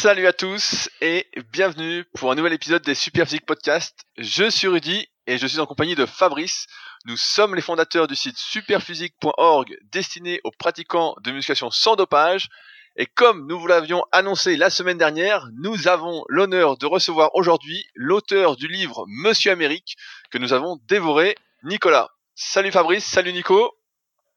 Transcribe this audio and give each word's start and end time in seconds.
Salut 0.00 0.28
à 0.28 0.32
tous 0.32 0.88
et 1.00 1.26
bienvenue 1.52 2.04
pour 2.14 2.30
un 2.30 2.36
nouvel 2.36 2.52
épisode 2.52 2.82
des 2.82 2.94
Superphysique 2.94 3.44
Podcast. 3.44 4.04
Je 4.16 4.48
suis 4.48 4.68
Rudy 4.68 5.08
et 5.26 5.38
je 5.38 5.46
suis 5.48 5.58
en 5.58 5.66
compagnie 5.66 5.96
de 5.96 6.06
Fabrice. 6.06 6.68
Nous 7.06 7.16
sommes 7.16 7.56
les 7.56 7.60
fondateurs 7.60 8.06
du 8.06 8.14
site 8.14 8.38
superphysique.org 8.38 9.76
destiné 9.90 10.40
aux 10.44 10.52
pratiquants 10.52 11.16
de 11.24 11.32
musculation 11.32 11.72
sans 11.72 11.96
dopage. 11.96 12.48
Et 12.94 13.06
comme 13.06 13.48
nous 13.48 13.58
vous 13.58 13.66
l'avions 13.66 14.04
annoncé 14.12 14.56
la 14.56 14.70
semaine 14.70 14.98
dernière, 14.98 15.48
nous 15.60 15.88
avons 15.88 16.24
l'honneur 16.28 16.76
de 16.76 16.86
recevoir 16.86 17.34
aujourd'hui 17.34 17.84
l'auteur 17.96 18.54
du 18.54 18.68
livre 18.68 19.04
Monsieur 19.08 19.50
Amérique 19.50 19.96
que 20.30 20.38
nous 20.38 20.52
avons 20.52 20.78
dévoré, 20.86 21.34
Nicolas. 21.64 22.08
Salut 22.36 22.70
Fabrice, 22.70 23.04
salut 23.04 23.32
Nico. 23.32 23.76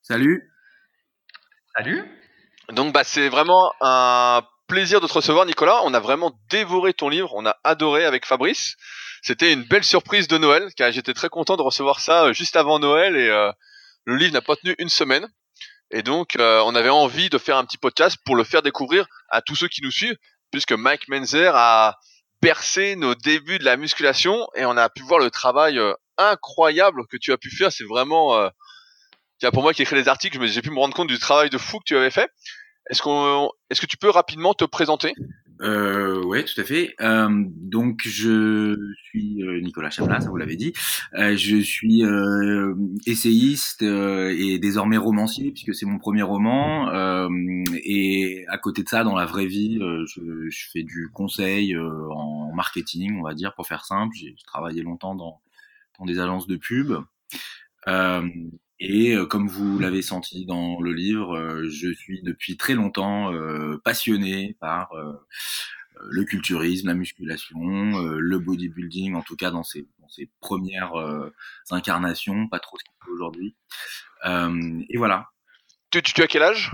Salut. 0.01 0.51
Salut. 1.75 2.03
Donc 2.69 2.93
bah 2.93 3.03
c'est 3.03 3.29
vraiment 3.29 3.71
un 3.79 4.41
plaisir 4.71 5.01
de 5.01 5.07
te 5.07 5.11
recevoir, 5.11 5.45
Nicolas. 5.45 5.81
On 5.83 5.93
a 5.93 5.99
vraiment 5.99 6.31
dévoré 6.49 6.93
ton 6.93 7.09
livre. 7.09 7.33
On 7.35 7.45
a 7.45 7.57
adoré 7.65 8.05
avec 8.05 8.25
Fabrice. 8.25 8.77
C'était 9.21 9.51
une 9.51 9.63
belle 9.63 9.83
surprise 9.83 10.29
de 10.29 10.37
Noël, 10.37 10.69
car 10.77 10.89
j'étais 10.93 11.13
très 11.13 11.27
content 11.27 11.57
de 11.57 11.61
recevoir 11.61 11.99
ça 11.99 12.27
euh, 12.27 12.33
juste 12.33 12.55
avant 12.55 12.79
Noël 12.79 13.17
et 13.17 13.27
euh, 13.27 13.51
le 14.05 14.15
livre 14.15 14.31
n'a 14.31 14.41
pas 14.41 14.55
tenu 14.55 14.73
une 14.79 14.87
semaine. 14.87 15.27
Et 15.91 16.03
donc, 16.03 16.37
euh, 16.37 16.61
on 16.65 16.73
avait 16.73 16.87
envie 16.87 17.29
de 17.29 17.37
faire 17.37 17.57
un 17.57 17.65
petit 17.65 17.77
podcast 17.77 18.15
pour 18.23 18.37
le 18.37 18.45
faire 18.45 18.61
découvrir 18.61 19.07
à 19.27 19.41
tous 19.41 19.57
ceux 19.57 19.67
qui 19.67 19.81
nous 19.81 19.91
suivent, 19.91 20.15
puisque 20.51 20.71
Mike 20.71 21.09
Menzer 21.09 21.53
a 21.53 21.97
bercé 22.41 22.95
nos 22.95 23.13
débuts 23.13 23.59
de 23.59 23.65
la 23.65 23.75
musculation 23.75 24.47
et 24.55 24.63
on 24.63 24.77
a 24.77 24.87
pu 24.87 25.03
voir 25.03 25.19
le 25.19 25.29
travail 25.29 25.81
incroyable 26.17 27.01
que 27.11 27.17
tu 27.17 27.33
as 27.33 27.37
pu 27.37 27.53
faire. 27.53 27.73
C'est 27.73 27.83
vraiment, 27.83 28.49
pour 29.51 29.63
moi 29.63 29.73
qui 29.73 29.81
écris 29.81 29.97
des 29.97 30.07
articles, 30.07 30.43
j'ai 30.47 30.61
pu 30.61 30.71
me 30.71 30.79
rendre 30.79 30.95
compte 30.95 31.09
du 31.09 31.19
travail 31.19 31.49
de 31.49 31.57
fou 31.57 31.79
que 31.79 31.85
tu 31.85 31.97
avais 31.97 32.09
fait. 32.09 32.29
Est-ce 32.89 33.01
qu'on, 33.01 33.49
est-ce 33.69 33.81
que 33.81 33.85
tu 33.85 33.97
peux 33.97 34.09
rapidement 34.09 34.53
te 34.53 34.65
présenter? 34.65 35.13
Euh, 35.61 36.23
ouais, 36.23 36.43
tout 36.43 36.59
à 36.59 36.63
fait. 36.63 36.95
Euh, 37.01 37.29
donc, 37.47 38.01
je 38.03 38.75
suis 39.03 39.43
euh, 39.43 39.61
Nicolas 39.61 39.91
Chaplas, 39.91 40.21
ça 40.21 40.29
vous 40.29 40.37
l'avez 40.37 40.55
dit. 40.55 40.73
Euh, 41.13 41.35
je 41.37 41.57
suis 41.57 42.03
euh, 42.03 42.73
essayiste 43.05 43.83
et 43.83 44.57
désormais 44.59 44.97
romancier, 44.97 45.51
puisque 45.51 45.75
c'est 45.75 45.85
mon 45.85 45.99
premier 45.99 46.23
roman. 46.23 46.91
et 47.83 48.45
à 48.47 48.57
côté 48.57 48.83
de 48.83 48.89
ça, 48.89 49.03
dans 49.03 49.15
la 49.15 49.25
vraie 49.25 49.45
vie, 49.45 49.79
je, 49.79 50.49
je, 50.49 50.69
fais 50.71 50.83
du 50.83 51.09
conseil 51.13 51.77
en 51.77 52.51
marketing, 52.53 53.19
on 53.19 53.23
va 53.23 53.33
dire, 53.33 53.53
pour 53.53 53.67
faire 53.67 53.85
simple. 53.85 54.15
J'ai 54.15 54.35
travaillé 54.47 54.81
longtemps 54.81 55.15
dans, 55.15 55.41
dans 55.99 56.05
des 56.05 56.19
agences 56.19 56.47
de 56.47 56.55
pub. 56.55 56.93
Et 58.83 59.13
euh, 59.13 59.27
comme 59.27 59.47
vous 59.47 59.77
l'avez 59.77 60.01
senti 60.01 60.47
dans 60.47 60.81
le 60.81 60.91
livre, 60.91 61.37
euh, 61.37 61.69
je 61.69 61.93
suis 61.93 62.23
depuis 62.23 62.57
très 62.57 62.73
longtemps 62.73 63.31
euh, 63.31 63.79
passionné 63.85 64.57
par 64.59 64.89
le 66.03 66.23
culturisme, 66.23 66.87
la 66.87 66.95
musculation, 66.95 67.59
le 68.17 68.39
bodybuilding, 68.39 69.13
en 69.13 69.21
tout 69.21 69.35
cas 69.35 69.51
dans 69.51 69.61
ses, 69.61 69.87
dans 69.99 70.09
ses 70.09 70.31
premières 70.39 70.93
incarnations, 71.69 72.47
pas 72.47 72.57
trop 72.59 72.79
ce 72.79 72.83
qu'il 72.83 72.93
fait 73.05 73.11
aujourd'hui. 73.11 73.55
et 74.89 74.97
voilà. 74.97 75.29
Tu, 75.91 76.01
tu, 76.01 76.23
as 76.23 76.27
quel 76.27 76.41
âge? 76.41 76.71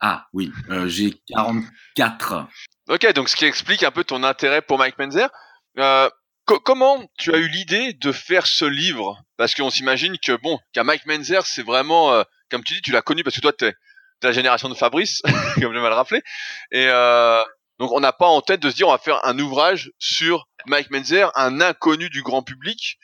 Ah 0.00 0.26
oui, 0.32 0.50
j'ai 0.86 1.14
44. 1.28 2.48
Ok, 2.88 3.12
donc 3.12 3.28
ce 3.28 3.36
qui 3.36 3.44
explique 3.44 3.84
un 3.84 3.92
peu 3.92 4.02
ton 4.02 4.24
intérêt 4.24 4.60
pour 4.60 4.78
Mike 4.78 4.98
Menzer. 4.98 5.30
Euh, 5.78 6.08
comment 6.44 7.02
tu 7.18 7.34
as 7.34 7.38
eu 7.38 7.48
l'idée 7.48 7.92
de 7.94 8.12
faire 8.12 8.46
ce 8.46 8.64
livre? 8.64 9.22
Parce 9.36 9.54
qu'on 9.54 9.70
s'imagine 9.70 10.16
que 10.18 10.32
bon, 10.42 10.58
qu'à 10.72 10.84
Mike 10.84 11.06
Menzer, 11.06 11.46
c'est 11.46 11.62
vraiment, 11.62 12.12
euh, 12.12 12.22
comme 12.50 12.62
tu 12.64 12.74
dis, 12.74 12.82
tu 12.82 12.92
l'as 12.92 13.02
connu 13.02 13.24
parce 13.24 13.36
que 13.36 13.40
toi, 13.40 13.52
tu 13.52 13.64
es 13.66 13.74
la 14.22 14.32
génération 14.32 14.68
de 14.68 14.74
Fabrice, 14.74 15.22
comme 15.60 15.74
je 15.74 15.80
mal 15.80 15.92
rappelé. 15.92 16.22
Et 16.70 16.86
euh, 16.88 17.42
donc, 17.78 17.92
on 17.92 18.00
n'a 18.00 18.12
pas 18.12 18.26
en 18.26 18.40
tête 18.40 18.60
de 18.60 18.70
se 18.70 18.76
dire, 18.76 18.88
on 18.88 18.92
va 18.92 18.98
faire 18.98 19.24
un 19.24 19.38
ouvrage 19.38 19.90
sur 19.98 20.46
Mike 20.66 20.90
Menzer, 20.90 21.30
un 21.34 21.60
inconnu 21.60 22.08
du 22.10 22.22
grand 22.22 22.42
public. 22.42 22.98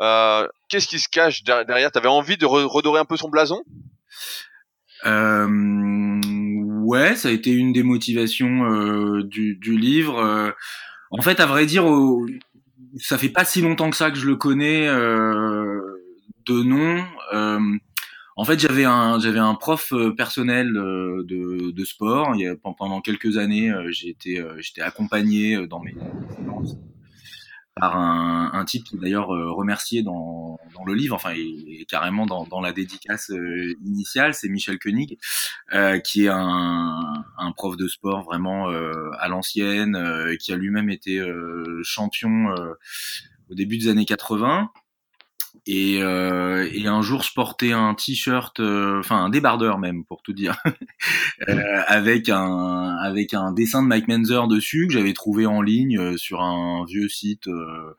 Euh, 0.00 0.46
Qu'est-ce 0.68 0.88
qui 0.88 0.98
se 0.98 1.08
cache 1.08 1.42
derrière? 1.44 1.90
T'avais 1.90 2.08
envie 2.08 2.36
de 2.36 2.46
redorer 2.46 3.00
un 3.00 3.04
peu 3.04 3.16
son 3.16 3.28
blason? 3.28 3.62
Euh, 5.04 5.48
Ouais, 6.84 7.14
ça 7.14 7.28
a 7.28 7.30
été 7.30 7.50
une 7.50 7.72
des 7.72 7.84
motivations 7.84 8.64
euh, 8.64 9.22
du, 9.22 9.54
du, 9.56 9.78
livre. 9.78 10.52
en 11.10 11.22
fait, 11.22 11.40
à 11.40 11.46
vrai 11.46 11.64
dire, 11.64 11.84
ça 12.96 13.18
fait 13.18 13.28
pas 13.28 13.44
si 13.44 13.60
longtemps 13.60 13.90
que 13.90 13.96
ça 13.96 14.10
que 14.10 14.18
je 14.18 14.26
le 14.26 14.36
connais 14.36 14.86
euh, 14.86 15.80
de 16.46 16.62
nom. 16.62 17.04
Euh, 17.32 17.60
en 18.36 18.44
fait, 18.44 18.58
j'avais 18.58 18.84
un 18.84 19.18
j'avais 19.20 19.38
un 19.38 19.54
prof 19.54 19.92
euh, 19.92 20.14
personnel 20.14 20.72
de, 20.72 21.70
de 21.70 21.84
sport. 21.84 22.34
Il 22.34 22.42
y 22.42 22.46
a, 22.46 22.54
pendant 22.56 23.00
quelques 23.00 23.36
années, 23.36 23.72
j'ai 23.90 24.08
été 24.08 24.44
j'étais 24.58 24.82
accompagné 24.82 25.66
dans 25.66 25.80
mes 25.80 25.94
par 27.74 27.96
un, 27.96 28.50
un 28.52 28.64
type 28.64 28.84
qui 28.84 28.96
d'ailleurs 28.98 29.28
remercié 29.28 30.02
dans, 30.02 30.58
dans 30.74 30.84
le 30.84 30.94
livre, 30.94 31.14
enfin 31.14 31.32
et, 31.34 31.84
carrément 31.88 32.26
dans, 32.26 32.44
dans 32.44 32.60
la 32.60 32.72
dédicace 32.72 33.32
initiale, 33.84 34.34
c'est 34.34 34.48
Michel 34.48 34.78
Koenig, 34.78 35.18
euh, 35.72 35.98
qui 35.98 36.24
est 36.24 36.28
un, 36.28 37.24
un 37.38 37.52
prof 37.52 37.76
de 37.76 37.88
sport 37.88 38.24
vraiment 38.24 38.68
à 38.68 39.28
l'ancienne, 39.28 39.98
qui 40.38 40.52
a 40.52 40.56
lui-même 40.56 40.90
été 40.90 41.22
champion 41.82 42.54
au 43.50 43.54
début 43.54 43.78
des 43.78 43.88
années 43.88 44.06
80 44.06 44.70
et, 45.66 46.02
euh, 46.02 46.68
et, 46.72 46.86
un 46.88 47.02
jour 47.02 47.22
je 47.22 47.32
portais 47.32 47.72
un 47.72 47.94
t-shirt, 47.94 48.58
euh, 48.58 48.98
enfin 48.98 49.24
un 49.24 49.28
débardeur 49.30 49.78
même 49.78 50.04
pour 50.04 50.22
tout 50.22 50.32
dire, 50.32 50.56
euh, 51.48 51.82
avec 51.86 52.28
un 52.28 52.96
avec 52.96 53.32
un 53.32 53.52
dessin 53.52 53.82
de 53.82 53.88
Mike 53.88 54.08
Menzer 54.08 54.48
dessus 54.48 54.88
que 54.88 54.92
j'avais 54.92 55.12
trouvé 55.12 55.46
en 55.46 55.62
ligne 55.62 55.98
euh, 55.98 56.16
sur 56.16 56.40
un 56.42 56.84
vieux 56.86 57.08
site. 57.08 57.46
Euh, 57.46 57.96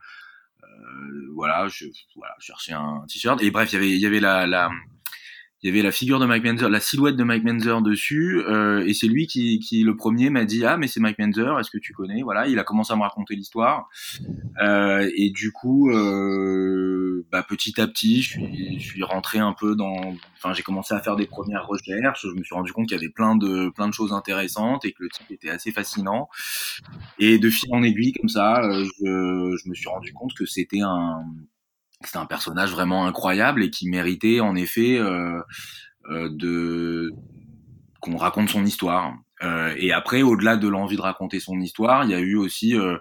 voilà, 1.34 1.68
je 1.70 1.86
voilà, 2.16 2.36
je 2.40 2.48
cherchais 2.48 2.74
un 2.74 3.06
t-shirt 3.08 3.42
et 3.42 3.50
bref 3.50 3.72
il 3.72 3.76
y 3.76 3.78
avait 3.78 3.92
il 3.92 4.00
y 4.00 4.06
avait 4.06 4.20
la, 4.20 4.46
la 4.46 4.70
il 5.64 5.68
y 5.68 5.70
avait 5.72 5.82
la 5.82 5.94
figure 5.94 6.20
de 6.20 6.26
Mike 6.26 6.44
Menzer, 6.44 6.70
la 6.70 6.82
silhouette 6.82 7.16
de 7.16 7.24
Mike 7.24 7.46
Menzer 7.46 7.82
dessus, 7.82 8.42
euh, 8.42 8.86
et 8.86 8.94
c'est 8.94 9.08
lui 9.08 9.28
qui, 9.28 9.60
qui 9.60 9.84
le 9.84 9.96
premier 9.96 10.30
m'a 10.30 10.44
dit 10.44 10.66
ah 10.66 10.76
mais 10.76 10.88
c'est 10.88 11.00
Mike 11.00 11.18
Menzer, 11.20 11.58
est-ce 11.58 11.72
que 11.72 11.78
tu 11.78 11.94
connais? 11.94 12.22
Voilà, 12.22 12.48
il 12.48 12.60
a 12.60 12.66
commencé 12.66 12.92
à 12.92 12.98
me 12.98 13.02
raconter 13.02 13.36
l'histoire, 13.36 13.88
euh, 14.62 15.10
et 15.16 15.30
du 15.30 15.54
coup, 15.54 15.90
euh, 15.90 17.26
bah, 17.32 17.44
petit 17.48 17.80
à 17.80 17.88
petit, 17.88 18.22
je 18.22 18.30
suis, 18.32 18.80
je 18.80 18.86
suis 18.86 19.04
rentré 19.04 19.40
un 19.40 19.54
peu 19.54 19.74
dans, 19.76 20.14
enfin 20.36 20.54
j'ai 20.54 20.64
commencé 20.64 20.94
à 20.94 21.00
faire 21.00 21.16
des 21.16 21.28
premières 21.28 21.66
recherches, 21.66 22.28
je 22.28 22.38
me 22.38 22.44
suis 22.44 22.56
rendu 22.56 22.74
compte 22.74 22.88
qu'il 22.90 22.98
y 22.98 23.00
avait 23.00 23.14
plein 23.14 23.38
de 23.38 23.70
plein 23.70 23.88
de 23.88 23.94
choses 23.94 24.12
intéressantes 24.12 24.84
et 24.84 24.92
que 24.92 25.02
le 25.04 25.10
type 25.10 25.32
était 25.32 25.50
assez 25.50 25.72
fascinant, 25.72 26.28
et 27.20 27.40
de 27.40 27.50
fil 27.50 27.70
en 27.72 27.84
aiguille 27.84 28.12
comme 28.12 28.28
ça, 28.28 28.62
euh, 28.64 28.84
je, 29.00 29.56
je 29.64 29.70
me 29.70 29.74
suis 29.74 29.88
rendu 29.88 30.12
compte 30.12 30.34
que 30.34 30.46
c'était 30.46 30.82
un 30.82 31.24
c'est 32.08 32.18
un 32.18 32.26
personnage 32.26 32.72
vraiment 32.72 33.06
incroyable 33.06 33.64
et 33.64 33.70
qui 33.70 33.90
méritait 33.90 34.40
en 34.40 34.56
effet 34.56 34.98
euh, 34.98 35.40
euh, 36.10 36.30
de 36.32 37.12
qu'on 38.00 38.18
raconte 38.18 38.50
son 38.50 38.66
histoire. 38.66 39.14
Euh, 39.44 39.74
et 39.78 39.92
après, 39.92 40.22
au-delà 40.22 40.56
de 40.56 40.68
l'envie 40.68 40.96
de 40.96 41.02
raconter 41.02 41.40
son 41.40 41.60
histoire, 41.60 42.06
il 42.06 42.12
y 42.12 42.14
a 42.14 42.20
eu 42.20 42.36
aussi 42.36 42.78
euh, 42.78 42.98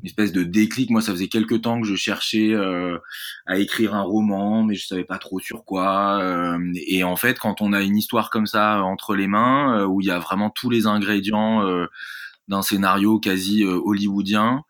une 0.00 0.06
espèce 0.06 0.32
de 0.32 0.42
déclic. 0.42 0.90
Moi, 0.90 1.00
ça 1.00 1.12
faisait 1.12 1.28
quelques 1.28 1.62
temps 1.62 1.80
que 1.80 1.86
je 1.86 1.94
cherchais 1.94 2.52
euh, 2.52 2.98
à 3.46 3.58
écrire 3.58 3.94
un 3.94 4.02
roman, 4.02 4.64
mais 4.64 4.74
je 4.74 4.86
savais 4.86 5.04
pas 5.04 5.18
trop 5.18 5.38
sur 5.38 5.64
quoi. 5.64 6.20
Euh, 6.22 6.58
et 6.86 7.04
en 7.04 7.16
fait, 7.16 7.38
quand 7.38 7.62
on 7.62 7.72
a 7.72 7.82
une 7.82 7.96
histoire 7.96 8.30
comme 8.30 8.46
ça 8.46 8.82
entre 8.82 9.14
les 9.14 9.26
mains, 9.26 9.84
où 9.84 10.00
il 10.00 10.06
y 10.06 10.10
a 10.10 10.18
vraiment 10.18 10.50
tous 10.50 10.70
les 10.70 10.86
ingrédients 10.86 11.62
d'un 12.48 12.62
scénario 12.62 13.18
quasi 13.18 13.64
hollywoodien, 13.64 14.62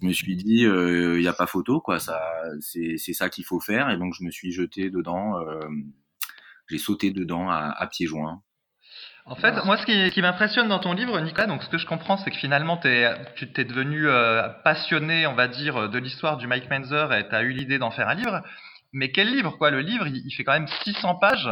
je 0.00 0.06
me 0.06 0.12
suis 0.12 0.36
dit, 0.36 0.60
il 0.60 0.66
euh, 0.66 1.20
n'y 1.20 1.28
a 1.28 1.32
pas 1.32 1.46
photo, 1.46 1.80
quoi. 1.80 1.98
Ça, 2.00 2.20
c'est, 2.60 2.96
c'est 2.96 3.12
ça 3.12 3.28
qu'il 3.28 3.44
faut 3.44 3.60
faire. 3.60 3.90
Et 3.90 3.96
donc, 3.96 4.14
je 4.18 4.24
me 4.24 4.30
suis 4.30 4.52
jeté 4.52 4.90
dedans. 4.90 5.38
Euh, 5.38 5.60
j'ai 6.68 6.78
sauté 6.78 7.10
dedans 7.10 7.50
à, 7.50 7.74
à 7.76 7.86
pieds 7.86 8.06
joints. 8.06 8.42
En 9.26 9.36
fait, 9.36 9.64
moi, 9.64 9.76
ce 9.76 9.84
qui, 9.84 10.10
qui 10.10 10.22
m'impressionne 10.22 10.68
dans 10.68 10.78
ton 10.78 10.92
livre, 10.92 11.20
Nicolas, 11.20 11.46
donc 11.46 11.62
ce 11.62 11.68
que 11.68 11.78
je 11.78 11.86
comprends, 11.86 12.16
c'est 12.16 12.30
que 12.30 12.36
finalement, 12.36 12.78
tu 13.36 13.52
t'es 13.52 13.64
devenu 13.64 14.08
euh, 14.08 14.48
passionné, 14.64 15.26
on 15.26 15.34
va 15.34 15.46
dire, 15.46 15.88
de 15.88 15.98
l'histoire 15.98 16.36
du 16.36 16.46
Mike 16.46 16.70
Menzer 16.70 17.12
et 17.12 17.28
tu 17.28 17.34
as 17.34 17.42
eu 17.42 17.50
l'idée 17.50 17.78
d'en 17.78 17.90
faire 17.90 18.08
un 18.08 18.14
livre. 18.14 18.42
Mais 18.92 19.12
quel 19.12 19.30
livre, 19.30 19.56
quoi? 19.56 19.70
Le 19.70 19.80
livre, 19.80 20.06
il, 20.08 20.30
fait 20.32 20.42
quand 20.42 20.52
même 20.52 20.66
600 20.84 21.16
pages. 21.16 21.50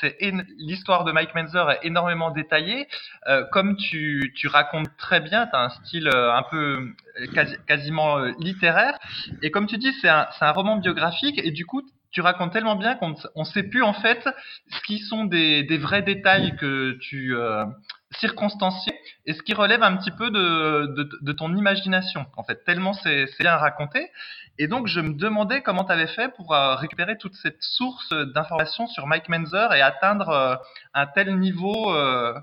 C'est 0.00 0.16
l'histoire 0.56 1.04
de 1.04 1.12
Mike 1.12 1.34
Menzer 1.34 1.70
est 1.70 1.80
énormément 1.82 2.30
détaillée. 2.30 2.88
Euh, 3.28 3.44
comme 3.52 3.76
tu, 3.76 4.32
tu, 4.36 4.48
racontes 4.48 4.88
très 4.96 5.20
bien, 5.20 5.46
tu 5.46 5.54
as 5.54 5.60
un 5.60 5.68
style 5.68 6.08
euh, 6.08 6.32
un 6.32 6.42
peu 6.44 6.94
quasi, 7.34 7.56
quasiment 7.66 8.18
euh, 8.18 8.32
littéraire. 8.38 8.98
Et 9.42 9.50
comme 9.50 9.66
tu 9.66 9.76
dis, 9.76 9.92
c'est 10.00 10.08
un, 10.08 10.26
un, 10.40 10.50
roman 10.52 10.76
biographique. 10.76 11.38
Et 11.44 11.50
du 11.50 11.66
coup, 11.66 11.82
tu 12.12 12.20
racontes 12.20 12.52
tellement 12.52 12.76
bien 12.76 12.94
qu'on 12.94 13.14
ne 13.36 13.44
sait 13.44 13.62
plus 13.64 13.82
en 13.82 13.94
fait 13.94 14.28
ce 14.68 14.80
qui 14.82 14.98
sont 14.98 15.24
des, 15.24 15.62
des 15.64 15.78
vrais 15.78 16.02
détails 16.02 16.54
que 16.56 16.98
tu 17.00 17.34
euh, 17.34 17.64
circonstanciés 18.12 18.94
et 19.24 19.32
ce 19.32 19.42
qui 19.42 19.54
relève 19.54 19.82
un 19.82 19.96
petit 19.96 20.10
peu 20.10 20.30
de, 20.30 20.94
de, 20.94 21.08
de 21.20 21.32
ton 21.32 21.56
imagination. 21.56 22.26
En 22.36 22.44
fait, 22.44 22.64
tellement 22.64 22.92
c'est 22.92 23.26
bien 23.40 23.56
raconté. 23.56 24.10
Et 24.58 24.66
donc, 24.66 24.86
je 24.86 25.00
me 25.00 25.14
demandais 25.14 25.62
comment 25.62 25.84
tu 25.84 25.92
avais 25.92 26.06
fait 26.06 26.32
pour 26.36 26.54
euh, 26.54 26.74
récupérer 26.74 27.16
toute 27.16 27.34
cette 27.34 27.62
source 27.62 28.12
d'informations 28.34 28.86
sur 28.86 29.06
Mike 29.06 29.28
Menzer 29.28 29.72
et 29.72 29.80
atteindre 29.80 30.28
euh, 30.28 30.54
un 30.94 31.06
tel 31.06 31.38
niveau, 31.38 31.94
euh, 31.94 32.34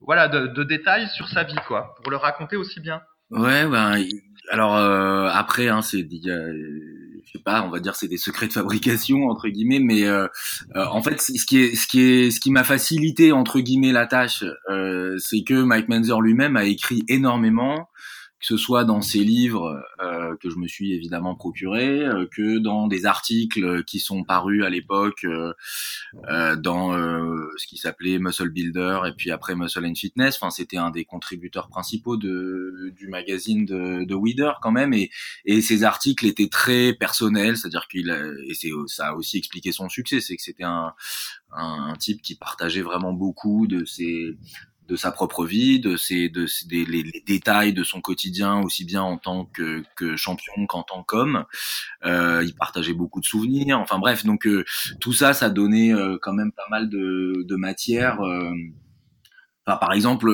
voilà, 0.00 0.28
de, 0.28 0.62
détails 0.62 1.08
sur 1.08 1.28
sa 1.28 1.42
vie, 1.42 1.58
quoi, 1.66 1.96
pour 2.02 2.10
le 2.10 2.16
raconter 2.16 2.56
aussi 2.56 2.80
bien. 2.80 3.02
Ouais, 3.30 3.66
ben, 3.66 4.04
alors 4.50 4.76
après, 4.76 5.68
hein, 5.68 5.82
c'est, 5.82 6.06
je 6.08 7.30
sais 7.32 7.42
pas, 7.42 7.62
on 7.62 7.70
va 7.70 7.80
dire 7.80 7.96
c'est 7.96 8.06
des 8.06 8.18
secrets 8.18 8.46
de 8.46 8.52
fabrication 8.52 9.28
entre 9.28 9.48
guillemets, 9.48 9.80
mais 9.80 10.04
en 10.76 11.02
fait, 11.02 11.20
ce 11.20 11.46
qui 11.46 11.62
est, 11.62 11.74
ce 11.74 11.86
qui 11.86 12.02
est, 12.02 12.30
ce 12.30 12.38
qui 12.38 12.50
m'a 12.50 12.64
facilité 12.64 13.32
entre 13.32 13.60
guillemets 13.60 13.92
la 13.92 14.06
tâche, 14.06 14.44
c'est 15.18 15.42
que 15.42 15.62
Mike 15.62 15.88
Menzer 15.88 16.20
lui-même 16.20 16.56
a 16.56 16.64
écrit 16.64 17.02
énormément 17.08 17.88
que 18.44 18.48
ce 18.48 18.56
soit 18.58 18.84
dans 18.84 19.00
ses 19.00 19.24
livres 19.24 19.82
euh, 20.02 20.36
que 20.36 20.50
je 20.50 20.56
me 20.56 20.68
suis 20.68 20.92
évidemment 20.92 21.34
procuré, 21.34 22.04
euh, 22.04 22.26
que 22.30 22.58
dans 22.58 22.88
des 22.88 23.06
articles 23.06 23.84
qui 23.84 24.00
sont 24.00 24.22
parus 24.22 24.62
à 24.62 24.68
l'époque 24.68 25.24
euh, 25.24 25.54
dans 26.56 26.92
ce 27.56 27.66
qui 27.66 27.78
s'appelait 27.78 28.18
Muscle 28.18 28.50
Builder 28.50 29.00
et 29.06 29.12
puis 29.12 29.30
après 29.30 29.54
Muscle 29.54 29.86
and 29.86 29.94
Fitness. 29.94 30.36
Enfin, 30.38 30.50
c'était 30.50 30.76
un 30.76 30.90
des 30.90 31.06
contributeurs 31.06 31.68
principaux 31.68 32.18
de, 32.18 32.92
du 32.94 33.08
magazine 33.08 33.64
de, 33.64 34.04
de 34.04 34.14
Weeder 34.14 34.58
quand 34.60 34.72
même, 34.72 34.92
et, 34.92 35.10
et 35.46 35.62
ces 35.62 35.82
articles 35.82 36.26
étaient 36.26 36.50
très 36.50 36.92
personnels, 36.92 37.56
c'est-à-dire 37.56 37.88
qu'il 37.88 38.10
et 38.10 38.54
ça 38.88 39.08
a 39.08 39.14
aussi 39.14 39.38
expliqué 39.38 39.72
son 39.72 39.88
succès, 39.88 40.20
c'est 40.20 40.36
que 40.36 40.42
c'était 40.42 40.64
un, 40.64 40.92
un 41.52 41.94
type 41.98 42.20
qui 42.20 42.34
partageait 42.34 42.82
vraiment 42.82 43.14
beaucoup 43.14 43.66
de 43.66 43.86
ses 43.86 44.36
de 44.86 44.96
sa 44.96 45.10
propre 45.10 45.46
vie, 45.46 45.80
de 45.80 45.96
ses, 45.96 46.28
de, 46.28 46.46
des, 46.66 46.84
les, 46.84 47.22
détails 47.26 47.72
de 47.72 47.82
son 47.82 48.00
quotidien, 48.00 48.60
aussi 48.60 48.84
bien 48.84 49.02
en 49.02 49.16
tant 49.16 49.46
que, 49.46 49.82
que 49.96 50.16
champion 50.16 50.66
qu'en 50.66 50.82
tant 50.82 51.02
qu'homme. 51.02 51.44
Euh, 52.04 52.42
il 52.44 52.54
partageait 52.54 52.92
beaucoup 52.92 53.20
de 53.20 53.24
souvenirs. 53.24 53.78
Enfin 53.78 53.98
bref, 53.98 54.24
donc 54.24 54.46
euh, 54.46 54.64
tout 55.00 55.12
ça, 55.12 55.32
ça 55.32 55.48
donnait 55.48 55.92
euh, 55.94 56.18
quand 56.20 56.34
même 56.34 56.52
pas 56.52 56.66
mal 56.70 56.90
de, 56.90 57.44
de 57.46 57.56
matière. 57.56 58.20
Euh. 58.20 58.52
Enfin, 59.66 59.78
par 59.78 59.94
exemple, 59.94 60.30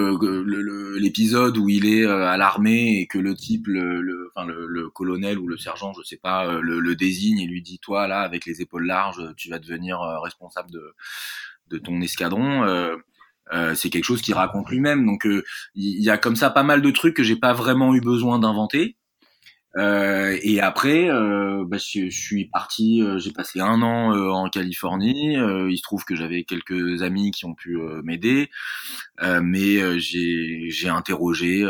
l'épisode 0.98 1.56
où 1.56 1.68
il 1.68 1.86
est 1.86 2.04
à 2.04 2.36
l'armée 2.36 2.98
et 2.98 3.06
que 3.06 3.18
le 3.18 3.36
type, 3.36 3.68
le, 3.68 4.32
enfin, 4.34 4.44
le, 4.44 4.90
colonel 4.90 5.38
ou 5.38 5.46
le 5.46 5.56
sergent, 5.56 5.92
je 5.96 6.02
sais 6.02 6.16
pas, 6.16 6.60
le, 6.60 6.80
le 6.80 6.96
désigne 6.96 7.38
et 7.38 7.46
lui 7.46 7.62
dit, 7.62 7.78
toi 7.78 8.08
là, 8.08 8.22
avec 8.22 8.44
les 8.44 8.60
épaules 8.60 8.86
larges, 8.86 9.22
tu 9.36 9.48
vas 9.48 9.60
devenir 9.60 10.00
responsable 10.00 10.72
de, 10.72 10.82
de 11.68 11.78
ton 11.78 12.00
escadron. 12.00 12.64
Euh, 13.52 13.70
euh, 13.70 13.74
c'est 13.74 13.90
quelque 13.90 14.04
chose 14.04 14.22
qu'il 14.22 14.34
raconte 14.34 14.68
lui-même. 14.70 15.06
Donc 15.06 15.22
il 15.24 15.30
euh, 15.30 15.42
y 15.74 16.10
a 16.10 16.18
comme 16.18 16.36
ça 16.36 16.50
pas 16.50 16.62
mal 16.62 16.82
de 16.82 16.90
trucs 16.90 17.14
que 17.14 17.22
j'ai 17.22 17.36
pas 17.36 17.52
vraiment 17.52 17.94
eu 17.94 18.00
besoin 18.00 18.38
d'inventer. 18.38 18.96
Euh, 19.76 20.36
et 20.42 20.60
après, 20.60 21.08
euh, 21.08 21.64
bah, 21.66 21.78
je, 21.78 22.10
suis 22.10 22.46
parti. 22.46 23.02
Euh, 23.02 23.18
j'ai 23.18 23.32
passé 23.32 23.60
un 23.60 23.82
an 23.82 24.12
en 24.12 24.48
Californie. 24.48 25.34
il 25.34 25.76
se 25.76 25.82
trouve 25.82 26.04
que 26.04 26.16
j'avais 26.16 26.44
quelques 26.44 27.02
amis 27.02 27.30
qui 27.30 27.44
ont 27.44 27.54
pu 27.54 27.78
m'aider, 28.02 28.50
mais 29.22 29.98
j'ai 30.00 30.88
interrogé 30.88 31.64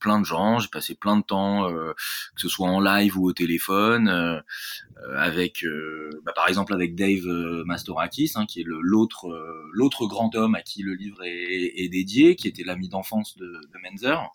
plein 0.00 0.20
de 0.20 0.24
gens. 0.24 0.58
J'ai 0.58 0.68
passé 0.68 0.94
plein 0.94 1.16
de 1.16 1.22
temps, 1.22 1.68
que 1.70 2.40
ce 2.40 2.48
soit 2.48 2.68
en 2.68 2.80
live 2.80 3.18
ou 3.18 3.28
au 3.28 3.32
téléphone, 3.32 4.42
avec, 5.16 5.64
bah, 6.24 6.32
par 6.34 6.48
exemple, 6.48 6.74
avec 6.74 6.94
Dave 6.94 7.26
Mastorakis, 7.64 8.32
hein, 8.36 8.46
qui 8.46 8.60
est 8.60 8.66
l'autre 8.66 9.26
l'autre 9.72 10.06
grand 10.06 10.34
homme 10.34 10.54
à 10.54 10.62
qui 10.62 10.82
le 10.82 10.94
livre 10.94 11.22
est, 11.24 11.72
est 11.76 11.88
dédié, 11.88 12.36
qui 12.36 12.48
était 12.48 12.64
l'ami 12.64 12.88
d'enfance 12.88 13.36
de, 13.36 13.46
de 13.46 13.78
Menzer. 13.82 14.30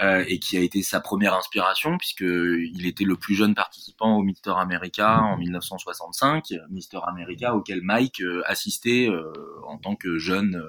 Euh, 0.00 0.24
et 0.26 0.38
qui 0.38 0.56
a 0.56 0.60
été 0.60 0.82
sa 0.82 1.00
première 1.00 1.34
inspiration 1.34 1.98
il 2.20 2.86
était 2.86 3.04
le 3.04 3.16
plus 3.16 3.34
jeune 3.34 3.54
participant 3.54 4.16
au 4.16 4.22
Mister 4.22 4.52
America 4.56 5.20
en 5.20 5.38
1965, 5.38 6.54
Mister 6.70 6.98
America 7.06 7.54
auquel 7.54 7.82
Mike 7.82 8.20
euh, 8.20 8.42
assistait 8.46 9.08
euh, 9.08 9.32
en 9.66 9.78
tant 9.78 9.96
que 9.96 10.18
jeune 10.18 10.62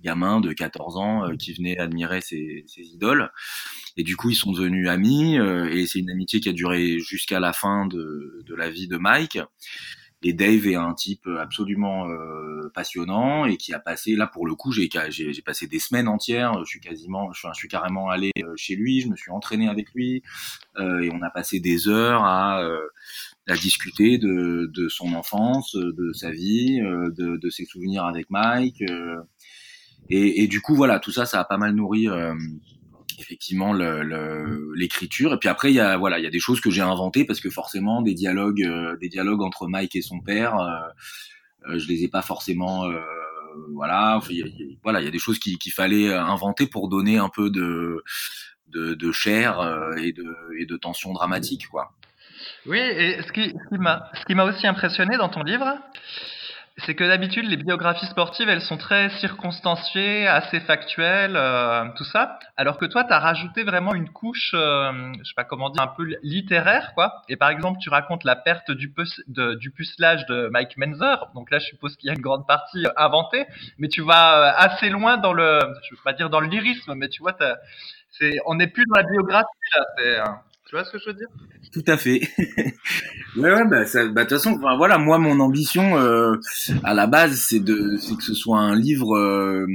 gamin 0.00 0.40
de 0.40 0.52
14 0.52 0.96
ans 0.96 1.36
qui 1.36 1.52
venait 1.52 1.76
admirer 1.78 2.20
ses, 2.20 2.64
idoles. 2.76 3.32
Et 3.96 4.04
du 4.04 4.16
coup, 4.16 4.30
ils 4.30 4.36
sont 4.36 4.52
devenus 4.52 4.88
amis 4.88 5.34
et 5.36 5.86
c'est 5.88 5.98
une 5.98 6.10
amitié 6.10 6.38
qui 6.38 6.48
a 6.48 6.52
duré 6.52 7.00
jusqu'à 7.00 7.40
la 7.40 7.52
fin 7.52 7.86
de 7.86 8.54
la 8.56 8.70
vie 8.70 8.86
de 8.86 8.96
Mike. 8.96 9.40
Et 10.22 10.32
Dave 10.32 10.66
est 10.66 10.74
un 10.74 10.94
type 10.94 11.28
absolument 11.38 12.08
euh, 12.08 12.70
passionnant 12.74 13.44
et 13.44 13.56
qui 13.56 13.72
a 13.72 13.78
passé, 13.78 14.16
là 14.16 14.26
pour 14.26 14.46
le 14.46 14.54
coup, 14.54 14.72
j'ai 14.72 14.88
passé 15.44 15.66
des 15.66 15.78
semaines 15.78 16.08
entières. 16.08 16.58
Je 16.64 16.68
suis 16.68 16.80
quasiment, 16.80 17.32
je, 17.32 17.46
suis 17.54 17.68
carrément 17.68 18.08
allé 18.08 18.32
euh, 18.38 18.52
chez 18.56 18.74
lui, 18.74 19.00
je 19.00 19.08
me 19.08 19.16
suis 19.16 19.30
entraîné 19.30 19.68
avec 19.68 19.92
lui 19.94 20.22
euh, 20.78 21.00
et 21.00 21.10
on 21.12 21.22
a 21.22 21.30
passé 21.30 21.60
des 21.60 21.88
heures 21.88 22.24
à, 22.24 22.62
euh, 22.62 22.80
à 23.48 23.54
discuter 23.54 24.18
de, 24.18 24.70
de, 24.72 24.88
son 24.88 25.14
enfance, 25.14 25.74
de 25.76 26.12
sa 26.12 26.30
vie, 26.30 26.80
de, 26.80 27.36
de, 27.36 27.50
ses 27.50 27.64
souvenirs 27.64 28.04
avec 28.04 28.28
Mike. 28.30 28.82
Et, 30.10 30.42
et, 30.42 30.46
du 30.48 30.60
coup, 30.60 30.74
voilà, 30.74 31.00
tout 31.00 31.12
ça, 31.12 31.26
ça 31.26 31.40
a 31.40 31.44
pas 31.44 31.58
mal 31.58 31.74
nourri 31.74 32.08
effectivement 33.18 33.72
l'écriture. 33.72 35.34
Et 35.34 35.38
puis 35.38 35.48
après, 35.48 35.70
il 35.70 35.74
y 35.74 35.80
a 35.80 35.96
voilà, 35.96 36.18
il 36.18 36.24
y 36.24 36.26
a 36.26 36.30
des 36.30 36.40
choses 36.40 36.60
que 36.60 36.70
j'ai 36.70 36.82
inventées 36.82 37.24
parce 37.24 37.40
que 37.40 37.50
forcément, 37.50 38.02
des 38.02 38.14
dialogues, 38.14 38.62
euh, 38.62 38.96
des 38.96 39.08
dialogues 39.08 39.42
entre 39.42 39.66
Mike 39.66 39.96
et 39.96 40.02
son 40.02 40.20
père, 40.20 40.58
euh, 40.58 40.78
euh, 41.68 41.78
je 41.78 41.88
les 41.88 42.04
ai 42.04 42.08
pas 42.08 42.22
forcément. 42.22 42.90
voilà, 43.74 44.20
voilà, 44.82 45.00
il 45.00 45.04
y 45.04 45.08
a 45.08 45.10
des 45.10 45.18
choses 45.18 45.38
qu'il 45.38 45.72
fallait 45.72 46.12
inventer 46.12 46.66
pour 46.66 46.88
donner 46.88 47.18
un 47.18 47.28
peu 47.28 47.50
de 47.50 48.02
de, 48.68 48.94
de 48.94 49.12
chair 49.12 49.60
et 49.96 50.12
de 50.12 50.36
et 50.58 50.66
de 50.66 50.76
tension 50.76 51.12
dramatique, 51.12 51.66
quoi. 51.68 51.92
Oui, 52.66 52.78
et 52.78 53.20
ce 53.22 53.32
qui, 53.32 53.52
ce 53.70 54.24
qui 54.26 54.34
m'a 54.34 54.44
aussi 54.44 54.66
impressionné 54.66 55.16
dans 55.16 55.28
ton 55.28 55.42
livre, 55.42 55.78
c'est 56.84 56.94
que 56.94 57.04
d'habitude, 57.04 57.46
les 57.46 57.56
biographies 57.56 58.06
sportives, 58.06 58.48
elles 58.48 58.62
sont 58.62 58.76
très 58.76 59.10
circonstanciées, 59.18 60.26
assez 60.26 60.60
factuelles, 60.60 61.36
euh, 61.36 61.84
tout 61.96 62.04
ça. 62.04 62.38
Alors 62.56 62.78
que 62.78 62.86
toi, 62.86 63.04
tu 63.04 63.12
as 63.12 63.18
rajouté 63.18 63.64
vraiment 63.64 63.94
une 63.94 64.08
couche, 64.10 64.52
euh, 64.54 65.12
je 65.18 65.24
sais 65.24 65.34
pas 65.34 65.44
comment 65.44 65.70
dire, 65.70 65.82
un 65.82 65.88
peu 65.88 66.06
littéraire, 66.22 66.92
quoi. 66.94 67.22
Et 67.28 67.36
par 67.36 67.50
exemple, 67.50 67.78
tu 67.80 67.88
racontes 67.88 68.24
la 68.24 68.36
perte 68.36 68.70
du, 68.70 68.94
de, 69.26 69.54
du 69.54 69.70
pucelage 69.70 70.26
de 70.26 70.48
Mike 70.52 70.76
Menzer. 70.76 71.30
Donc 71.34 71.50
là, 71.50 71.58
je 71.58 71.66
suppose 71.66 71.96
qu'il 71.96 72.08
y 72.08 72.10
a 72.10 72.14
une 72.14 72.22
grande 72.22 72.46
partie 72.46 72.86
euh, 72.86 72.90
inventée, 72.96 73.46
mais 73.78 73.88
tu 73.88 74.02
vas 74.02 74.54
assez 74.56 74.88
loin 74.88 75.16
dans 75.16 75.32
le, 75.32 75.60
je 75.88 75.94
veux 75.94 76.00
pas 76.04 76.12
dire 76.12 76.30
dans 76.30 76.40
le 76.40 76.48
lyrisme, 76.48 76.94
mais 76.94 77.08
tu 77.08 77.22
vois, 77.22 77.36
c'est, 78.12 78.38
on 78.46 78.54
n'est 78.54 78.68
plus 78.68 78.84
dans 78.86 78.96
la 78.96 79.04
biographie 79.04 79.46
là. 79.96 80.42
Tu 80.68 80.76
vois 80.76 80.84
ce 80.84 80.92
que 80.92 80.98
je 80.98 81.06
veux 81.06 81.14
dire? 81.14 81.28
Tout 81.72 81.84
à 81.86 81.96
fait. 81.96 82.20
ouais, 83.38 83.52
ouais, 83.54 83.64
bah, 83.66 83.84
bah, 83.94 84.24
de 84.24 84.28
toute 84.28 84.38
façon, 84.38 84.56
enfin, 84.56 84.76
voilà, 84.76 84.98
moi, 84.98 85.18
mon 85.18 85.40
ambition 85.40 85.96
euh, 85.98 86.36
à 86.84 86.94
la 86.94 87.06
base, 87.06 87.38
c'est 87.38 87.60
de, 87.60 87.96
c'est 87.98 88.16
que 88.16 88.22
ce 88.22 88.34
soit 88.34 88.58
un 88.58 88.76
livre 88.76 89.16
euh, 89.16 89.66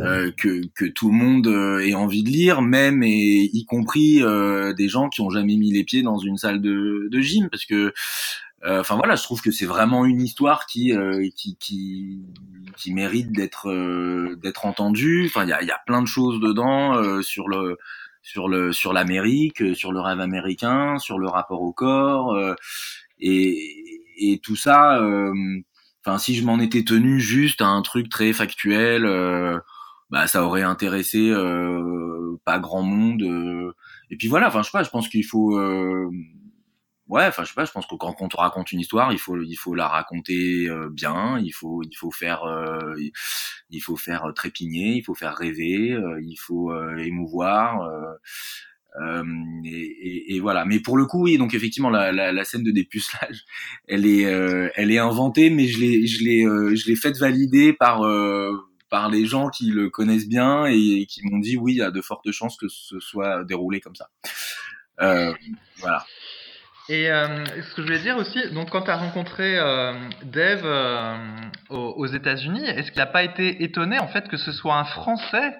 euh, 0.00 0.30
que 0.36 0.62
que 0.74 0.84
tout 0.84 1.08
le 1.10 1.14
monde 1.14 1.46
euh, 1.46 1.86
ait 1.86 1.94
envie 1.94 2.22
de 2.22 2.30
lire, 2.30 2.62
même 2.62 3.02
et 3.02 3.50
y 3.52 3.64
compris 3.64 4.22
euh, 4.22 4.72
des 4.74 4.88
gens 4.88 5.08
qui 5.08 5.20
ont 5.20 5.30
jamais 5.30 5.56
mis 5.56 5.72
les 5.72 5.84
pieds 5.84 6.02
dans 6.02 6.18
une 6.18 6.36
salle 6.36 6.60
de, 6.60 7.08
de 7.10 7.20
gym, 7.20 7.48
parce 7.50 7.64
que 7.64 7.92
euh, 8.64 8.80
enfin 8.80 8.96
voilà, 8.96 9.16
je 9.16 9.22
trouve 9.22 9.40
que 9.40 9.50
c'est 9.50 9.66
vraiment 9.66 10.04
une 10.04 10.20
histoire 10.20 10.66
qui 10.66 10.92
qui, 11.36 11.56
qui 11.58 12.18
qui 12.76 12.92
mérite 12.92 13.32
d'être 13.32 13.70
d'être 14.42 14.66
entendue. 14.66 15.26
Enfin, 15.26 15.44
il 15.44 15.50
y 15.50 15.52
a, 15.52 15.62
y 15.62 15.70
a 15.70 15.80
plein 15.86 16.02
de 16.02 16.08
choses 16.08 16.40
dedans 16.40 17.22
sur 17.22 17.48
le 17.48 17.78
sur 18.26 18.48
le 18.48 18.72
sur 18.72 18.92
l'Amérique, 18.92 19.62
euh, 19.62 19.74
sur 19.74 19.92
le 19.92 20.00
rêve 20.00 20.20
américain, 20.20 20.98
sur 20.98 21.18
le 21.18 21.28
rapport 21.28 21.62
au 21.62 21.72
corps 21.72 22.34
euh, 22.34 22.54
et, 23.20 24.02
et 24.18 24.38
tout 24.40 24.56
ça. 24.56 25.00
Euh, 25.00 25.32
enfin, 26.04 26.18
si 26.18 26.34
je 26.34 26.44
m'en 26.44 26.58
étais 26.58 26.82
tenu 26.82 27.20
juste 27.20 27.62
à 27.62 27.68
un 27.68 27.82
truc 27.82 28.08
très 28.08 28.32
factuel, 28.32 29.04
bah 30.10 30.26
ça 30.26 30.44
aurait 30.44 30.62
intéressé 30.62 31.32
pas 32.44 32.58
grand 32.58 32.82
monde. 32.82 33.22
et 34.10 34.16
puis 34.16 34.28
voilà. 34.28 34.48
Enfin, 34.48 34.62
je 34.62 34.66
sais 34.66 34.72
pas. 34.72 34.82
Je 34.82 34.90
pense 34.90 35.08
qu'il 35.08 35.24
faut 35.24 35.56
ouais, 37.08 37.26
enfin 37.26 37.44
je 37.44 37.48
sais 37.48 37.54
pas, 37.54 37.64
je 37.64 37.72
pense 37.72 37.86
que 37.86 37.94
quand, 37.94 38.14
on 38.20 38.28
te 38.28 38.36
raconte 38.36 38.72
une 38.72 38.80
histoire, 38.80 39.12
il 39.12 39.18
faut 39.18 39.40
il 39.40 39.54
faut 39.56 39.74
la 39.74 39.88
raconter 39.88 40.68
euh, 40.68 40.88
bien, 40.90 41.38
il 41.38 41.52
faut 41.52 41.82
il 41.82 41.94
faut 41.96 42.10
faire 42.10 42.44
euh, 42.44 42.94
il 43.70 43.80
faut 43.80 43.96
faire 43.96 44.32
trépigner, 44.34 44.96
il 44.96 45.02
faut 45.02 45.14
faire 45.14 45.34
rêver, 45.34 45.92
euh, 45.92 46.20
il 46.22 46.36
faut 46.36 46.72
émouvoir. 46.98 47.88
Et, 49.66 49.68
et, 49.68 50.34
et, 50.36 50.40
voilà. 50.40 50.64
Mais 50.64 50.80
pour 50.80 50.96
le 50.96 51.04
coup, 51.04 51.24
oui. 51.24 51.36
Donc 51.36 51.52
effectivement, 51.52 51.90
la, 51.90 52.12
la, 52.12 52.32
la 52.32 52.44
scène 52.46 52.62
de 52.62 52.70
dépucelage, 52.70 53.44
elle 53.88 54.06
est, 54.06 54.22
elle 54.22 54.90
est 54.90 54.98
inventée, 54.98 55.50
mais 55.50 55.66
je 55.68 55.78
l'ai, 55.80 56.06
je 56.06 56.24
l'ai, 56.24 56.42
je 56.76 56.86
l'ai 56.86 56.96
faite 56.96 57.18
valider 57.18 57.72
par 57.72 58.02
par 58.88 59.10
les 59.10 59.26
gens 59.26 59.48
qui 59.50 59.66
le 59.66 59.90
connaissent 59.90 60.28
bien 60.28 60.64
et 60.66 61.06
qui 61.06 61.20
m'ont 61.24 61.38
dit 61.38 61.56
oui, 61.58 61.72
il 61.74 61.78
y 61.78 61.82
a 61.82 61.90
de 61.90 62.00
fortes 62.00 62.30
chances 62.30 62.56
que 62.56 62.68
ce 62.68 62.98
soit 63.00 63.44
déroulé 63.44 63.80
comme 63.80 63.96
ça. 63.96 64.08
voilà. 65.78 66.06
Et 66.88 67.10
euh, 67.10 67.44
ce 67.46 67.74
que 67.74 67.82
je 67.82 67.86
voulais 67.86 67.98
dire 67.98 68.16
aussi, 68.16 68.48
donc 68.52 68.70
quand 68.70 68.82
tu 68.82 68.90
as 68.90 68.96
rencontré 68.96 69.58
euh, 69.58 69.92
Dave 70.22 70.62
euh, 70.64 71.16
aux, 71.68 71.94
aux 71.96 72.06
États-Unis, 72.06 72.64
est-ce 72.64 72.92
qu'il 72.92 73.00
n'a 73.00 73.06
pas 73.06 73.24
été 73.24 73.64
étonné 73.64 73.98
en 73.98 74.06
fait 74.06 74.28
que 74.28 74.36
ce 74.36 74.52
soit 74.52 74.76
un 74.76 74.84
Français 74.84 75.56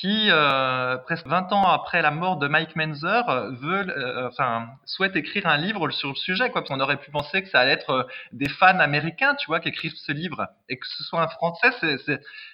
qui, 0.00 0.30
euh, 0.30 0.96
presque 0.98 1.26
20 1.26 1.52
ans 1.52 1.68
après 1.68 2.02
la 2.02 2.12
mort 2.12 2.36
de 2.36 2.46
Mike 2.46 2.76
Menzer, 2.76 3.28
euh, 3.28 3.50
veut, 3.50 3.88
euh, 3.88 4.28
enfin, 4.28 4.68
souhaite 4.84 5.16
écrire 5.16 5.46
un 5.46 5.56
livre 5.56 5.90
sur 5.90 6.10
le 6.10 6.14
sujet, 6.14 6.50
quoi. 6.50 6.62
Parce 6.62 6.68
qu'on 6.68 6.80
aurait 6.80 6.98
pu 6.98 7.10
penser 7.10 7.42
que 7.42 7.48
ça 7.48 7.60
allait 7.60 7.72
être 7.72 8.06
des 8.32 8.48
fans 8.48 8.78
américains, 8.78 9.34
tu 9.34 9.46
vois, 9.46 9.58
qui 9.58 9.68
écrivent 9.68 9.96
ce 9.96 10.12
livre, 10.12 10.46
et 10.68 10.78
que 10.78 10.86
ce 10.86 11.02
soit 11.02 11.20
un 11.20 11.28
Français, 11.28 11.70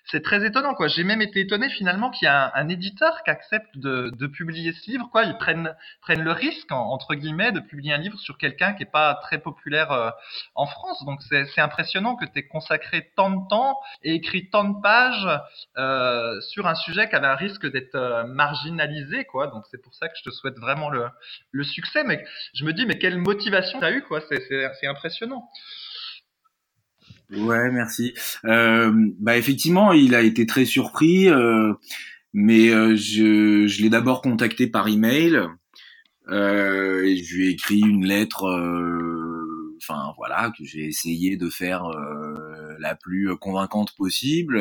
c'est 0.06 0.22
très 0.22 0.44
étonnant, 0.46 0.74
quoi. 0.74 0.88
J'ai 0.88 1.04
même 1.04 1.20
été 1.20 1.40
étonné 1.40 1.68
finalement 1.68 2.10
qu'il 2.10 2.26
y 2.26 2.28
a 2.28 2.50
un, 2.54 2.68
éditeur 2.68 3.22
qui 3.24 3.30
accepte 3.30 3.76
de, 3.76 4.26
publier 4.26 4.72
ce 4.72 4.90
livre, 4.90 5.08
quoi. 5.12 5.24
Ils 5.24 5.36
prennent 5.36 5.74
prennent 6.00 6.22
le 6.22 6.32
risque, 6.32 6.72
entre 6.72 7.14
guillemets, 7.14 7.52
de 7.52 7.60
publier 7.60 7.92
un 7.92 7.98
livre 7.98 8.18
sur 8.18 8.38
quelqu'un 8.38 8.72
qui 8.72 8.84
est 8.84 8.90
pas 8.90 9.14
très 9.16 9.38
populaire 9.38 10.14
en 10.54 10.66
France. 10.66 11.04
Donc 11.04 11.20
c'est 11.28 11.60
impressionnant 11.60 12.16
que 12.16 12.24
tu 12.24 12.38
aies 12.38 12.46
consacré 12.46 13.10
tant 13.16 13.30
de 13.30 13.48
temps 13.48 13.78
et 14.02 14.14
écrit 14.14 14.48
tant 14.48 14.64
de 14.64 14.80
pages 14.80 15.28
sur 16.48 16.66
un 16.66 16.74
sujet 16.74 17.08
qui 17.08 17.16
avait 17.16 17.33
risque 17.34 17.66
d'être 17.70 17.94
euh, 17.94 18.24
marginalisé, 18.24 19.24
quoi. 19.24 19.48
Donc 19.48 19.64
c'est 19.70 19.82
pour 19.82 19.94
ça 19.94 20.08
que 20.08 20.14
je 20.18 20.28
te 20.28 20.34
souhaite 20.34 20.58
vraiment 20.58 20.90
le, 20.90 21.04
le 21.52 21.64
succès. 21.64 22.04
Mais 22.04 22.24
je 22.54 22.64
me 22.64 22.72
dis, 22.72 22.86
mais 22.86 22.98
quelle 22.98 23.18
motivation 23.18 23.80
t'as 23.80 23.92
eu, 23.92 24.02
quoi. 24.02 24.20
C'est 24.28 24.86
impressionnant. 24.86 25.48
Ouais, 27.30 27.70
merci. 27.70 28.14
Euh, 28.44 28.92
bah 29.18 29.36
effectivement, 29.36 29.92
il 29.92 30.14
a 30.14 30.22
été 30.22 30.46
très 30.46 30.64
surpris, 30.64 31.28
euh, 31.28 31.72
mais 32.32 32.68
je, 32.96 33.66
je 33.66 33.82
l'ai 33.82 33.88
d'abord 33.90 34.22
contacté 34.22 34.66
par 34.66 34.88
email 34.88 35.40
et 36.30 37.22
je 37.22 37.36
lui 37.36 37.48
ai 37.48 37.50
écrit 37.50 37.80
une 37.80 38.06
lettre. 38.06 38.44
Enfin 39.76 40.12
voilà, 40.16 40.52
que 40.56 40.64
j'ai 40.64 40.86
essayé 40.86 41.36
de 41.36 41.48
faire 41.48 41.84
la 42.78 42.94
plus 42.94 43.36
convaincante 43.36 43.94
possible 43.96 44.58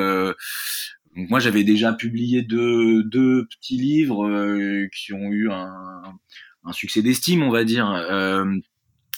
donc 1.15 1.29
moi 1.29 1.39
j'avais 1.39 1.63
déjà 1.63 1.93
publié 1.93 2.41
deux, 2.41 3.03
deux 3.03 3.45
petits 3.47 3.77
livres 3.77 4.27
euh, 4.27 4.87
qui 4.91 5.13
ont 5.13 5.31
eu 5.31 5.51
un, 5.51 6.03
un 6.65 6.73
succès 6.73 7.01
d'estime, 7.01 7.43
on 7.43 7.49
va 7.49 7.63
dire, 7.63 7.89
euh, 7.91 8.45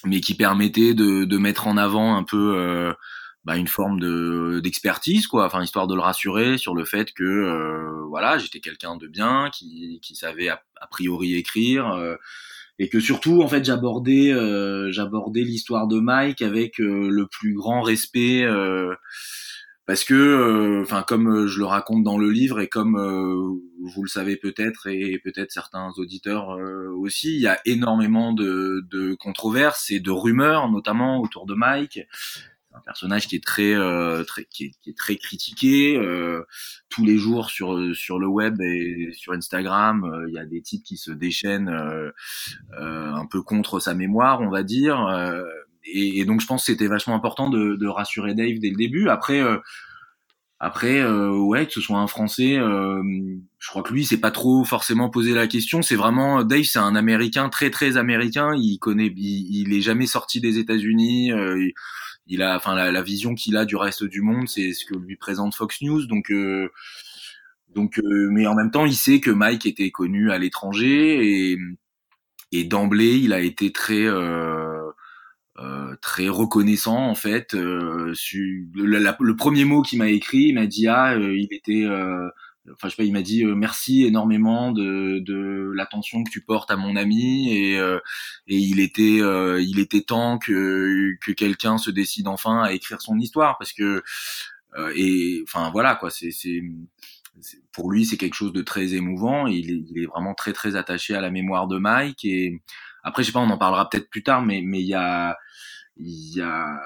mais 0.06 0.20
qui 0.20 0.34
permettaient 0.36 0.94
de, 0.94 1.26
de, 1.26 1.38
mettre 1.38 1.68
en 1.68 1.78
avant 1.78 2.16
un 2.16 2.24
peu 2.24 2.56
euh, 2.58 2.94
bah, 3.44 3.58
une 3.58 3.68
forme 3.68 4.00
de 4.00 4.60
d'expertise, 4.64 5.28
quoi. 5.28 5.46
Enfin 5.46 5.64
histoire 5.64 5.88
de 5.88 5.96
le 5.96 6.02
rassurer 6.02 6.58
sur 6.58 6.76
le 6.76 6.86
fait 6.86 7.12
que 7.14 7.24
euh, 7.24 8.04
voilà 8.10 8.38
j'étais 8.38 8.60
quelqu'un 8.60 8.98
de 8.98 9.08
bien, 9.08 9.50
qui, 9.54 10.00
qui 10.02 10.16
savait 10.16 10.50
a, 10.50 10.62
priori 10.90 11.36
écrire. 11.36 11.86
et 12.78 12.90
que 12.90 13.00
surtout 13.00 13.42
en 13.42 13.48
fait 13.48 13.66
j'abordais 13.66 14.32
j'abordais 14.92 15.42
l'histoire 15.42 15.88
de 15.88 16.00
Mike 16.00 16.42
avec 16.42 16.78
le 16.78 17.26
plus 17.28 17.54
grand 17.54 17.82
respect 17.82 18.46
parce 19.86 20.04
que, 20.04 20.14
euh, 20.16 20.82
enfin, 20.82 21.04
comme 21.04 21.28
euh, 21.28 21.48
je 21.48 21.60
le 21.60 21.66
raconte 21.66 22.04
dans 22.04 22.18
le 22.18 22.32
livre 22.32 22.60
et 22.60 22.68
comme 22.68 22.98
euh, 22.98 23.36
vous 23.84 24.04
le 24.04 24.10
savez 24.10 24.36
peut-être 24.36 24.88
et 24.88 25.20
peut-être 25.24 25.52
certains 25.52 25.92
auditeurs 25.98 26.58
aussi, 26.98 27.36
il 27.36 27.42
y 27.42 27.48
a 27.48 27.60
énormément 27.66 28.34
de, 28.34 28.84
de, 28.90 29.14
controverses 29.14 29.92
et 29.92 30.00
de 30.00 30.10
rumeurs, 30.10 30.72
notamment 30.72 31.22
autour 31.22 31.46
de 31.46 31.54
Mike. 31.54 32.00
Un 32.74 32.82
personnage 32.82 33.28
qui 33.28 33.38
est 33.38 33.44
très, 33.44 33.74
très 34.26 34.46
qui, 34.46 34.66
est, 34.66 34.72
qui, 34.82 34.90
est, 34.90 34.98
très 34.98 35.16
critiqué 35.16 35.98
tous 36.90 37.06
les 37.06 37.18
jours 37.18 37.50
sur 37.50 37.96
sur 37.96 38.20
le 38.20 38.28
web 38.28 38.60
et 38.60 39.12
sur 39.14 39.34
Instagram. 39.34 40.26
Il 40.28 40.34
y 40.34 40.40
a 40.40 40.46
des 40.46 40.62
types 40.62 40.84
qui 40.84 40.98
se 40.98 41.12
déchaînent 41.12 41.70
un 42.78 43.26
peu 43.28 43.42
contre 43.44 43.80
sa 43.80 43.94
mémoire, 43.94 44.42
on 44.42 44.50
va 44.50 44.64
dire 44.64 44.98
et, 45.86 46.26
donc 46.26 46.42
je 46.42 46.48
pense 46.48 46.66
que 46.66 46.72
c'était 46.72 46.88
vachement 46.88 47.16
important 47.16 47.50
de, 47.50 47.76
de, 47.76 47.88
rassurer 47.88 48.34
Dave 48.34 48.60
dès 48.60 48.70
le 48.70 48.76
début. 48.76 49.10
Après, 49.10 49.42
euh, 49.42 49.58
après, 50.60 51.00
euh, 51.00 51.32
ouais, 51.32 51.66
que 51.68 51.74
ce 51.74 51.82
soit 51.82 52.00
un 52.00 52.08
Français, 52.08 52.58
euh, 52.58 53.02
je 53.60 53.70
crois 53.70 53.84
que 53.84 53.94
lui, 53.94 54.06
c'est 54.06 54.20
pas 54.20 54.32
trop 54.32 54.64
forcément 54.64 55.10
posé 55.10 55.34
la 55.34 55.48
question. 55.48 55.82
C'est 55.82 55.96
vraiment 55.96 56.44
Dave, 56.44 56.64
c'est 56.64 56.80
un 56.80 56.96
Américain 56.96 57.50
très 57.50 57.70
très 57.70 57.98
américain. 57.98 58.54
Il 58.56 58.78
connaît, 58.80 59.14
il, 59.16 59.74
est 59.74 59.82
jamais 59.82 60.08
sorti 60.08 60.42
des 60.42 60.58
États-Unis. 60.60 61.28
Il, 61.28 61.74
il, 62.28 62.42
a, 62.42 62.56
enfin, 62.56 62.76
la, 62.76 62.92
la 62.92 63.02
vision 63.02 63.36
qu'il 63.36 63.58
a 63.58 63.66
du 63.66 63.76
reste 63.76 64.04
du 64.04 64.22
monde, 64.22 64.48
c'est 64.48 64.74
ce 64.74 64.86
que 64.86 64.96
lui 64.98 65.18
présente 65.18 65.56
Fox 65.56 65.82
News. 65.82 66.06
Donc 66.08 66.32
donc, 67.76 68.00
mais 68.32 68.48
en 68.48 68.56
même 68.56 68.72
temps, 68.72 68.86
il 68.86 68.96
sait 68.96 69.20
que 69.20 69.32
Mike 69.32 69.66
était 69.66 69.92
connu 69.92 70.32
à 70.32 70.38
l'étranger 70.38 71.52
et, 71.52 71.58
et 72.52 72.64
d'emblée, 72.64 73.18
il 73.18 73.34
a 73.34 73.42
été 73.42 73.72
très 73.72 74.06
euh, 74.06 74.75
euh, 75.58 75.96
très 76.02 76.28
reconnaissant 76.28 76.98
en 76.98 77.16
fait. 77.16 77.54
Euh, 77.54 78.14
le, 78.74 79.14
le, 79.20 79.36
premier 79.38 79.64
mot 79.64 79.84
qu'il 79.84 80.00
m'a 80.00 80.10
écrit, 80.10 80.48
il 80.50 80.56
m'a 80.56 80.68
dit 80.68 80.88
ah 80.88 81.14
euh, 81.14 81.34
il 81.38 81.48
était, 81.54 81.86
enfin 81.86 82.90
je 82.90 82.90
sais 82.90 82.96
pas, 82.98 83.04
il 83.06 83.14
m'a 83.14 83.22
dit 83.22 83.46
merci 83.46 84.04
énormément 84.04 84.74
de, 84.74 85.20
de 85.20 85.72
l'attention 85.74 86.26
que 86.26 86.30
tu 86.30 86.42
portes 86.42 86.72
à 86.72 86.76
mon 86.76 86.98
ami 86.98 87.54
et, 87.54 87.78
et 87.78 88.58
il 88.58 88.82
était 88.82 89.22
il 89.62 89.80
était 89.80 90.02
temps 90.02 90.40
que 90.40 91.16
que 91.22 91.32
quelqu'un 91.32 91.78
se 91.78 91.90
décide 91.90 92.28
enfin 92.28 92.62
à 92.62 92.74
écrire 92.74 93.02
son 93.02 93.18
histoire 93.18 93.58
parce 93.58 93.72
que 93.72 94.04
et 94.94 95.42
enfin 95.44 95.70
voilà 95.72 95.96
quoi 95.96 96.10
c'est 96.10 96.34
pour 97.72 97.92
lui 97.92 98.06
c'est 98.06 98.18
quelque 98.18 98.34
chose 98.34 98.52
de 98.52 98.62
très 98.62 98.94
émouvant 98.94 99.48
il 99.48 99.72
est, 99.72 99.84
il 99.90 100.04
est 100.04 100.06
vraiment 100.06 100.34
très 100.34 100.52
très 100.52 100.76
attaché 100.76 101.16
à 101.16 101.22
la 101.22 101.32
mémoire 101.32 101.68
de 101.68 101.78
Mike 101.78 102.26
et 102.26 102.62
après, 103.06 103.24
je 103.24 103.28
sais 103.28 103.34
pas, 103.34 103.40
on 103.40 103.50
en 103.50 103.58
parlera 103.58 103.88
peut-être 103.90 104.10
plus 104.10 104.24
tard, 104.24 104.42
mais 104.42 104.62
mais 104.64 104.82
il 104.82 104.88
y 104.88 104.96
a 104.96 105.38
il 105.96 106.36
y 106.36 106.42
a 106.42 106.82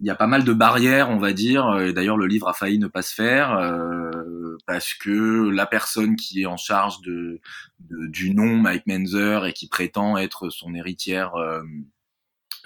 il 0.00 0.06
y 0.06 0.10
a 0.10 0.16
pas 0.16 0.26
mal 0.26 0.44
de 0.44 0.52
barrières, 0.52 1.10
on 1.10 1.18
va 1.18 1.32
dire. 1.32 1.78
Et 1.80 1.92
d'ailleurs, 1.92 2.16
le 2.16 2.26
livre 2.26 2.48
a 2.48 2.52
failli 2.52 2.78
ne 2.78 2.88
pas 2.88 3.02
se 3.02 3.14
faire 3.14 3.52
euh, 3.52 4.58
parce 4.66 4.92
que 4.92 5.48
la 5.48 5.66
personne 5.66 6.16
qui 6.16 6.42
est 6.42 6.46
en 6.46 6.56
charge 6.56 7.00
de, 7.02 7.40
du 7.78 8.34
nom 8.34 8.56
Mike 8.56 8.86
Menzer 8.86 9.46
et 9.46 9.52
qui 9.52 9.68
prétend 9.68 10.18
être 10.18 10.50
son 10.50 10.74
héritière, 10.74 11.36
euh, 11.36 11.62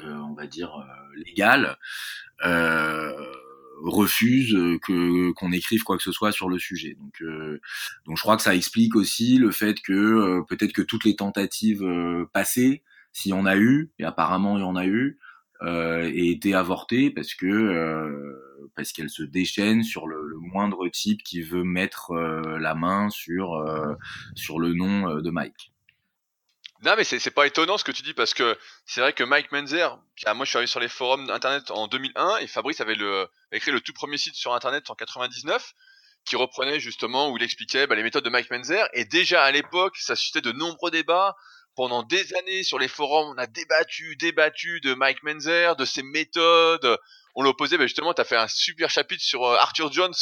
euh, 0.00 0.16
on 0.28 0.35
va 0.35 0.47
dire 0.47 0.73
légale, 1.14 1.76
refuse 3.82 4.56
que 4.82 5.32
qu'on 5.32 5.52
écrive 5.52 5.82
quoi 5.82 5.97
que 5.97 6.02
ce 6.02 6.12
soit 6.12 6.32
sur 6.32 6.49
le 6.49 6.58
sujet. 6.58 6.97
Donc, 6.99 7.23
donc 8.06 8.16
je 8.16 8.23
crois 8.23 8.37
que 8.37 8.42
ça 8.42 8.54
explique 8.54 8.97
aussi 8.97 9.38
le 9.38 9.50
fait 9.50 9.80
que 9.80 10.42
peut-être 10.49 10.73
que 10.73 10.82
toutes 10.82 11.04
les 11.04 11.16
tentatives 11.16 11.85
passées, 12.32 12.82
s'il 13.12 13.30
y 13.30 13.35
en 13.35 13.47
a 13.47 13.56
eu, 13.56 13.90
et 13.99 14.04
apparemment 14.04 14.58
il 14.58 14.61
y 14.61 14.64
en 14.64 14.76
a 14.76 14.87
eu, 14.87 15.18
euh, 15.62 16.08
et 16.14 16.30
été 16.30 16.54
avortée 16.54 17.11
parce 17.11 17.35
que 17.35 17.47
euh, 17.47 18.70
parce 18.76 18.92
qu'elle 18.92 19.11
se 19.11 19.25
déchaîne 19.25 19.82
sur 19.82 20.06
le, 20.06 20.25
le, 20.25 20.38
moindre 20.38 20.88
type 20.88 21.25
qui 21.25 21.42
veut 21.42 21.64
mettre 21.64 22.12
euh, 22.12 22.58
la 22.61 22.76
main 22.76 23.11
sur 23.11 23.54
euh, 23.54 23.94
sur 24.37 24.61
le 24.61 24.73
nom 24.73 25.16
de 25.16 25.30
Mike. 25.30 25.73
Non 26.85 26.94
mais 26.97 27.04
c'est 27.04 27.30
pas 27.30 27.47
étonnant 27.47 27.76
ce 27.76 27.85
que 27.85 27.90
tu 27.90 28.02
dis 28.02 28.14
parce 28.14 28.35
que 28.35 28.56
c'est 28.87 29.00
vrai 29.00 29.12
que 29.12 29.25
Mike 29.25 29.50
Menzer, 29.50 29.99
moi 30.35 30.44
je 30.44 30.50
suis 30.50 30.56
arrivé 30.56 30.70
sur 30.70 30.78
les 30.78 30.88
forums 30.88 31.28
internet 31.28 31.70
en 31.73 31.88
2001 31.88 32.38
et 32.38 32.47
Fabrice 32.47 32.80
avait 32.80 32.94
le, 32.94 33.28
écrit 33.50 33.73
le 33.73 33.80
tout 33.80 33.92
premier 33.92 34.16
site 34.16 34.37
sur 34.37 34.54
internet 34.54 34.88
en 34.88 34.94
99 34.94 35.75
qui 36.25 36.37
reprenait 36.37 36.78
justement 36.78 37.30
où 37.30 37.37
il 37.37 37.42
expliquait 37.42 37.88
bah, 37.88 37.97
les 37.97 38.04
méthodes 38.04 38.25
de 38.25 38.30
Mike 38.30 38.50
Menzer 38.50 38.88
et 38.92 39.04
déjà 39.04 39.42
à 39.42 39.50
l'époque 39.50 39.97
ça 39.97 40.14
suscitait 40.14 40.40
de 40.40 40.52
nombreux 40.52 40.92
débats 40.92 41.35
pendant 41.78 42.02
des 42.02 42.35
années 42.35 42.64
sur 42.64 42.80
les 42.80 42.88
forums, 42.88 43.35
on 43.37 43.38
a 43.38 43.47
débattu, 43.47 44.16
débattu 44.16 44.80
de 44.80 44.94
Mike 44.94 45.23
Menzer, 45.23 45.76
de 45.76 45.85
ses 45.85 46.02
méthodes. 46.02 46.99
On 47.37 47.42
l'opposait, 47.44 47.78
bah 47.78 47.87
justement, 47.87 48.12
tu 48.12 48.20
as 48.20 48.25
fait 48.25 48.37
un 48.37 48.49
super 48.49 48.90
chapitre 48.90 49.23
sur 49.23 49.44
euh, 49.44 49.56
Arthur 49.58 49.92
Jones, 49.92 50.12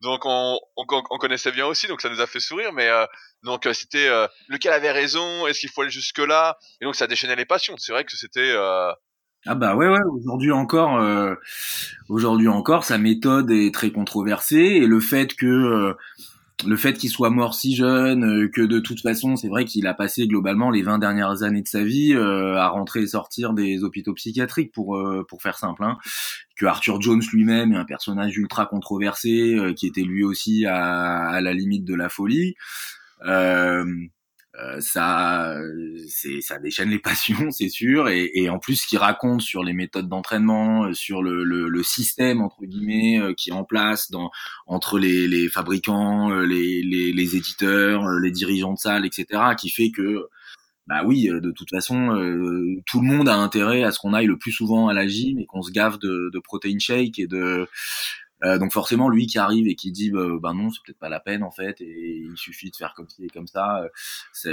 donc 0.00 0.20
on, 0.24 0.58
on, 0.76 0.84
on, 0.88 1.18
connaissait 1.18 1.52
bien 1.52 1.66
aussi, 1.66 1.88
donc 1.88 2.00
ça 2.00 2.08
nous 2.08 2.20
a 2.20 2.26
fait 2.26 2.40
sourire. 2.40 2.72
Mais 2.72 2.88
euh, 2.88 3.04
donc 3.42 3.66
euh, 3.66 3.72
c'était 3.72 4.08
lequel 4.48 4.72
avait 4.72 4.92
raison, 4.92 5.46
est-ce 5.46 5.60
qu'il 5.60 5.70
faut 5.70 5.82
aller 5.82 5.90
jusque 5.90 6.18
là 6.18 6.56
Et 6.80 6.84
donc 6.84 6.94
ça 6.94 7.06
déchaînait 7.06 7.36
les 7.36 7.46
passions. 7.46 7.74
C'est 7.78 7.92
vrai 7.92 8.04
que 8.04 8.16
c'était 8.16 8.54
ah 9.46 9.54
bah 9.54 9.76
ouais 9.76 9.86
ouais 9.86 10.02
aujourd'hui 10.10 10.50
encore 10.50 11.00
aujourd'hui 12.08 12.48
encore 12.48 12.84
sa 12.84 12.98
méthode 12.98 13.52
est 13.52 13.72
très 13.72 13.92
controversée 13.92 14.56
et 14.56 14.86
le 14.86 14.98
fait 14.98 15.34
que 15.34 15.96
le 16.66 16.76
fait 16.76 16.94
qu'il 16.94 17.10
soit 17.10 17.30
mort 17.30 17.54
si 17.54 17.76
jeune, 17.76 18.24
euh, 18.24 18.48
que 18.48 18.62
de 18.62 18.80
toute 18.80 19.00
façon, 19.00 19.36
c'est 19.36 19.48
vrai 19.48 19.64
qu'il 19.64 19.86
a 19.86 19.94
passé 19.94 20.26
globalement 20.26 20.70
les 20.70 20.82
20 20.82 20.98
dernières 20.98 21.42
années 21.42 21.62
de 21.62 21.68
sa 21.68 21.84
vie 21.84 22.14
euh, 22.14 22.56
à 22.56 22.68
rentrer 22.68 23.02
et 23.02 23.06
sortir 23.06 23.52
des 23.52 23.84
hôpitaux 23.84 24.14
psychiatriques, 24.14 24.72
pour 24.72 24.96
euh, 24.96 25.24
pour 25.28 25.42
faire 25.42 25.58
simple. 25.58 25.84
Hein. 25.84 25.98
Que 26.56 26.66
Arthur 26.66 27.00
Jones 27.00 27.22
lui-même 27.32 27.72
est 27.72 27.76
un 27.76 27.84
personnage 27.84 28.36
ultra 28.36 28.66
controversé, 28.66 29.56
qui 29.76 29.86
était 29.86 30.02
lui 30.02 30.24
aussi 30.24 30.66
à, 30.66 31.40
la 31.40 31.54
limite 31.54 31.84
de 31.84 31.94
la 31.94 32.08
folie. 32.08 32.56
Euh, 33.26 33.84
ça, 34.80 35.54
c'est, 36.08 36.40
ça 36.40 36.58
déchaîne 36.58 36.90
les 36.90 36.98
passions, 36.98 37.50
c'est 37.50 37.68
sûr. 37.68 38.08
Et, 38.08 38.30
et, 38.34 38.48
en 38.48 38.58
plus, 38.58 38.76
ce 38.76 38.86
qu'il 38.86 38.98
raconte 38.98 39.40
sur 39.40 39.62
les 39.62 39.72
méthodes 39.72 40.08
d'entraînement, 40.08 40.84
euh, 40.84 40.94
sur 40.94 41.22
le, 41.22 41.44
le, 41.44 41.68
le, 41.68 41.82
système 41.82 42.40
entre 42.40 42.64
guillemets 42.64 43.20
euh, 43.20 43.34
qui 43.34 43.50
est 43.50 43.54
en 43.54 43.64
place 43.64 44.10
dans, 44.10 44.30
entre 44.66 44.98
les, 44.98 45.28
les 45.28 45.48
fabricants, 45.48 46.30
les, 46.30 46.82
les, 46.82 47.12
les, 47.12 47.36
éditeurs, 47.36 48.08
les 48.20 48.30
dirigeants 48.30 48.74
de 48.74 48.78
salle, 48.78 49.06
etc., 49.06 49.26
qui 49.58 49.70
fait 49.70 49.90
que, 49.90 50.26
bah 50.86 51.02
oui, 51.04 51.28
de 51.28 51.50
toute 51.50 51.70
façon, 51.70 52.08
tout 52.86 53.00
le 53.00 53.06
monde 53.06 53.28
a 53.28 53.36
intérêt 53.36 53.82
à 53.84 53.92
ce 53.92 53.98
qu'on 53.98 54.14
aille 54.14 54.26
le 54.26 54.38
plus 54.38 54.52
souvent 54.52 54.88
à 54.88 54.94
la 54.94 55.06
gym 55.06 55.38
et 55.38 55.44
qu'on 55.44 55.62
se 55.62 55.70
gave 55.70 55.98
de, 55.98 56.30
de 56.32 56.38
protein 56.38 56.78
shake 56.78 57.18
et 57.18 57.26
de 57.26 57.68
Euh, 58.44 58.58
donc 58.58 58.72
forcément, 58.72 59.08
lui 59.08 59.26
qui 59.26 59.38
arrive 59.38 59.66
et 59.68 59.74
qui 59.74 59.92
dit, 59.92 60.10
bah, 60.10 60.26
ben 60.40 60.54
non, 60.54 60.70
c'est 60.70 60.80
peut-être 60.84 60.98
pas 60.98 61.08
la 61.08 61.20
peine 61.20 61.42
en 61.42 61.50
fait, 61.50 61.80
et 61.80 62.22
il 62.24 62.36
suffit 62.36 62.70
de 62.70 62.76
faire 62.76 62.94
comme 62.94 63.08
ci 63.08 63.24
et 63.24 63.28
comme 63.28 63.46
ça, 63.46 63.82
ça, 64.32 64.50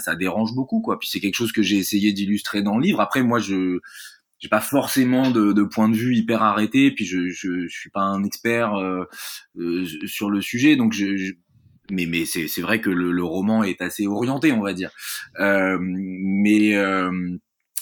ça 0.00 0.16
dérange 0.16 0.54
beaucoup 0.54 0.80
quoi. 0.80 0.98
Puis 0.98 1.08
c'est 1.08 1.20
quelque 1.20 1.36
chose 1.36 1.52
que 1.52 1.62
j'ai 1.62 1.76
essayé 1.76 2.12
d'illustrer 2.12 2.62
dans 2.62 2.76
le 2.76 2.82
livre. 2.82 3.00
Après, 3.00 3.22
moi, 3.22 3.38
je 3.38 3.80
j'ai 4.38 4.48
pas 4.48 4.60
forcément 4.60 5.30
de, 5.30 5.52
de, 5.52 5.62
point 5.64 5.88
de 5.88 5.96
vue 5.96 6.14
hyper 6.16 6.42
arrêté, 6.42 6.92
puis 6.92 7.04
je, 7.04 7.28
je, 7.28 7.66
je 7.66 7.76
suis 7.78 7.90
pas 7.90 8.02
un 8.02 8.22
expert 8.24 8.74
euh, 8.74 9.04
euh, 9.58 9.84
sur 10.06 10.30
le 10.30 10.40
sujet, 10.40 10.76
donc 10.76 10.92
je, 10.92 11.32
mais 11.90 12.06
mais 12.06 12.24
c'est 12.24 12.46
c'est 12.48 12.60
vrai 12.60 12.80
que 12.80 12.90
le, 12.90 13.10
le, 13.10 13.24
roman 13.24 13.64
est 13.64 13.80
assez 13.80 14.06
orienté, 14.06 14.52
on 14.52 14.60
va 14.60 14.74
dire. 14.74 14.90
Euh, 15.40 15.78
mais 15.80 16.74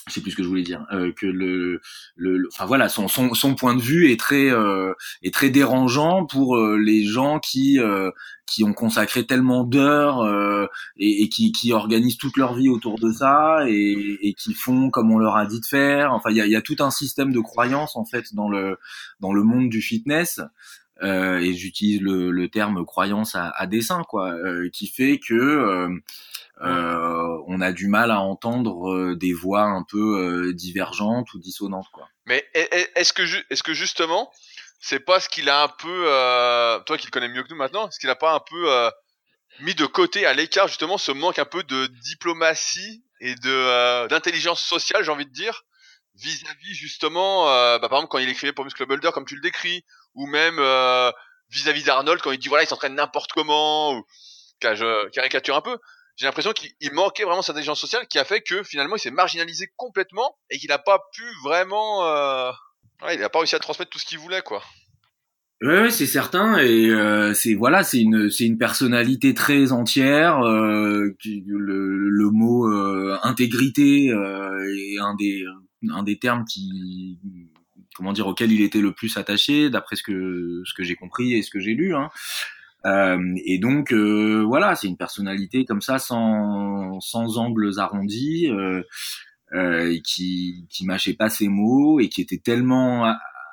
je 0.06 0.12
sais 0.12 0.20
plus 0.20 0.30
ce 0.30 0.36
que 0.36 0.42
je 0.44 0.48
voulais 0.48 0.62
dire, 0.62 0.86
euh, 0.92 1.12
que 1.12 1.26
le, 1.26 1.80
le, 2.14 2.48
enfin 2.52 2.64
voilà, 2.64 2.88
son, 2.88 3.08
son, 3.08 3.34
son 3.34 3.54
point 3.56 3.74
de 3.74 3.82
vue 3.82 4.10
est 4.10 4.20
très 4.20 4.50
euh, 4.50 4.92
est 5.22 5.34
très 5.34 5.50
dérangeant 5.50 6.24
pour 6.26 6.56
euh, 6.56 6.78
les 6.78 7.04
gens 7.04 7.40
qui 7.40 7.80
euh, 7.80 8.10
qui 8.46 8.62
ont 8.62 8.72
consacré 8.72 9.26
tellement 9.26 9.64
d'heures 9.64 10.20
euh, 10.20 10.68
et, 10.96 11.24
et, 11.24 11.28
qui, 11.28 11.50
qui 11.50 11.72
organisent 11.72 12.18
toute 12.18 12.36
leur 12.36 12.54
vie 12.54 12.68
autour 12.68 13.00
de 13.00 13.10
ça 13.10 13.64
et, 13.66 14.18
et 14.22 14.34
qui 14.34 14.54
font 14.54 14.90
comme 14.90 15.10
on 15.10 15.18
leur 15.18 15.36
a 15.36 15.46
dit 15.46 15.58
de 15.58 15.66
faire. 15.66 16.12
Enfin, 16.12 16.30
il 16.30 16.36
y 16.36 16.40
a, 16.40 16.46
y 16.46 16.54
a 16.54 16.62
tout 16.62 16.76
un 16.78 16.92
système 16.92 17.32
de 17.32 17.40
croyances 17.40 17.96
en 17.96 18.04
fait 18.04 18.32
dans 18.34 18.48
le 18.48 18.78
dans 19.18 19.32
le 19.32 19.42
monde 19.42 19.68
du 19.68 19.82
fitness. 19.82 20.40
et 21.02 21.52
j'utilise 21.54 22.00
le, 22.00 22.30
le, 22.30 22.48
terme 22.48 22.84
croyance 22.86 23.34
à, 23.34 23.50
à 23.50 23.66
dessein, 23.66 24.02
quoi, 24.08 24.34
qui 24.72 24.86
fait 24.86 25.18
que 25.18 25.88
euh, 26.62 27.38
on 27.48 27.60
a 27.60 27.70
du 27.72 27.86
mal 27.86 28.10
à 28.10 28.20
entendre 28.20 28.90
euh, 28.90 29.14
des 29.14 29.34
voix 29.34 29.64
un 29.64 29.82
peu 29.82 29.98
euh, 29.98 30.54
divergentes 30.54 31.34
ou 31.34 31.38
dissonantes 31.38 31.88
quoi. 31.92 32.08
Mais 32.24 32.48
est-ce 32.54 33.12
que 33.12 33.22
est-ce 33.50 33.62
que 33.62 33.74
justement 33.74 34.32
c'est 34.80 35.00
pas 35.00 35.20
ce 35.20 35.28
qu'il 35.28 35.50
a 35.50 35.64
un 35.64 35.68
peu 35.68 36.04
toi 36.86 36.96
qui 36.96 37.06
le 37.06 37.10
connais 37.10 37.28
mieux 37.28 37.42
que 37.42 37.50
nous 37.50 37.56
maintenant, 37.56 37.88
est-ce 37.88 37.98
qu'il 37.98 38.08
a 38.08 38.16
pas 38.16 38.32
un 38.32 38.40
peu 38.40 38.90
mis 39.60 39.74
de 39.74 39.84
côté 39.84 40.24
à 40.24 40.32
l'écart 40.32 40.66
justement 40.68 40.96
ce 40.96 41.12
manque 41.12 41.38
un 41.38 41.44
peu 41.44 41.62
de 41.62 41.86
diplomatie 41.86 43.04
et 43.20 43.34
de 43.34 44.08
d'intelligence 44.08 44.62
sociale, 44.62 45.04
j'ai 45.04 45.10
envie 45.10 45.26
de 45.26 45.32
dire, 45.32 45.64
vis-à-vis 46.14 46.74
justement 46.74 47.44
bah, 47.44 47.80
par 47.82 47.98
exemple 47.98 48.10
quand 48.10 48.18
il 48.18 48.28
écrivait 48.28 48.52
pour 48.52 48.64
Muscle 48.64 48.86
Builder 48.86 49.10
comme 49.12 49.26
tu 49.26 49.36
le 49.36 49.42
décris 49.42 49.84
ou 50.14 50.26
même 50.26 50.58
vis-à-vis 51.50 51.84
d'Arnold 51.84 52.22
quand 52.22 52.32
il 52.32 52.38
dit 52.38 52.48
voilà, 52.48 52.64
il 52.64 52.66
s'entraîne 52.66 52.94
n'importe 52.94 53.32
comment 53.32 53.92
ou 53.92 54.06
je 54.62 55.08
caricature 55.10 55.54
un 55.54 55.60
peu 55.60 55.78
j'ai 56.16 56.26
l'impression 56.26 56.52
qu'il 56.52 56.92
manquait 56.92 57.24
vraiment 57.24 57.42
cette 57.42 57.54
intelligence 57.54 57.80
sociale 57.80 58.06
qui 58.08 58.18
a 58.18 58.24
fait 58.24 58.40
que 58.40 58.62
finalement 58.62 58.96
il 58.96 59.00
s'est 59.00 59.10
marginalisé 59.10 59.68
complètement 59.76 60.36
et 60.50 60.58
qu'il 60.58 60.68
n'a 60.68 60.78
pas 60.78 60.98
pu 61.12 61.24
vraiment, 61.44 62.06
euh... 62.06 62.50
ouais, 63.02 63.14
il 63.14 63.20
n'a 63.20 63.28
pas 63.28 63.38
réussi 63.38 63.54
à 63.54 63.58
transmettre 63.58 63.90
tout 63.90 63.98
ce 63.98 64.06
qu'il 64.06 64.18
voulait 64.18 64.42
quoi. 64.42 64.62
Ouais, 65.62 65.90
c'est 65.90 66.06
certain 66.06 66.58
et 66.58 66.90
euh, 66.90 67.32
c'est 67.32 67.54
voilà, 67.54 67.82
c'est 67.82 68.00
une 68.00 68.28
c'est 68.30 68.44
une 68.44 68.58
personnalité 68.58 69.32
très 69.32 69.72
entière. 69.72 70.40
Euh, 70.40 71.16
le, 71.24 72.10
le 72.10 72.30
mot 72.30 72.66
euh, 72.66 73.18
intégrité 73.22 74.10
euh, 74.10 74.50
est 74.68 74.98
un 74.98 75.14
des 75.14 75.44
un 75.88 76.02
des 76.02 76.18
termes 76.18 76.44
qui 76.44 77.18
comment 77.94 78.12
dire 78.12 78.26
auquel 78.26 78.52
il 78.52 78.60
était 78.60 78.82
le 78.82 78.92
plus 78.92 79.16
attaché 79.16 79.70
d'après 79.70 79.96
ce 79.96 80.02
que 80.02 80.60
ce 80.66 80.74
que 80.74 80.84
j'ai 80.84 80.94
compris 80.94 81.32
et 81.32 81.40
ce 81.40 81.50
que 81.50 81.58
j'ai 81.58 81.72
lu. 81.72 81.94
Hein. 81.94 82.10
Euh, 82.86 83.34
et 83.44 83.58
donc 83.58 83.92
euh, 83.92 84.44
voilà, 84.46 84.74
c'est 84.76 84.86
une 84.86 84.96
personnalité 84.96 85.64
comme 85.64 85.80
ça, 85.80 85.98
sans, 85.98 87.00
sans 87.00 87.38
angles 87.38 87.78
arrondis, 87.78 88.48
euh, 88.50 88.82
euh, 89.52 89.98
qui 90.04 90.66
qui 90.70 90.86
mâchait 90.86 91.14
pas 91.14 91.28
ses 91.28 91.48
mots 91.48 92.00
et 92.00 92.08
qui 92.08 92.20
était 92.20 92.38
tellement 92.38 93.12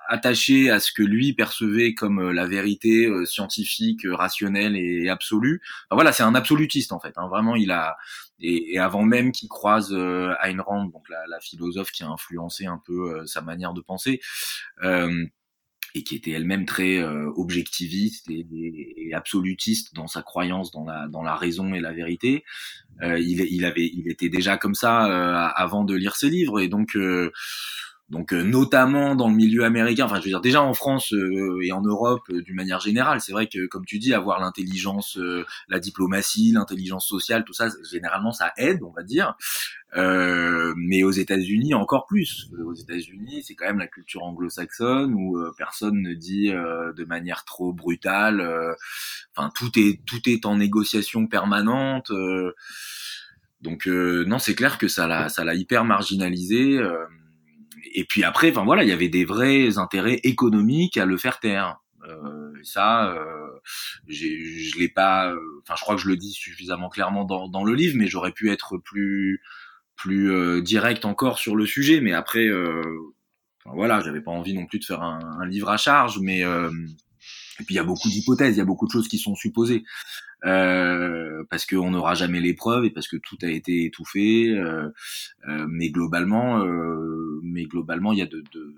attaché 0.09 0.69
à 0.69 0.79
ce 0.79 0.91
que 0.91 1.01
lui 1.01 1.33
percevait 1.33 1.93
comme 1.93 2.31
la 2.31 2.45
vérité 2.45 3.09
scientifique, 3.25 4.01
rationnelle 4.05 4.75
et 4.75 5.09
absolue. 5.09 5.61
Voilà, 5.89 6.11
c'est 6.11 6.23
un 6.23 6.35
absolutiste 6.35 6.91
en 6.91 6.99
fait. 6.99 7.13
Hein. 7.17 7.27
Vraiment, 7.29 7.55
il 7.55 7.71
a 7.71 7.97
et, 8.39 8.77
avant 8.77 9.03
même 9.03 9.31
qu'il 9.31 9.49
croise 9.49 9.93
Ayn 9.93 10.59
Rand, 10.59 10.85
donc 10.85 11.07
la, 11.09 11.25
la, 11.29 11.39
philosophe 11.39 11.91
qui 11.91 12.03
a 12.03 12.07
influencé 12.09 12.65
un 12.65 12.81
peu 12.85 13.25
sa 13.25 13.41
manière 13.41 13.73
de 13.73 13.81
penser. 13.81 14.19
Et 15.95 16.03
qui 16.03 16.15
était 16.15 16.31
elle-même 16.31 16.65
très 16.65 16.97
euh, 16.97 17.31
objectiviste 17.35 18.29
et, 18.29 18.45
et, 18.51 19.13
absolutiste 19.13 19.93
dans 19.93 20.07
sa 20.07 20.23
croyance 20.23 20.71
dans 20.71 20.85
la 20.85 21.07
dans 21.07 21.21
la 21.21 21.35
raison 21.35 21.73
et 21.73 21.79
la 21.79 21.93
vérité. 21.93 22.43
Euh, 23.01 23.19
il, 23.19 23.41
il 23.41 23.65
avait 23.65 23.85
il 23.85 24.09
était 24.09 24.29
déjà 24.29 24.57
comme 24.57 24.75
ça 24.75 25.07
euh, 25.07 25.49
avant 25.55 25.83
de 25.83 25.95
lire 25.95 26.15
ses 26.15 26.29
livres 26.29 26.59
et 26.59 26.67
donc 26.67 26.95
euh, 26.95 27.31
donc 28.13 28.31
euh, 28.31 28.43
notamment 28.43 29.15
dans 29.15 29.27
le 29.27 29.35
milieu 29.35 29.63
américain, 29.63 30.05
enfin 30.05 30.17
je 30.17 30.25
veux 30.25 30.29
dire 30.29 30.39
déjà 30.39 30.61
en 30.61 30.75
France 30.75 31.11
euh, 31.13 31.59
et 31.63 31.71
en 31.71 31.81
Europe 31.81 32.21
euh, 32.29 32.43
d'une 32.43 32.55
manière 32.55 32.79
générale, 32.79 33.19
c'est 33.21 33.31
vrai 33.31 33.47
que 33.47 33.65
comme 33.65 33.85
tu 33.85 33.97
dis, 33.97 34.13
avoir 34.13 34.39
l'intelligence, 34.39 35.17
la 35.67 35.79
diplomatie, 35.79 36.51
l'intelligence 36.51 37.07
sociale, 37.07 37.43
tout 37.43 37.53
ça, 37.53 37.69
généralement 37.89 38.31
ça 38.31 38.53
aide, 38.57 38.83
on 38.83 38.91
va 38.91 39.01
dire. 39.01 39.35
mais 39.95 41.03
aux 41.03 41.11
États-Unis 41.11 41.73
encore 41.73 42.05
plus. 42.05 42.51
Aux 42.63 42.75
États-Unis, 42.75 43.43
c'est 43.43 43.55
quand 43.55 43.65
même 43.65 43.79
la 43.79 43.87
culture 43.87 44.23
anglo-saxonne 44.23 45.13
où 45.15 45.39
personne 45.57 45.99
ne 46.01 46.13
dit 46.13 46.49
de 46.49 47.05
manière 47.05 47.45
trop 47.45 47.73
brutale. 47.73 48.41
Enfin 49.35 49.49
tout 49.55 49.71
est 49.79 50.01
tout 50.05 50.21
est 50.27 50.45
en 50.45 50.57
négociation 50.57 51.25
permanente. 51.25 52.11
donc 53.61 53.87
non, 53.87 54.37
c'est 54.37 54.55
clair 54.55 54.77
que 54.77 54.87
ça 54.87 55.07
l'a 55.07 55.29
ça 55.29 55.43
l'a 55.43 55.55
hyper 55.55 55.83
marginalisé 55.83 56.79
et 57.93 58.05
puis 58.05 58.23
après, 58.23 58.51
enfin 58.51 58.63
voilà, 58.63 58.83
il 58.83 58.89
y 58.89 58.91
avait 58.91 59.09
des 59.09 59.25
vrais 59.25 59.77
intérêts 59.77 60.19
économiques 60.23 60.97
à 60.97 61.05
le 61.05 61.17
faire 61.17 61.39
taire. 61.39 61.77
Euh, 62.07 62.51
ça, 62.63 63.11
euh, 63.13 63.47
je 64.07 64.77
l'ai 64.77 64.89
pas. 64.89 65.31
Euh, 65.31 65.39
enfin, 65.61 65.75
je 65.77 65.81
crois 65.81 65.95
que 65.95 66.01
je 66.01 66.09
le 66.09 66.17
dis 66.17 66.31
suffisamment 66.31 66.89
clairement 66.89 67.23
dans, 67.23 67.47
dans 67.47 67.63
le 67.63 67.73
livre, 67.73 67.95
mais 67.97 68.07
j'aurais 68.07 68.33
pu 68.33 68.51
être 68.51 68.77
plus 68.77 69.41
plus 69.95 70.31
euh, 70.31 70.61
direct 70.61 71.05
encore 71.05 71.39
sur 71.39 71.55
le 71.55 71.65
sujet. 71.65 72.01
Mais 72.01 72.13
après, 72.13 72.45
euh, 72.47 72.81
enfin, 73.63 73.75
voilà, 73.75 74.01
j'avais 74.01 74.21
pas 74.21 74.31
envie 74.31 74.53
non 74.53 74.65
plus 74.65 74.79
de 74.79 74.85
faire 74.85 75.01
un, 75.01 75.19
un 75.39 75.45
livre 75.45 75.69
à 75.69 75.77
charge, 75.77 76.19
mais 76.19 76.41
et 77.59 77.63
puis 77.63 77.75
il 77.75 77.77
y 77.77 77.79
a 77.79 77.83
beaucoup 77.83 78.09
d'hypothèses, 78.09 78.55
il 78.55 78.59
y 78.59 78.61
a 78.61 78.65
beaucoup 78.65 78.87
de 78.87 78.91
choses 78.91 79.07
qui 79.07 79.17
sont 79.17 79.35
supposées. 79.35 79.83
Euh, 80.45 81.43
parce 81.49 81.65
qu'on 81.65 81.91
n'aura 81.91 82.15
jamais 82.15 82.41
les 82.41 82.53
preuves 82.53 82.85
et 82.85 82.89
parce 82.89 83.07
que 83.07 83.15
tout 83.17 83.37
a 83.43 83.47
été 83.47 83.85
étouffé. 83.85 84.49
Euh, 84.49 84.89
euh, 85.47 85.65
mais 85.69 85.89
globalement, 85.89 86.59
euh, 86.63 87.39
mais 87.43 87.63
globalement, 87.65 88.11
il 88.13 88.19
y 88.19 88.21
a 88.21 88.25
de, 88.25 88.43
de 88.51 88.75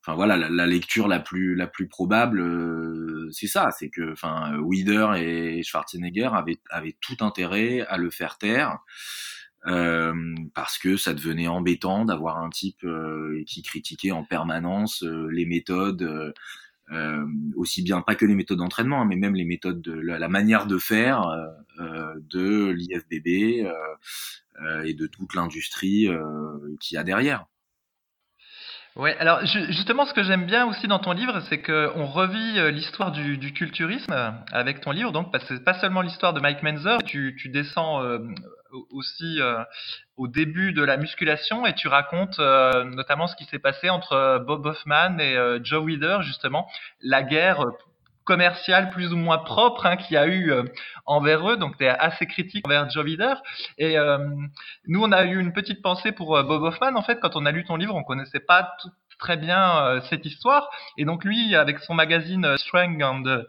enfin 0.00 0.16
voilà, 0.16 0.36
la, 0.36 0.48
la, 0.48 0.66
lecture 0.66 1.06
la 1.06 1.20
plus 1.20 1.54
la 1.54 1.68
plus 1.68 1.86
probable, 1.86 2.40
euh, 2.40 3.28
c'est 3.30 3.46
ça, 3.46 3.70
c'est 3.70 3.88
que, 3.90 4.12
enfin, 4.12 4.58
Weider 4.60 5.06
et 5.18 5.62
Schwarzenegger 5.62 6.30
avaient 6.32 6.58
avaient 6.70 6.96
tout 7.00 7.16
intérêt 7.20 7.82
à 7.82 7.98
le 7.98 8.10
faire 8.10 8.38
taire. 8.38 8.78
Euh, 9.66 10.12
parce 10.54 10.76
que 10.76 10.96
ça 10.96 11.14
devenait 11.14 11.46
embêtant 11.46 12.04
d'avoir 12.04 12.38
un 12.38 12.50
type 12.50 12.84
qui 13.46 13.62
critiquait 13.62 14.10
en 14.10 14.24
permanence 14.24 15.04
les 15.04 15.46
méthodes 15.46 16.34
euh, 16.92 17.24
aussi 17.56 17.82
bien 17.82 18.00
pas 18.02 18.14
que 18.14 18.26
les 18.26 18.34
méthodes 18.34 18.58
d'entraînement, 18.58 19.02
hein, 19.02 19.06
mais 19.06 19.16
même 19.16 19.34
les 19.34 19.44
méthodes 19.44 19.80
de 19.80 19.92
la, 19.92 20.28
manière 20.28 20.66
de 20.66 20.78
faire 20.78 21.26
euh, 21.28 21.46
euh 21.80 22.14
de 22.30 22.70
l'IFBB 22.70 23.66
et 24.84 24.94
de 24.94 25.06
toute 25.06 25.34
l'industrie 25.34 26.08
qui 26.80 26.96
a 26.96 27.02
derrière. 27.02 27.46
Ouais, 28.94 29.16
alors 29.16 29.44
justement, 29.44 30.04
ce 30.04 30.12
que 30.12 30.22
j'aime 30.22 30.44
bien 30.44 30.66
aussi 30.66 30.86
dans 30.86 30.98
ton 30.98 31.12
livre, 31.12 31.40
c'est 31.48 31.62
qu'on 31.62 32.06
revit 32.06 32.72
l'histoire 32.72 33.10
du, 33.10 33.52
culturisme 33.54 34.14
avec 34.52 34.82
ton 34.82 34.90
livre, 34.90 35.12
donc 35.12 35.34
c'est 35.48 35.64
pas 35.64 35.74
seulement 35.80 36.02
l'histoire 36.02 36.34
de 36.34 36.40
Mike 36.40 36.62
Menzer, 36.62 36.98
tu, 37.04 37.34
descends 37.46 38.02
aussi 38.90 39.40
euh, 39.40 39.62
au 40.16 40.28
début 40.28 40.72
de 40.72 40.82
la 40.82 40.96
musculation 40.96 41.66
et 41.66 41.74
tu 41.74 41.88
racontes 41.88 42.38
euh, 42.38 42.84
notamment 42.84 43.26
ce 43.26 43.36
qui 43.36 43.44
s'est 43.44 43.58
passé 43.58 43.90
entre 43.90 44.12
euh, 44.12 44.38
Bob 44.38 44.64
Hoffman 44.66 45.18
et 45.18 45.36
Joe 45.62 45.84
Weider, 45.84 46.18
justement, 46.22 46.68
la 47.00 47.22
guerre 47.22 47.64
commerciale 48.24 48.90
plus 48.90 49.12
ou 49.12 49.16
moins 49.16 49.38
propre 49.38 49.86
hein, 49.86 49.96
qu'il 49.96 50.14
y 50.14 50.16
a 50.16 50.28
eu 50.28 50.52
envers 51.06 51.50
eux. 51.50 51.56
Donc, 51.56 51.76
tu 51.76 51.84
es 51.84 51.88
assez 51.88 52.26
critique 52.26 52.66
envers 52.66 52.88
Joe 52.88 53.04
Weider. 53.04 53.34
Et 53.78 53.96
nous, 54.86 55.02
on 55.02 55.10
a 55.10 55.24
eu 55.24 55.40
une 55.40 55.52
petite 55.52 55.82
pensée 55.82 56.12
pour 56.12 56.40
Bob 56.44 56.62
Hoffman. 56.62 56.94
En 56.94 57.02
fait, 57.02 57.18
quand 57.18 57.34
on 57.34 57.46
a 57.46 57.50
lu 57.50 57.64
ton 57.64 57.76
livre, 57.76 57.96
on 57.96 58.04
connaissait 58.04 58.40
pas 58.40 58.76
tout, 58.80 58.90
très 59.18 59.36
bien 59.36 60.00
cette 60.08 60.24
histoire. 60.24 60.70
Et 60.96 61.04
donc, 61.04 61.24
lui, 61.24 61.56
avec 61.56 61.80
son 61.80 61.94
magazine 61.94 62.56
Strength 62.58 63.02
and 63.02 63.42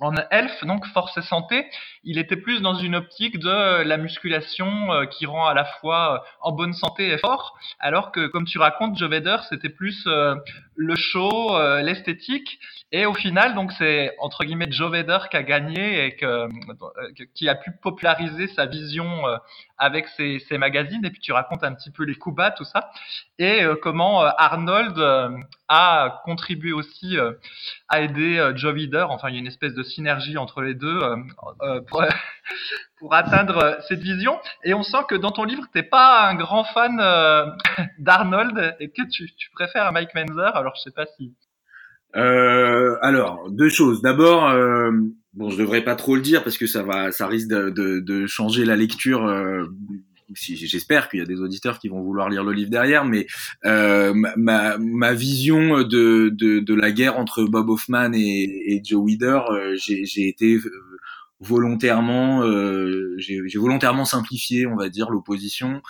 en 0.00 0.14
Elf, 0.30 0.64
donc 0.64 0.84
force 0.86 1.16
et 1.16 1.22
santé, 1.22 1.66
il 2.02 2.18
était 2.18 2.36
plus 2.36 2.60
dans 2.60 2.74
une 2.74 2.96
optique 2.96 3.38
de 3.38 3.82
la 3.82 3.96
musculation 3.96 4.92
euh, 4.92 5.06
qui 5.06 5.24
rend 5.24 5.46
à 5.46 5.54
la 5.54 5.64
fois 5.64 6.14
euh, 6.14 6.18
en 6.40 6.52
bonne 6.52 6.72
santé 6.72 7.10
et 7.10 7.18
fort, 7.18 7.56
alors 7.78 8.10
que 8.10 8.26
comme 8.26 8.44
tu 8.44 8.58
racontes, 8.58 8.98
Joe 8.98 9.08
Vedder, 9.08 9.36
c'était 9.48 9.68
plus 9.68 10.04
euh, 10.06 10.34
le 10.76 10.96
show, 10.96 11.56
l'esthétique, 11.82 12.58
et 12.90 13.06
au 13.06 13.14
final, 13.14 13.54
donc 13.54 13.70
c'est 13.78 14.12
entre 14.18 14.44
guillemets 14.44 14.66
Joe 14.70 14.90
Vedder 14.90 15.18
qui 15.30 15.36
a 15.36 15.44
gagné 15.44 16.06
et 16.06 16.16
qui 17.32 17.48
a 17.48 17.54
pu 17.54 17.70
populariser 17.80 18.48
sa 18.48 18.66
vision 18.66 19.22
avec 19.78 20.08
ses, 20.08 20.40
ses, 20.40 20.58
magazines, 20.58 21.04
et 21.04 21.10
puis 21.10 21.20
tu 21.20 21.30
racontes 21.30 21.62
un 21.62 21.74
petit 21.74 21.92
peu 21.92 22.02
les 22.02 22.16
coups 22.16 22.34
bas, 22.34 22.50
tout 22.50 22.64
ça, 22.64 22.90
et 23.38 23.62
comment 23.82 24.22
Arnold 24.22 24.98
a 25.68 26.22
contribué 26.24 26.72
aussi 26.72 27.16
à 27.88 28.00
aider 28.00 28.50
Joe 28.56 28.74
Vedder, 28.74 29.06
enfin 29.08 29.28
il 29.28 29.34
y 29.34 29.36
a 29.36 29.40
une 29.40 29.46
espèce 29.46 29.74
de 29.74 29.83
synergie 29.84 30.36
entre 30.36 30.62
les 30.62 30.74
deux 30.74 30.98
euh, 30.98 31.16
euh, 31.62 31.80
pour, 32.98 33.12
atteindre 33.12 33.78
cette 33.88 34.00
vision. 34.00 34.38
Et 34.64 34.74
on 34.74 34.82
sent 34.82 35.04
que 35.08 35.14
dans 35.14 35.30
ton 35.30 35.44
livre, 35.44 35.64
t'es 35.72 35.82
pas 35.82 36.28
un 36.28 36.34
grand 36.34 36.64
fan 36.64 36.98
euh, 37.00 37.46
d'Arnold 37.98 38.76
et 38.80 38.90
que 38.90 39.02
tu, 39.10 39.28
préfères 39.54 39.92
Mike 39.92 40.14
Menzer? 40.14 40.56
Alors 40.56 40.74
je 40.76 40.82
sais 40.82 40.94
pas 40.94 41.06
si. 41.16 41.34
alors 42.14 43.50
deux 43.50 43.68
choses. 43.68 44.02
D'abord, 44.02 44.50
bon, 45.34 45.50
je 45.50 45.58
devrais 45.58 45.82
pas 45.82 45.96
trop 45.96 46.16
le 46.16 46.22
dire 46.22 46.42
parce 46.42 46.58
que 46.58 46.66
ça 46.66 46.82
va, 46.82 47.12
ça 47.12 47.26
risque 47.26 47.48
de, 47.48 48.26
changer 48.26 48.64
la 48.64 48.76
lecture 48.76 49.26
j'espère 50.32 51.08
qu'il 51.08 51.20
y 51.20 51.22
a 51.22 51.26
des 51.26 51.40
auditeurs 51.40 51.78
qui 51.78 51.88
vont 51.88 52.00
vouloir 52.00 52.28
lire 52.28 52.44
le 52.44 52.52
livre 52.52 52.70
derrière, 52.70 53.04
mais 53.04 53.26
euh, 53.64 54.14
ma, 54.36 54.78
ma, 54.78 55.12
vision 55.12 55.82
de, 55.82 56.30
de, 56.30 56.60
de, 56.60 56.74
la 56.74 56.92
guerre 56.92 57.18
entre 57.18 57.44
Bob 57.44 57.68
Hoffman 57.68 58.12
et, 58.14 58.80
Joe 58.84 59.04
Weider, 59.04 59.40
euh, 59.50 59.76
j'ai 59.76 60.28
été 60.28 60.54
euh, 60.56 60.98
volontairement, 61.40 62.42
euh, 62.42 63.14
j'ai 63.18 63.58
volontairement 63.58 64.04
simplifié, 64.04 64.66
on 64.66 64.76
va 64.76 64.88
dire, 64.88 65.10
l'opposition, 65.10 65.82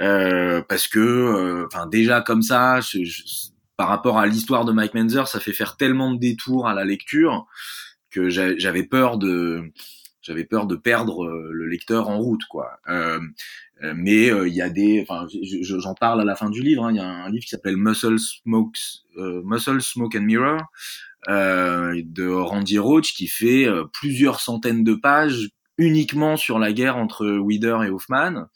euh, 0.00 0.62
parce 0.68 0.88
que, 0.88 1.66
enfin 1.66 1.86
déjà 1.86 2.20
comme 2.20 2.42
ça, 2.42 2.80
par 3.76 3.88
rapport 3.88 4.18
à 4.18 4.26
l'histoire 4.26 4.64
de 4.64 4.72
Mike 4.72 4.94
Menzer, 4.94 5.26
ça 5.26 5.40
fait 5.40 5.52
faire 5.52 5.76
tellement 5.76 6.12
de 6.12 6.18
détours 6.18 6.68
à 6.68 6.74
la 6.74 6.84
lecture 6.84 7.46
que 8.10 8.30
j'avais 8.30 8.84
peur 8.84 9.18
de 9.18 9.72
j'avais 10.24 10.44
peur 10.44 10.66
de 10.66 10.74
perdre 10.74 11.24
euh, 11.24 11.50
le 11.52 11.66
lecteur 11.66 12.08
en 12.08 12.18
route 12.18 12.44
quoi 12.48 12.80
euh, 12.88 13.20
euh 13.82 13.94
mais 13.96 14.28
il 14.28 14.54
y 14.54 14.62
a 14.62 14.70
des 14.70 15.02
enfin 15.02 15.26
j'en 15.62 15.94
parle 15.94 16.20
à 16.20 16.24
la 16.24 16.34
fin 16.34 16.50
du 16.50 16.62
livre 16.62 16.84
hein. 16.84 16.90
il 16.90 16.96
y 16.96 17.00
a 17.00 17.06
un 17.06 17.30
livre 17.30 17.44
qui 17.44 17.50
s'appelle 17.50 17.76
Muscle 17.76 18.18
Smokes 18.18 19.04
Muscle 19.16 19.80
Smoke 19.80 20.16
and 20.16 20.22
Mirror 20.22 20.60
de 21.28 22.28
Randy 22.28 22.78
Roach 22.78 23.14
qui 23.14 23.26
fait 23.26 23.66
plusieurs 23.92 24.40
centaines 24.40 24.84
de 24.84 24.94
pages 24.94 25.50
uniquement 25.76 26.36
sur 26.36 26.58
la 26.58 26.72
guerre 26.72 26.96
entre 26.96 27.26
Weider 27.26 27.78
et 27.84 27.90
Hoffman 27.90 28.46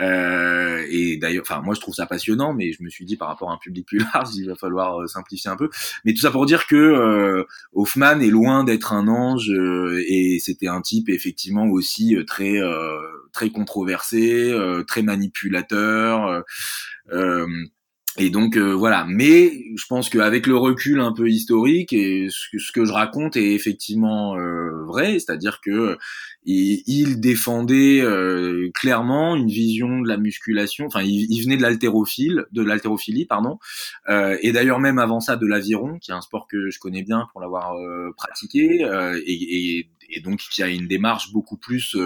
euh, 0.00 0.86
et 0.88 1.16
d'ailleurs, 1.18 1.44
enfin 1.46 1.60
moi 1.62 1.74
je 1.74 1.80
trouve 1.80 1.94
ça 1.94 2.06
passionnant, 2.06 2.54
mais 2.54 2.72
je 2.72 2.82
me 2.82 2.88
suis 2.88 3.04
dit 3.04 3.16
par 3.16 3.28
rapport 3.28 3.50
à 3.50 3.54
un 3.54 3.58
public 3.58 3.86
plus 3.86 3.98
large, 4.14 4.34
il 4.34 4.46
va 4.46 4.54
falloir 4.54 5.00
euh, 5.00 5.06
simplifier 5.06 5.50
un 5.50 5.56
peu. 5.56 5.68
Mais 6.04 6.14
tout 6.14 6.20
ça 6.20 6.30
pour 6.30 6.46
dire 6.46 6.66
que 6.66 6.76
euh, 6.76 7.44
Hoffman 7.72 8.20
est 8.20 8.30
loin 8.30 8.64
d'être 8.64 8.92
un 8.92 9.08
ange 9.08 9.50
euh, 9.50 10.02
et 10.08 10.38
c'était 10.40 10.68
un 10.68 10.80
type 10.80 11.08
effectivement 11.08 11.66
aussi 11.66 12.16
très 12.26 12.60
très 13.32 13.50
controversé, 13.50 14.54
très 14.86 15.02
manipulateur. 15.02 16.44
Et 18.18 18.28
donc 18.28 18.58
voilà, 18.58 19.06
mais 19.08 19.50
je 19.74 19.86
pense 19.88 20.10
qu'avec 20.10 20.46
le 20.46 20.56
recul 20.56 21.00
un 21.00 21.12
peu 21.12 21.30
historique 21.30 21.94
et 21.94 22.28
ce 22.30 22.72
que, 22.72 22.84
je 22.84 22.92
raconte 22.92 23.36
est 23.36 23.54
effectivement 23.54 24.36
vrai, 24.86 25.18
c'est-à-dire 25.18 25.60
que 25.62 25.96
et 26.44 26.82
il 26.86 27.20
défendait 27.20 28.00
euh, 28.00 28.70
clairement 28.74 29.36
une 29.36 29.48
vision 29.48 30.00
de 30.00 30.08
la 30.08 30.16
musculation. 30.16 30.86
Enfin, 30.86 31.02
il, 31.02 31.40
venait 31.42 31.56
de 31.56 31.62
l'haltérophile, 31.62 32.46
de 32.50 32.62
l'haltérophilie, 32.62 33.26
pardon. 33.26 33.58
Euh, 34.08 34.36
et 34.42 34.50
d'ailleurs 34.50 34.80
même 34.80 34.98
avant 34.98 35.20
ça 35.20 35.36
de 35.36 35.46
l'aviron, 35.46 35.98
qui 36.00 36.10
est 36.10 36.14
un 36.14 36.20
sport 36.20 36.48
que 36.48 36.70
je 36.70 36.80
connais 36.80 37.02
bien 37.02 37.28
pour 37.32 37.40
l'avoir 37.40 37.74
euh, 37.74 38.10
pratiqué, 38.16 38.84
et, 39.24 39.88
et, 40.10 40.20
donc 40.20 40.40
qui 40.50 40.62
a 40.62 40.68
une 40.68 40.88
démarche 40.88 41.32
beaucoup 41.32 41.56
plus 41.56 41.96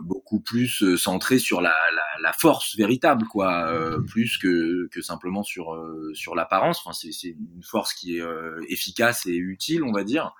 beaucoup 0.00 0.40
plus 0.40 0.96
centrée 0.96 1.38
sur 1.38 1.60
la, 1.60 1.74
la, 1.94 2.22
la, 2.22 2.32
force 2.32 2.76
véritable, 2.76 3.26
quoi, 3.26 3.70
plus 4.06 4.38
que, 4.38 4.88
que 4.88 5.02
simplement 5.02 5.42
sur 5.42 5.76
sur 6.14 6.34
l'apparence. 6.34 6.80
Enfin, 6.84 6.92
c'est 6.92 7.28
une 7.28 7.62
force 7.62 7.94
qui 7.94 8.18
est 8.18 8.22
efficace 8.68 9.26
et 9.26 9.36
utile, 9.36 9.82
on 9.84 9.92
va 9.92 10.04
dire. 10.04 10.34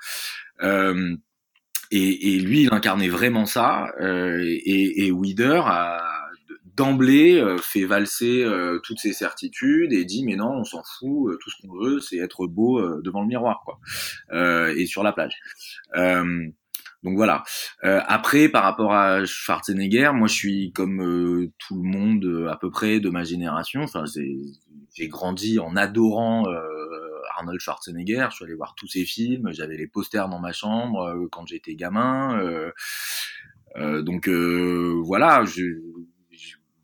Euh, 0.63 1.17
et, 1.91 2.35
et, 2.35 2.39
lui, 2.41 2.63
il 2.63 2.73
incarnait 2.73 3.09
vraiment 3.09 3.47
ça. 3.47 3.93
Euh, 4.01 4.43
et, 4.45 5.07
et 5.07 5.13
a 5.47 6.01
d'emblée 6.77 7.41
euh, 7.41 7.59
fait 7.59 7.85
valser 7.85 8.45
euh, 8.45 8.79
toutes 8.85 9.01
ses 9.01 9.13
certitudes 9.13 9.93
et 9.93 10.05
dit 10.05 10.25
mais 10.25 10.37
non, 10.37 10.59
on 10.59 10.65
s'en 10.65 10.83
fout, 10.85 11.37
tout 11.41 11.51
ce 11.51 11.57
qu'on 11.61 11.75
veut, 11.75 11.99
c'est 11.99 12.19
être 12.19 12.47
beau 12.47 12.81
devant 13.01 13.23
le 13.23 13.27
miroir, 13.27 13.63
quoi, 13.65 13.81
et 14.77 14.87
sur 14.87 15.03
la 15.03 15.13
plage. 15.13 15.39
Donc 17.03 17.17
voilà. 17.17 17.45
après, 17.83 18.49
par 18.49 18.65
rapport 18.65 18.93
à 18.93 19.25
Schwarzenegger, 19.25 20.11
moi 20.15 20.27
je 20.27 20.35
suis 20.35 20.73
comme 20.73 21.51
tout 21.59 21.83
le 21.83 21.89
monde 21.89 22.49
à 22.51 22.57
peu 22.57 22.71
près 22.71 23.01
de 23.01 23.09
ma 23.09 23.25
génération. 23.25 23.83
Enfin, 23.83 24.05
j'ai 24.95 25.09
grandi 25.09 25.59
en 25.59 25.77
adorant 25.77 26.47
Arnold 27.39 27.61
Schwarzenegger. 27.61 28.27
Je 28.31 28.37
suis 28.37 28.45
allé 28.45 28.55
voir 28.55 28.75
tous 28.75 28.89
ses 28.89 29.05
films. 29.05 29.53
J'avais 29.53 29.77
les 29.77 29.87
posters 29.87 30.29
dans 30.29 30.39
ma 30.39 30.53
chambre 30.53 31.03
euh, 31.03 31.29
quand 31.31 31.47
j'étais 31.47 31.75
gamin. 31.75 32.41
Euh, 32.41 32.71
euh, 33.77 34.03
donc 34.03 34.29
voilà, 34.29 35.45
je, 35.45 35.81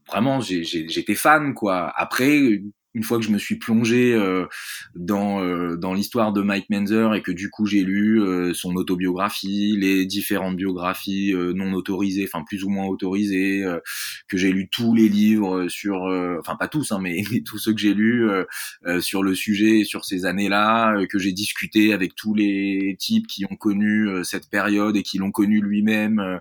vraiment 0.06 0.40
j'étais 0.40 1.14
fan 1.14 1.54
quoi. 1.54 1.92
Après 1.96 2.60
une 2.94 3.02
fois 3.02 3.18
que 3.18 3.24
je 3.24 3.30
me 3.30 3.38
suis 3.38 3.56
plongé 3.56 4.14
euh, 4.14 4.46
dans 4.94 5.42
euh, 5.42 5.76
dans 5.76 5.94
l'histoire 5.94 6.32
de 6.32 6.42
Mike 6.42 6.70
Menzer 6.70 7.14
et 7.14 7.22
que 7.22 7.32
du 7.32 7.50
coup 7.50 7.66
j'ai 7.66 7.82
lu 7.82 8.22
euh, 8.22 8.54
son 8.54 8.76
autobiographie, 8.76 9.76
les 9.78 10.06
différentes 10.06 10.56
biographies 10.56 11.34
non 11.34 11.72
autorisées, 11.72 12.24
enfin 12.24 12.44
plus 12.46 12.64
ou 12.64 12.68
moins 12.68 12.86
autorisées, 12.86 13.64
que 14.28 14.36
j'ai 14.36 14.52
lu 14.52 14.68
tous 14.68 14.94
les 14.94 15.08
livres 15.08 15.68
sur, 15.68 16.02
enfin 16.38 16.56
pas 16.56 16.68
tous, 16.68 16.92
hein, 16.92 16.98
mais, 17.00 17.22
tous 17.44 17.58
ceux 17.58 17.72
que 17.74 17.80
j'ai 17.80 17.94
lus 17.94 18.28
sur 19.00 19.22
le 19.22 19.34
sujet, 19.34 19.84
sur 19.84 20.04
ces 20.04 20.24
années-là, 20.24 21.04
que 21.06 21.18
j'ai 21.18 21.32
discuté 21.32 21.92
avec 21.92 22.14
tous 22.14 22.34
les 22.34 22.96
types 22.98 23.26
qui 23.26 23.44
ont 23.50 23.56
connu 23.56 24.08
cette 24.22 24.48
période 24.48 24.96
et 24.96 25.02
qui 25.02 25.18
l'ont 25.18 25.32
connu 25.32 25.60
lui-même. 25.60 26.40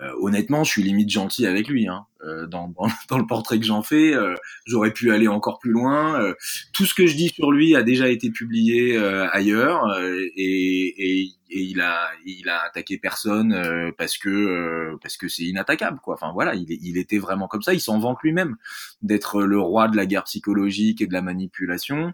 Euh, 0.00 0.12
euh, 0.12 0.12
honnêtement, 0.20 0.64
je 0.64 0.70
suis 0.70 0.82
limite 0.82 1.10
gentil 1.10 1.46
avec 1.46 1.68
lui. 1.68 1.88
Hein. 1.88 2.06
Euh, 2.24 2.46
dans, 2.46 2.72
dans, 3.08 3.18
le 3.18 3.26
portrait 3.26 3.58
que 3.58 3.66
j'en 3.66 3.82
fais, 3.82 4.14
euh, 4.14 4.34
j'aurais 4.66 4.92
pu 4.92 5.12
aller 5.12 5.28
encore 5.28 5.58
plus 5.58 5.72
loin. 5.72 6.32
tout 6.72 6.84
ce 6.84 6.94
que 6.94 7.06
je 7.06 7.16
dis 7.16 7.28
sur 7.28 7.50
lui 7.50 7.74
a 7.74 7.82
déjà 7.82 8.08
été 8.08 8.30
publié 8.30 8.96
ailleurs 8.96 9.84
et, 10.00 10.94
et, 10.96 11.28
et, 11.50 11.60
il 11.60 11.80
a 11.80 12.10
il 12.24 12.48
a 12.48 12.62
attaqué 12.62 12.98
personne 12.98 13.92
parce 13.98 14.16
que 14.18 14.96
parce 15.02 15.16
que 15.16 15.28
c'est 15.28 15.44
inattaquable 15.44 15.98
quoi. 16.02 16.14
Enfin 16.14 16.32
voilà, 16.32 16.54
il, 16.54 16.66
il 16.68 16.96
était 16.98 17.18
vraiment 17.18 17.48
comme 17.48 17.62
ça. 17.62 17.74
Il 17.74 17.80
s'en 17.80 17.98
vante 17.98 18.18
lui-même 18.22 18.56
d'être 19.02 19.42
le 19.42 19.58
roi 19.60 19.88
de 19.88 19.96
la 19.96 20.06
guerre 20.06 20.24
psychologique 20.24 21.00
et 21.00 21.06
de 21.06 21.12
la 21.12 21.22
manipulation 21.22 22.12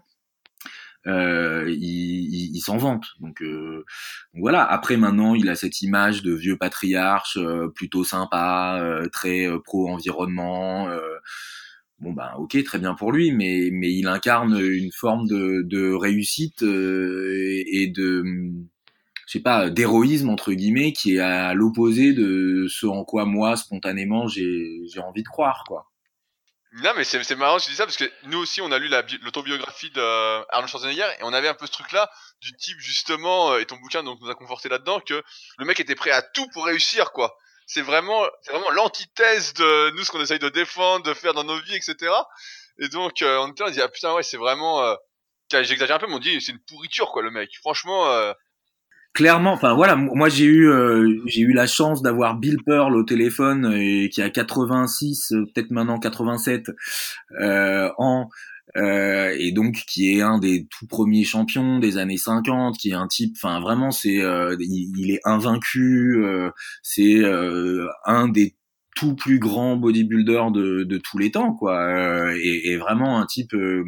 euh, 1.09 1.65
il, 1.69 2.55
il, 2.55 2.61
s'en 2.61 2.77
vante. 2.77 3.05
Donc, 3.19 3.41
euh, 3.41 3.85
voilà. 4.33 4.63
Après 4.63 4.97
maintenant, 4.97 5.35
il 5.35 5.49
a 5.49 5.55
cette 5.55 5.81
image 5.81 6.23
de 6.23 6.33
vieux 6.33 6.57
patriarche 6.57 7.37
euh, 7.37 7.67
plutôt 7.69 8.03
sympa, 8.03 8.79
euh, 8.81 9.07
très 9.09 9.47
euh, 9.47 9.59
pro 9.59 9.89
environnement. 9.89 10.87
bon 11.99 12.13
ben 12.13 12.31
ok, 12.37 12.63
très 12.63 12.79
bien 12.79 12.93
pour 12.93 13.11
lui, 13.11 13.31
mais 13.31 13.69
mais 13.71 13.93
il 13.93 14.07
incarne 14.07 14.59
une 14.59 14.91
forme 14.91 15.27
de, 15.27 15.63
de 15.63 15.91
réussite 15.93 16.61
et 16.63 17.87
de 17.95 18.23
je 19.27 19.33
sais 19.33 19.41
pas 19.41 19.69
d'héroïsme 19.69 20.29
entre 20.29 20.53
guillemets 20.53 20.93
qui 20.93 21.15
est 21.15 21.19
à 21.19 21.53
l'opposé 21.53 22.13
de 22.13 22.67
ce 22.69 22.87
en 22.87 23.03
quoi 23.03 23.25
moi 23.25 23.55
spontanément 23.57 24.27
j'ai 24.27 24.81
j'ai 24.91 25.01
envie 25.01 25.23
de 25.23 25.27
croire 25.27 25.63
quoi. 25.67 25.88
Non, 26.71 26.93
mais 26.95 27.03
c'est 27.03 27.35
marrant, 27.35 27.57
je 27.57 27.67
dis 27.67 27.75
ça 27.75 27.85
parce 27.85 27.97
que 27.97 28.09
nous 28.23 28.37
aussi, 28.37 28.61
on 28.61 28.71
a 28.71 28.77
lu 28.77 28.89
l'autobiographie 29.23 29.89
d'Arnold 29.89 30.69
Schwarzenegger 30.69 31.09
et 31.19 31.23
on 31.23 31.33
avait 31.33 31.47
un 31.47 31.55
peu 31.55 31.65
ce 31.65 31.71
truc-là 31.71 32.11
du 32.41 32.55
type 32.55 32.79
justement, 32.79 33.53
euh, 33.53 33.59
et 33.59 33.65
ton 33.65 33.77
bouquin 33.77 34.03
donc 34.03 34.21
nous 34.21 34.29
a 34.29 34.35
conforté 34.35 34.69
là-dedans 34.69 34.99
que 34.99 35.23
le 35.57 35.65
mec 35.65 35.79
était 35.79 35.95
prêt 35.95 36.11
à 36.11 36.21
tout 36.21 36.47
pour 36.49 36.65
réussir, 36.65 37.11
quoi. 37.11 37.35
C'est 37.65 37.81
vraiment, 37.81 38.23
c'est 38.43 38.51
vraiment 38.51 38.69
l'antithèse 38.69 39.53
de 39.55 39.91
nous 39.91 40.03
ce 40.03 40.11
qu'on 40.11 40.21
essaye 40.21 40.39
de 40.39 40.49
défendre, 40.49 41.05
de 41.05 41.13
faire 41.15 41.33
dans 41.33 41.43
nos 41.43 41.59
vies, 41.59 41.75
etc. 41.75 42.13
Et 42.79 42.87
donc 42.89 43.23
euh, 43.23 43.39
on 43.39 43.51
était, 43.51 43.63
on 43.63 43.69
dit 43.69 43.81
ah 43.81 43.89
putain 43.89 44.13
ouais, 44.13 44.23
c'est 44.23 44.37
vraiment, 44.37 44.83
euh, 44.83 44.95
j'exagère 45.51 45.95
un 45.95 45.99
peu, 45.99 46.07
mais 46.07 46.15
on 46.15 46.19
dit 46.19 46.39
c'est 46.39 46.51
une 46.51 46.63
pourriture 46.63 47.11
quoi 47.11 47.23
le 47.23 47.31
mec. 47.31 47.49
Franchement. 47.61 48.11
Euh, 48.11 48.33
clairement, 49.13 49.53
enfin 49.53 49.73
voilà, 49.73 49.95
moi 49.95 50.29
j'ai 50.29 50.45
eu 50.45 50.69
euh, 50.69 51.21
j'ai 51.25 51.41
eu 51.41 51.53
la 51.53 51.67
chance 51.67 52.01
d'avoir 52.01 52.37
Bill 52.37 52.57
Pearl 52.65 52.95
au 52.95 53.03
téléphone 53.03 53.73
et 53.75 54.09
qui 54.09 54.21
a 54.21 54.29
86, 54.29 55.31
euh, 55.33 55.45
peut-être 55.53 55.71
maintenant 55.71 55.99
87 55.99 56.69
euh, 57.41 57.89
ans. 57.97 58.29
euh, 58.77 59.35
et 59.39 59.51
donc 59.51 59.73
qui 59.87 60.13
est 60.15 60.21
un 60.21 60.37
des 60.39 60.67
tout 60.69 60.87
premiers 60.87 61.23
champions 61.23 61.79
des 61.79 61.97
années 61.97 62.17
50, 62.17 62.77
qui 62.77 62.91
est 62.91 62.93
un 62.93 63.07
type, 63.07 63.35
enfin 63.37 63.59
vraiment 63.59 63.91
c'est, 63.91 64.21
euh, 64.21 64.55
il, 64.59 65.11
est 65.11 65.21
invaincu, 65.25 66.23
euh, 66.23 66.51
c'est 66.83 67.23
un 68.05 68.27
des 68.29 68.55
tout 68.99 69.15
plus 69.15 69.39
grand 69.39 69.77
bodybuilder 69.77 70.43
de, 70.51 70.83
de 70.83 70.97
tous 70.97 71.17
les 71.17 71.31
temps, 71.31 71.53
quoi, 71.53 71.79
euh, 71.79 72.37
et, 72.43 72.71
et, 72.71 72.77
vraiment 72.77 73.21
un 73.21 73.25
type 73.25 73.53
euh, 73.53 73.85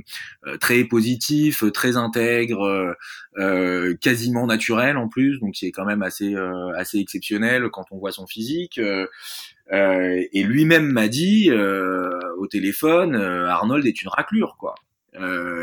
euh, 0.47 0.56
très 0.58 0.86
positif, 0.86 1.65
très 1.74 1.97
intègre, 1.97 2.95
euh, 3.38 3.93
quasiment 4.00 4.47
naturel 4.47 4.95
en 4.95 5.10
plus, 5.10 5.39
donc 5.41 5.56
qui 5.56 5.65
est 5.65 5.71
quand 5.71 5.84
même 5.84 6.02
assez 6.02 6.34
assez 6.78 7.00
exceptionnel 7.00 7.67
quand 7.71 7.86
on 7.91 7.97
voit 7.97 8.13
son 8.13 8.26
physique. 8.26 8.80
et 8.80 10.43
lui-même 10.43 10.89
m'a 10.89 11.10
dit 11.10 11.52
au 11.52 12.47
téléphone, 12.47 13.15
Arnold 13.15 13.86
est 13.86 14.02
une 14.02 14.10
raclure, 14.10 14.56
quoi. 14.58 14.76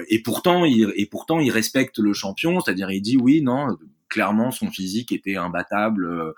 et 0.08 0.22
pourtant, 0.22 0.66
il, 0.66 0.92
et 0.94 1.06
pourtant, 1.06 1.40
il 1.40 1.50
respecte 1.50 1.98
le 1.98 2.12
champion, 2.12 2.60
c'est-à-dire 2.60 2.90
il 2.90 3.00
dit 3.00 3.16
oui, 3.16 3.40
non, 3.40 3.76
clairement 4.08 4.50
son 4.50 4.70
physique 4.70 5.12
était 5.12 5.36
imbattable 5.36 6.06
euh, 6.06 6.32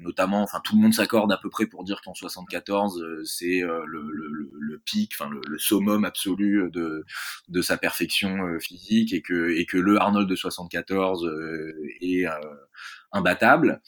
notamment, 0.00 0.42
enfin 0.42 0.60
tout 0.62 0.76
le 0.76 0.82
monde 0.82 0.92
s'accorde 0.92 1.32
à 1.32 1.38
peu 1.38 1.48
près 1.48 1.66
pour 1.66 1.84
dire 1.84 2.00
qu'en 2.02 2.14
74 2.14 3.00
euh, 3.00 3.24
c'est 3.24 3.62
euh, 3.62 3.84
le, 3.86 4.02
le, 4.12 4.50
le, 4.52 4.78
pic, 4.78 5.12
enfin 5.14 5.30
le, 5.30 5.40
le, 5.48 5.58
summum 5.58 6.04
absolu 6.04 6.70
de, 6.70 7.04
de 7.48 7.62
sa 7.62 7.76
perfection 7.76 8.58
physique 8.60 9.12
et 9.12 9.22
que, 9.22 9.50
et 9.50 9.64
que 9.66 9.78
le 9.78 9.98
Arnold 9.98 10.28
de 10.28 10.36
74 10.36 11.30
est 12.00 12.24
imbattable 13.12 13.80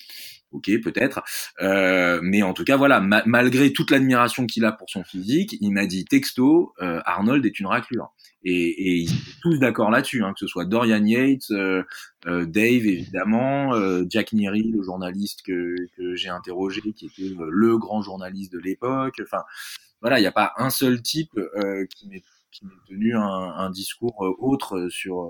ok 0.54 0.70
peut-être. 0.82 1.22
Euh, 1.60 2.20
mais 2.22 2.42
en 2.42 2.54
tout 2.54 2.64
cas 2.64 2.76
voilà 2.76 3.00
malgré 3.00 3.72
toute 3.72 3.90
l'admiration 3.90 4.46
qu'il 4.46 4.64
a 4.64 4.72
pour 4.72 4.88
son 4.88 5.04
physique 5.04 5.56
il 5.60 5.70
m'a 5.72 5.86
dit 5.86 6.04
texto 6.04 6.72
euh, 6.80 7.00
Arnold 7.04 7.44
est 7.44 7.60
une 7.60 7.66
raclure. 7.66 8.12
Et, 8.46 8.52
et 8.52 8.96
ils 8.98 9.08
sont 9.08 9.40
tous 9.42 9.58
d'accord 9.58 9.90
là-dessus 9.90 10.22
hein, 10.22 10.32
que 10.32 10.38
ce 10.38 10.46
soit 10.46 10.64
Dorian 10.66 11.04
Yates 11.04 11.50
euh, 11.50 11.82
euh 12.26 12.44
Dave 12.44 12.86
évidemment 12.86 13.74
euh, 13.74 14.04
Jack 14.08 14.32
Neary 14.32 14.70
le 14.70 14.82
journaliste 14.82 15.40
que, 15.44 15.74
que 15.96 16.14
j'ai 16.14 16.28
interrogé 16.28 16.80
qui 16.94 17.06
était 17.06 17.34
le 17.38 17.78
grand 17.78 18.02
journaliste 18.02 18.52
de 18.52 18.58
l'époque. 18.58 19.20
Enfin 19.22 19.42
voilà 20.00 20.18
il 20.18 20.22
n'y 20.22 20.28
a 20.28 20.32
pas 20.32 20.52
un 20.56 20.70
seul 20.70 21.02
type 21.02 21.38
qui 21.94 22.08
m'ait 22.08 22.22
tenu 22.88 23.16
un, 23.16 23.20
un, 23.20 23.70
discours 23.70 24.20
autre 24.38 24.88
sur 24.88 25.28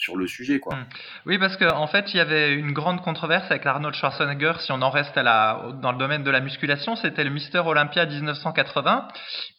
sur 0.00 0.16
le 0.16 0.26
sujet, 0.26 0.58
quoi. 0.58 0.76
Hmm. 0.76 0.86
Oui, 1.26 1.38
parce 1.38 1.56
qu'en 1.56 1.76
en 1.76 1.86
fait, 1.86 2.12
il 2.14 2.16
y 2.16 2.20
avait 2.20 2.54
une 2.54 2.72
grande 2.72 3.02
controverse 3.02 3.50
avec 3.50 3.66
Arnold 3.66 3.94
Schwarzenegger, 3.94 4.54
si 4.60 4.72
on 4.72 4.80
en 4.80 4.88
reste 4.88 5.16
à 5.16 5.22
la, 5.22 5.72
dans 5.82 5.92
le 5.92 5.98
domaine 5.98 6.24
de 6.24 6.30
la 6.30 6.40
musculation, 6.40 6.96
c'était 6.96 7.22
le 7.22 7.30
Mister 7.30 7.58
Olympia 7.58 8.06
1980. 8.06 9.08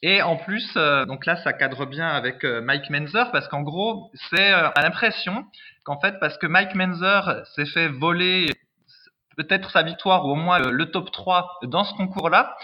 Et 0.02 0.22
en 0.24 0.38
plus, 0.38 0.68
euh, 0.78 1.06
donc 1.06 1.28
là, 1.28 1.36
ça 1.44 1.54
cadre 1.54 1.86
bien 1.86 2.08
avec 2.08 2.44
euh, 2.44 2.60
Mike 2.62 2.90
Menzer, 2.90 3.32
parce 3.32 3.48
qu'en 3.48 3.62
gros, 3.62 4.10
c'est 4.32 4.52
euh, 4.52 4.70
à 4.74 4.82
l'impression 4.82 5.46
qu'en 5.86 6.00
fait, 6.00 6.20
parce 6.20 6.38
que 6.40 6.48
Mike 6.48 6.74
Menzer 6.74 7.46
s'est 7.56 7.68
fait 7.68 7.88
voler 7.88 8.48
peut-être 9.38 9.70
sa 9.70 9.84
victoire 9.84 10.26
ou 10.26 10.32
au 10.32 10.36
moins 10.36 10.60
le, 10.60 10.86
top 10.92 11.12
3 11.12 11.60
dans 11.64 11.84
ce 11.84 11.94
concours-là, 11.94 12.56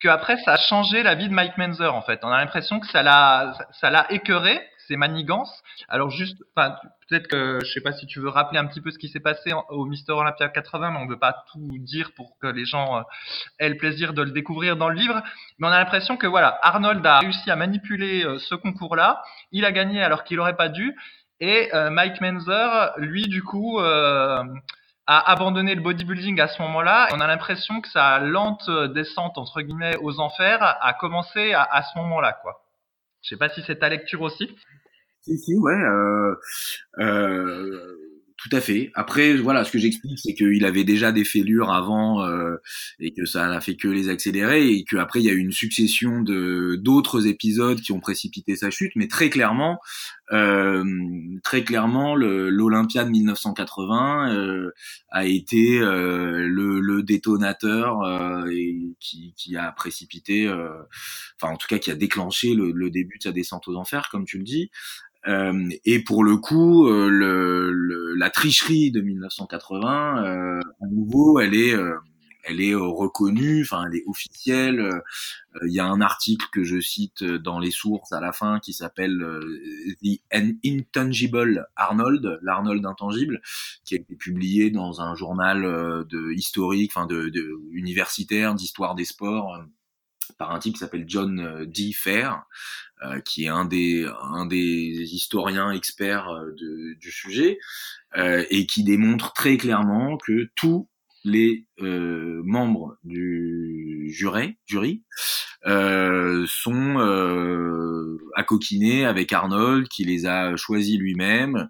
qu'après, 0.00 0.36
ça 0.38 0.52
a 0.52 0.56
changé 0.58 1.02
la 1.02 1.14
vie 1.14 1.28
de 1.28 1.34
Mike 1.34 1.56
Menzer, 1.56 1.94
en 1.94 2.02
fait. 2.02 2.20
On 2.24 2.28
a 2.28 2.38
l'impression 2.38 2.78
que 2.78 2.86
ça 2.88 3.02
l'a 3.02 4.06
écœuré, 4.10 4.60
ses 4.92 4.96
manigances. 4.98 5.62
Alors 5.88 6.10
juste, 6.10 6.42
peut-être 6.54 7.26
que 7.28 7.58
je 7.64 7.72
sais 7.72 7.80
pas 7.80 7.92
si 7.92 8.06
tu 8.06 8.20
veux 8.20 8.28
rappeler 8.28 8.58
un 8.58 8.66
petit 8.66 8.80
peu 8.80 8.90
ce 8.90 8.98
qui 8.98 9.08
s'est 9.08 9.20
passé 9.20 9.52
au 9.70 9.86
Mister 9.86 10.12
Olympia 10.12 10.48
80, 10.48 10.90
mais 10.90 10.98
on 10.98 11.06
veut 11.06 11.18
pas 11.18 11.44
tout 11.50 11.66
dire 11.78 12.12
pour 12.14 12.36
que 12.40 12.46
les 12.46 12.66
gens 12.66 12.98
euh, 12.98 13.02
aient 13.58 13.70
le 13.70 13.76
plaisir 13.76 14.12
de 14.12 14.22
le 14.22 14.30
découvrir 14.30 14.76
dans 14.76 14.90
le 14.90 14.96
livre. 14.96 15.22
Mais 15.58 15.66
on 15.66 15.70
a 15.70 15.78
l'impression 15.78 16.16
que 16.16 16.26
voilà, 16.26 16.58
Arnold 16.62 17.04
a 17.06 17.20
réussi 17.20 17.50
à 17.50 17.56
manipuler 17.56 18.24
euh, 18.24 18.38
ce 18.38 18.54
concours-là. 18.54 19.22
Il 19.50 19.64
a 19.64 19.72
gagné 19.72 20.02
alors 20.02 20.24
qu'il 20.24 20.38
aurait 20.40 20.56
pas 20.56 20.68
dû. 20.68 20.94
Et 21.40 21.74
euh, 21.74 21.90
Mike 21.90 22.20
Menzer, 22.20 22.92
lui, 22.98 23.22
du 23.22 23.42
coup, 23.42 23.80
a 23.80 24.44
abandonné 25.06 25.74
le 25.74 25.80
bodybuilding 25.80 26.38
à 26.40 26.48
ce 26.48 26.60
moment-là. 26.62 27.08
On 27.12 27.20
a 27.20 27.26
l'impression 27.26 27.80
que 27.80 27.88
sa 27.88 28.20
lente 28.20 28.70
descente 28.92 29.38
entre 29.38 29.62
guillemets 29.62 29.96
aux 29.96 30.20
enfers 30.20 30.62
a 30.62 30.92
commencé 30.92 31.52
à, 31.54 31.62
à 31.62 31.82
ce 31.82 31.98
moment-là, 31.98 32.34
quoi. 32.42 32.62
Je 33.22 33.28
sais 33.28 33.36
pas 33.36 33.48
si 33.48 33.62
c'est 33.62 33.78
ta 33.78 33.88
lecture 33.88 34.20
aussi. 34.22 34.54
Si, 35.22 35.38
si, 35.38 35.54
ouais. 35.54 35.72
Euh, 35.72 36.34
euh, 36.98 37.96
tout 38.42 38.56
à 38.56 38.60
fait. 38.60 38.90
Après, 38.94 39.36
voilà, 39.36 39.62
ce 39.64 39.70
que 39.70 39.78
j'explique, 39.78 40.18
c'est 40.18 40.34
qu'il 40.34 40.64
avait 40.64 40.82
déjà 40.82 41.12
des 41.12 41.24
fêlures 41.24 41.72
avant 41.72 42.24
euh, 42.24 42.56
et 42.98 43.12
que 43.12 43.24
ça 43.24 43.46
n'a 43.46 43.60
fait 43.60 43.76
que 43.76 43.86
les 43.86 44.08
accélérer 44.08 44.68
et 44.68 44.84
qu'après 44.84 45.20
il 45.20 45.26
y 45.26 45.30
a 45.30 45.32
eu 45.32 45.38
une 45.38 45.52
succession 45.52 46.22
de 46.22 46.76
d'autres 46.80 47.28
épisodes 47.28 47.80
qui 47.80 47.92
ont 47.92 48.00
précipité 48.00 48.56
sa 48.56 48.70
chute. 48.70 48.92
Mais 48.96 49.06
très 49.06 49.30
clairement, 49.30 49.78
euh, 50.32 50.82
très 51.44 51.62
clairement, 51.62 52.16
l'Olympia 52.16 53.04
de 53.04 53.10
1980 53.10 54.34
euh, 54.34 54.70
a 55.10 55.24
été 55.24 55.78
euh, 55.78 56.48
le, 56.48 56.80
le, 56.80 57.02
détonateur 57.04 58.02
euh, 58.02 58.50
et 58.50 58.96
qui, 58.98 59.34
qui, 59.36 59.56
a 59.56 59.70
précipité, 59.72 60.48
enfin 60.48 61.52
en 61.52 61.56
tout 61.56 61.68
cas 61.68 61.78
qui 61.78 61.90
a 61.90 61.94
déclenché 61.94 62.54
le, 62.54 62.72
le, 62.72 62.90
début 62.90 63.18
de 63.18 63.24
sa 63.24 63.32
descente 63.32 63.68
aux 63.68 63.76
enfers, 63.76 64.08
comme 64.10 64.24
tu 64.24 64.38
le 64.38 64.44
dis. 64.44 64.70
Euh, 65.28 65.70
et 65.84 66.02
pour 66.02 66.24
le 66.24 66.36
coup, 66.36 66.88
euh, 66.88 67.08
le, 67.08 68.14
la 68.14 68.30
tricherie 68.30 68.90
de 68.90 69.00
1980, 69.00 70.24
euh, 70.24 70.60
à 70.60 70.86
nouveau, 70.86 71.38
elle 71.38 71.54
est, 71.54 71.74
elle 72.44 72.60
est 72.60 72.74
reconnue, 72.74 73.62
enfin, 73.62 73.84
elle 73.86 73.98
est 73.98 74.04
officielle. 74.06 74.90
Il 75.64 75.72
y 75.72 75.80
a 75.80 75.86
un 75.86 76.00
article 76.00 76.46
que 76.52 76.64
je 76.64 76.80
cite 76.80 77.22
dans 77.22 77.60
les 77.60 77.70
sources 77.70 78.12
à 78.12 78.20
la 78.20 78.32
fin 78.32 78.58
qui 78.58 78.72
s'appelle 78.72 79.24
The 80.02 80.20
Intangible 80.64 81.68
Arnold, 81.76 82.40
l'Arnold 82.42 82.84
intangible, 82.84 83.40
qui 83.84 83.94
a 83.94 83.98
été 83.98 84.16
publié 84.16 84.70
dans 84.70 85.00
un 85.00 85.14
journal 85.14 85.62
de 85.62 86.32
historique, 86.32 86.92
enfin, 86.94 87.06
de, 87.06 87.28
de 87.28 87.60
universitaire, 87.72 88.54
d'histoire 88.54 88.94
des 88.96 89.04
sports 89.04 89.62
par 90.42 90.50
un 90.50 90.58
type 90.58 90.74
qui 90.74 90.80
s'appelle 90.80 91.04
John 91.06 91.66
D. 91.66 91.92
Fair, 91.94 92.42
euh, 93.04 93.20
qui 93.20 93.44
est 93.44 93.48
un 93.48 93.64
des, 93.64 94.08
un 94.22 94.44
des 94.44 94.56
historiens 94.58 95.70
experts 95.70 96.28
euh, 96.30 96.50
de, 96.58 96.94
du 96.98 97.12
sujet, 97.12 97.60
euh, 98.16 98.44
et 98.50 98.66
qui 98.66 98.82
démontre 98.82 99.34
très 99.34 99.56
clairement 99.56 100.18
que 100.18 100.50
tous 100.56 100.88
les 101.24 101.66
euh, 101.80 102.42
membres 102.44 102.96
du 103.04 104.10
jury, 104.12 104.58
jury 104.66 105.04
euh, 105.66 106.44
sont 106.48 106.98
euh, 106.98 108.18
coquiner 108.48 109.04
avec 109.04 109.32
Arnold, 109.32 109.86
qui 109.86 110.02
les 110.02 110.26
a 110.26 110.56
choisis 110.56 110.98
lui-même, 110.98 111.68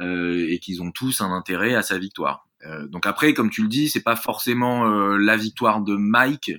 et 0.00 0.58
qu'ils 0.58 0.82
ont 0.82 0.90
tous 0.90 1.20
un 1.20 1.30
intérêt 1.30 1.74
à 1.74 1.82
sa 1.82 1.98
victoire. 1.98 2.48
donc 2.88 3.06
après, 3.06 3.34
comme 3.34 3.50
tu 3.50 3.62
le 3.62 3.68
dis, 3.68 3.90
c'est 3.90 4.02
pas 4.02 4.16
forcément 4.16 4.86
la 4.86 5.36
victoire 5.36 5.82
de 5.82 5.94
Mike 5.96 6.50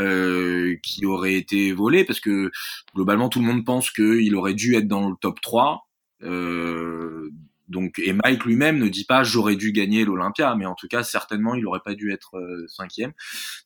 euh, 0.00 0.76
qui 0.82 1.06
aurait 1.06 1.34
été 1.34 1.72
volé 1.72 2.04
parce 2.04 2.20
que 2.20 2.50
globalement 2.94 3.28
tout 3.28 3.40
le 3.40 3.46
monde 3.46 3.64
pense 3.64 3.90
qu'il 3.90 4.34
aurait 4.34 4.54
dû 4.54 4.74
être 4.74 4.88
dans 4.88 5.08
le 5.08 5.16
top 5.20 5.40
3. 5.40 5.88
Euh, 6.22 7.30
donc 7.68 7.98
et 7.98 8.12
Mike 8.12 8.44
lui-même 8.44 8.78
ne 8.78 8.88
dit 8.88 9.04
pas 9.04 9.24
j'aurais 9.24 9.56
dû 9.56 9.72
gagner 9.72 10.04
l'Olympia, 10.04 10.54
mais 10.54 10.66
en 10.66 10.74
tout 10.74 10.86
cas 10.88 11.02
certainement 11.02 11.54
il 11.54 11.66
aurait 11.66 11.80
pas 11.84 11.94
dû 11.94 12.12
être 12.12 12.36
euh, 12.36 12.66
cinquième. 12.68 13.12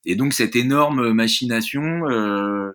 Et 0.05 0.17
donc 0.17 0.33
cette 0.33 0.57
énorme 0.57 1.13
machination, 1.13 2.09
euh, 2.09 2.71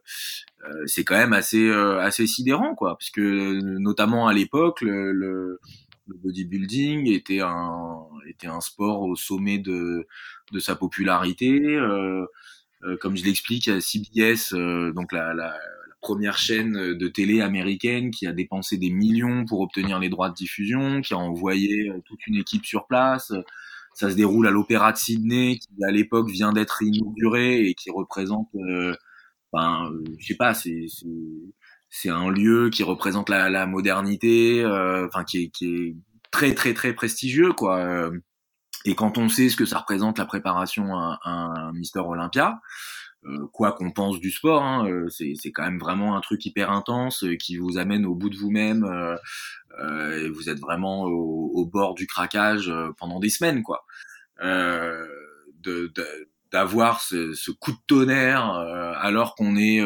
euh 0.64 0.84
c'est 0.86 1.04
quand 1.04 1.18
même 1.18 1.34
assez 1.34 1.72
assez 1.72 2.28
sidérant 2.28 2.76
quoi, 2.76 2.98
parce 2.98 3.10
que 3.10 3.60
notamment 3.62 4.28
à 4.28 4.34
l'époque 4.34 4.82
le, 4.82 5.12
le, 5.12 5.60
le, 6.08 6.16
bodybuilding 6.16 7.10
était 7.12 7.42
un 7.42 8.06
était 8.28 8.48
un 8.48 8.62
sport 8.62 9.02
au 9.02 9.16
sommet 9.16 9.58
de 9.58 10.08
de 10.52 10.60
sa 10.60 10.76
popularité. 10.76 11.80
Euh, 12.86 12.92
euh, 12.94 12.98
comme 12.98 13.16
je 13.18 13.24
l'explique, 13.24 13.70
CBS, 13.82 14.54
euh, 14.54 14.92
donc 14.94 15.12
la, 15.12 15.34
la, 15.34 15.58
première 16.02 16.38
chaîne 16.38 16.94
de 16.94 17.08
télé 17.08 17.42
américaine 17.42 18.12
qui 18.12 18.28
a 18.28 18.32
dépensé 18.32 18.78
des 18.78 18.92
millions 18.92 19.44
pour 19.46 19.62
obtenir 19.62 19.98
les 19.98 20.08
droits 20.08 20.30
de 20.30 20.36
diffusion, 20.36 21.02
qui 21.02 21.16
a 21.16 21.18
envoyé 21.18 21.90
euh, 21.90 22.00
toute 22.06 22.28
une 22.28 22.36
équipe 22.36 22.64
sur 22.64 22.86
place. 22.86 23.34
Ça 23.96 24.12
se 24.12 24.16
déroule 24.16 24.46
à 24.46 24.52
l'Opéra 24.52 24.92
de 24.92 24.98
Sydney, 24.98 25.58
qui 25.58 25.84
à 25.84 25.90
l'époque 25.90 26.30
vient 26.30 26.54
d'être 26.54 26.84
inauguré 26.84 27.68
et 27.68 27.74
qui 27.74 27.90
représente, 27.90 28.50
euh, 28.56 28.94
ben, 29.52 29.92
je 30.20 30.28
sais 30.28 30.36
pas, 30.36 30.54
c'est 30.54 30.86
c'est 31.90 32.10
un 32.10 32.30
lieu 32.30 32.70
qui 32.70 32.84
représente 32.84 33.30
la, 33.30 33.50
la 33.50 33.66
modernité, 33.66 34.64
enfin 35.08 35.24
qui 35.24 35.44
est, 35.46 35.48
qui 35.50 35.66
est 35.66 35.96
très 36.32 36.54
très 36.54 36.74
très 36.76 36.94
prestigieux 36.94 37.54
quoi. 37.54 38.12
Et 38.86 38.94
quand 38.94 39.18
on 39.18 39.28
sait 39.30 39.50
ce 39.50 39.58
que 39.58 39.66
ça 39.66 39.80
représente 39.80 40.20
la 40.20 40.26
préparation 40.26 40.96
à, 40.96 41.20
un 41.26 41.74
Mister 41.74 42.00
Olympia, 42.00 42.62
euh, 43.26 43.48
quoi 43.52 43.72
qu'on 43.72 43.90
pense 43.92 44.20
du 44.20 44.30
sport, 44.30 44.62
hein, 44.62 44.88
euh, 44.88 45.10
c'est 45.10 45.52
quand 45.52 45.64
même 45.64 45.80
vraiment 45.80 46.16
un 46.16 46.22
truc 46.22 46.46
hyper 46.46 46.72
intense 46.72 47.24
euh, 47.24 47.36
qui 47.36 47.58
vous 47.58 47.80
amène 47.80 48.06
au 48.06 48.14
bout 48.14 48.30
de 48.30 48.38
vous-même. 48.38 48.84
Euh, 48.84 49.18
et 50.24 50.30
vous 50.30 50.50
êtes 50.50 50.60
vraiment 50.60 51.04
au, 51.06 51.52
au 51.54 51.66
bord 51.66 51.96
du 51.96 52.06
craquage 52.06 52.72
pendant 52.98 53.20
des 53.20 53.30
semaines, 53.30 53.64
quoi. 53.64 53.86
D'avoir 56.52 57.02
ce, 57.02 57.34
ce, 57.34 57.52
coup 57.52 57.72
de 57.72 57.78
tonnerre 57.88 58.46
alors 58.46 59.36
qu'on 59.36 59.58
est 59.58 59.82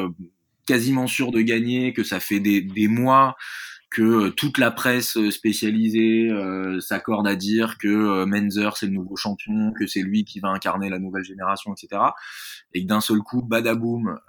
quasiment 0.68 1.08
sûr 1.08 1.32
de 1.32 1.42
gagner, 1.42 1.94
que 1.94 2.04
ça 2.04 2.20
fait 2.20 2.40
des, 2.40 2.62
des 2.62 2.88
mois 2.88 3.36
que 3.90 4.30
toute 4.30 4.58
la 4.58 4.72
presse 4.72 5.18
spécialisée 5.32 6.30
s'accorde 6.80 7.28
à 7.28 7.36
dire 7.36 7.78
que 7.80 8.24
Menzer 8.26 8.78
c'est 8.78 8.86
le 8.86 8.92
nouveau 8.92 9.16
champion, 9.16 9.74
que 9.74 9.88
c'est 9.88 10.02
lui 10.02 10.26
qui 10.26 10.40
va 10.40 10.50
incarner 10.50 10.90
la 10.90 11.00
nouvelle 11.00 11.24
génération, 11.24 11.74
etc. 11.74 12.02
Et 12.74 12.84
que 12.84 12.88
d'un 12.88 13.02
seul 13.02 13.20
coup, 13.20 13.42
badaboum, 13.42 14.20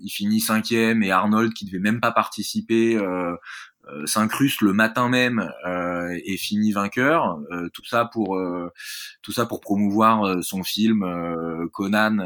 il 0.00 0.10
finit 0.10 0.40
cinquième 0.40 1.02
et 1.02 1.10
Arnold 1.10 1.52
qui 1.52 1.66
devait 1.66 1.78
même 1.78 2.00
pas 2.00 2.12
participer 2.12 2.98
euh, 3.90 4.06
s'incruste 4.06 4.62
le 4.62 4.72
matin 4.72 5.10
même 5.10 5.52
euh, 5.66 6.18
et 6.24 6.36
finit 6.38 6.72
vainqueur. 6.72 7.38
Euh, 7.52 7.68
tout 7.68 7.84
ça 7.84 8.06
pour 8.06 8.38
tout 9.22 9.32
ça 9.32 9.46
pour 9.46 9.60
promouvoir 9.60 10.42
son 10.42 10.62
film 10.62 11.04
Conan 11.72 12.18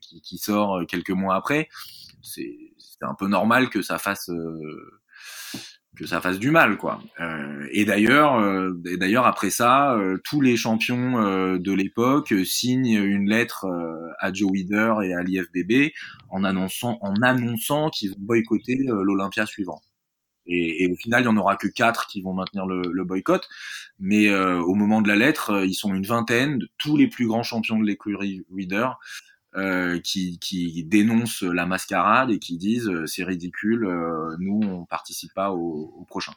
qui, 0.00 0.20
qui, 0.20 0.38
sort 0.38 0.82
quelques 0.86 1.10
mois 1.10 1.36
après. 1.36 1.68
C'est 2.22 2.46
un 3.02 3.14
peu 3.14 3.28
normal 3.28 3.70
que 3.70 3.82
ça 3.82 3.98
fasse 3.98 4.30
que 5.96 6.06
ça 6.06 6.20
fasse 6.20 6.38
du 6.38 6.50
mal 6.50 6.76
quoi. 6.76 7.00
Euh, 7.20 7.66
et 7.72 7.84
d'ailleurs, 7.84 8.36
euh, 8.36 8.72
d'ailleurs 8.74 9.26
après 9.26 9.50
ça, 9.50 9.94
euh, 9.94 10.18
tous 10.24 10.40
les 10.40 10.56
champions 10.56 11.56
de 11.58 11.72
l'époque 11.72 12.34
signent 12.44 13.02
une 13.02 13.28
lettre 13.28 13.66
à 14.18 14.32
Joe 14.32 14.50
Weider 14.52 14.94
et 15.04 15.14
à 15.14 15.22
l'IFBB 15.22 15.92
en 16.30 16.44
annonçant 16.44 16.98
en 17.00 17.14
annonçant 17.22 17.90
qu'ils 17.90 18.10
vont 18.10 18.16
boycotter 18.18 18.78
l'Olympia 18.86 19.46
suivant. 19.46 19.80
Et, 20.46 20.84
et, 20.84 20.92
au 20.92 20.94
final, 20.94 21.22
il 21.22 21.24
y 21.24 21.28
en 21.28 21.36
aura 21.36 21.56
que 21.56 21.66
quatre 21.66 22.06
qui 22.06 22.22
vont 22.22 22.32
maintenir 22.32 22.66
le, 22.66 22.82
le 22.92 23.04
boycott. 23.04 23.48
Mais 23.98 24.28
euh, 24.28 24.60
au 24.60 24.74
moment 24.74 25.00
de 25.00 25.08
la 25.08 25.16
lettre, 25.16 25.50
euh, 25.50 25.66
ils 25.66 25.74
sont 25.74 25.94
une 25.94 26.06
vingtaine 26.06 26.58
de 26.58 26.68
tous 26.78 26.96
les 26.96 27.08
plus 27.08 27.26
grands 27.26 27.42
champions 27.42 27.78
de 27.78 27.84
l'écurie 27.84 28.42
Reader 28.54 28.88
euh, 29.54 30.00
qui, 30.00 30.38
qui, 30.38 30.84
dénoncent 30.84 31.42
la 31.42 31.66
mascarade 31.66 32.30
et 32.30 32.38
qui 32.38 32.58
disent 32.58 32.88
euh, 32.88 33.06
c'est 33.06 33.24
ridicule, 33.24 33.88
nous 34.38 34.60
on 34.62 34.84
participe 34.84 35.32
pas 35.34 35.50
au, 35.50 36.04
prochain. 36.08 36.34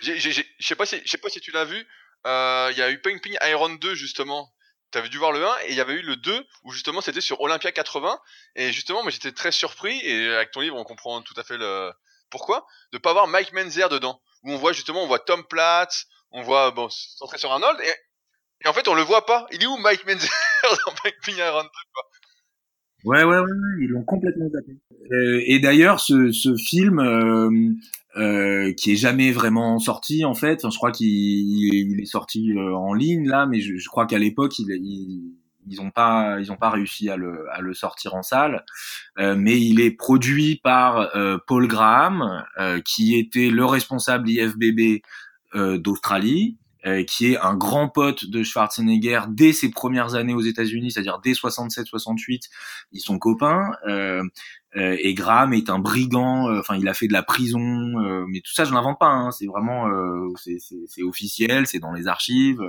Je 0.00 0.42
sais 0.60 0.74
pas 0.74 0.86
si 0.86 1.00
sais 1.04 1.18
pas 1.18 1.28
si 1.28 1.40
tu 1.40 1.50
l'as 1.50 1.64
vu. 1.64 1.86
Il 2.26 2.78
y 2.78 2.82
a 2.82 2.90
eu 2.90 3.00
Ping 3.00 3.20
Ping 3.20 3.36
Iron 3.42 3.74
2 3.74 3.94
justement. 3.94 4.50
Tu 4.92 4.98
avais 4.98 5.08
dû 5.08 5.18
voir 5.18 5.32
le 5.32 5.44
1 5.44 5.50
et 5.64 5.70
il 5.70 5.74
y 5.74 5.80
avait 5.80 5.94
eu 5.94 6.02
le 6.02 6.14
2 6.14 6.46
où 6.62 6.70
justement 6.70 7.00
c'était 7.00 7.20
sur 7.20 7.40
Olympia 7.40 7.72
80 7.72 8.16
et 8.54 8.70
justement 8.70 9.02
moi 9.02 9.10
j'étais 9.10 9.32
très 9.32 9.50
surpris 9.50 9.98
et 10.04 10.32
avec 10.32 10.52
ton 10.52 10.60
livre 10.60 10.76
on 10.76 10.84
comprend 10.84 11.20
tout 11.20 11.34
à 11.36 11.42
fait 11.42 11.58
le, 11.58 11.90
pourquoi 12.34 12.66
De 12.92 12.98
pas 12.98 13.10
avoir 13.10 13.28
Mike 13.28 13.52
Menzer 13.52 13.88
dedans, 13.88 14.20
où 14.42 14.50
on 14.50 14.56
voit 14.56 14.72
justement, 14.72 15.04
on 15.04 15.06
voit 15.06 15.20
Tom 15.20 15.46
Platz, 15.46 16.06
on 16.32 16.42
voit 16.42 16.72
bon 16.72 16.88
centré 16.90 17.38
sur 17.38 17.52
Arnold, 17.52 17.80
et, 17.80 18.68
en 18.68 18.72
fait 18.72 18.88
on 18.88 18.94
le 18.94 19.02
voit 19.02 19.24
pas. 19.24 19.46
Il 19.52 19.62
est 19.62 19.66
où 19.66 19.76
Mike 19.76 20.04
Menzer 20.04 20.28
dans 20.62 20.94
Mike 21.04 21.16
Iron 21.28 21.62
2 21.62 21.68
quoi? 21.68 22.02
Ouais, 23.04 23.22
ouais, 23.22 23.38
ouais, 23.38 23.50
ils 23.80 23.88
l'ont 23.88 24.02
complètement 24.04 24.48
zappé. 24.48 24.78
Euh, 25.12 25.42
et 25.46 25.58
d'ailleurs, 25.58 26.00
ce, 26.00 26.32
ce 26.32 26.56
film, 26.56 26.98
euh, 26.98 27.50
euh, 28.16 28.72
qui 28.74 28.92
est 28.92 28.96
jamais 28.96 29.32
vraiment 29.32 29.78
sorti 29.78 30.24
en 30.24 30.34
fait, 30.34 30.64
enfin, 30.64 30.70
je 30.70 30.76
crois 30.78 30.92
qu'il 30.92 31.06
il 31.08 32.00
est 32.00 32.06
sorti 32.06 32.52
euh, 32.52 32.74
en 32.74 32.94
ligne 32.94 33.28
là, 33.28 33.44
mais 33.46 33.60
je, 33.60 33.76
je 33.76 33.88
crois 33.88 34.06
qu'à 34.06 34.18
l'époque, 34.18 34.58
il, 34.58 34.70
il, 34.70 35.34
ils 35.68 35.80
ont 35.80 35.90
pas 35.90 36.38
ils 36.40 36.52
ont 36.52 36.56
pas 36.56 36.70
réussi 36.70 37.10
à 37.10 37.16
le, 37.16 37.46
à 37.52 37.60
le 37.60 37.74
sortir 37.74 38.14
en 38.14 38.22
salle 38.22 38.64
euh, 39.18 39.34
mais 39.36 39.60
il 39.60 39.80
est 39.80 39.90
produit 39.90 40.60
par 40.62 41.16
euh, 41.16 41.38
Paul 41.46 41.66
Graham 41.66 42.44
qui 42.84 43.18
était 43.18 43.50
le 43.50 43.64
responsable 43.64 44.28
IFBB 44.28 45.02
d'Australie 45.54 46.58
qui 47.06 47.32
est 47.32 47.38
un 47.38 47.54
grand 47.54 47.88
pote 47.88 48.26
de 48.26 48.42
Schwarzenegger 48.42 49.22
dès 49.28 49.52
ses 49.52 49.70
premières 49.70 50.14
années 50.14 50.34
aux 50.34 50.42
États-Unis 50.42 50.90
c'est-à-dire 50.90 51.18
dès 51.22 51.34
67 51.34 51.86
68 51.86 52.48
ils 52.92 53.00
sont 53.00 53.18
copains 53.18 53.70
et 54.76 55.14
Graham 55.14 55.54
est 55.54 55.70
un 55.70 55.78
brigand 55.78 56.54
enfin 56.58 56.76
il 56.76 56.86
a 56.88 56.94
fait 56.94 57.08
de 57.08 57.14
la 57.14 57.22
prison 57.22 57.60
mais 58.28 58.40
tout 58.40 58.52
ça 58.52 58.64
je 58.64 58.72
l'invente 58.72 58.98
pas 58.98 59.06
hein, 59.06 59.30
c'est 59.30 59.46
vraiment 59.46 59.88
c'est 60.36 61.02
officiel 61.02 61.66
c'est 61.66 61.78
dans 61.78 61.92
les 61.92 62.06
archives 62.06 62.60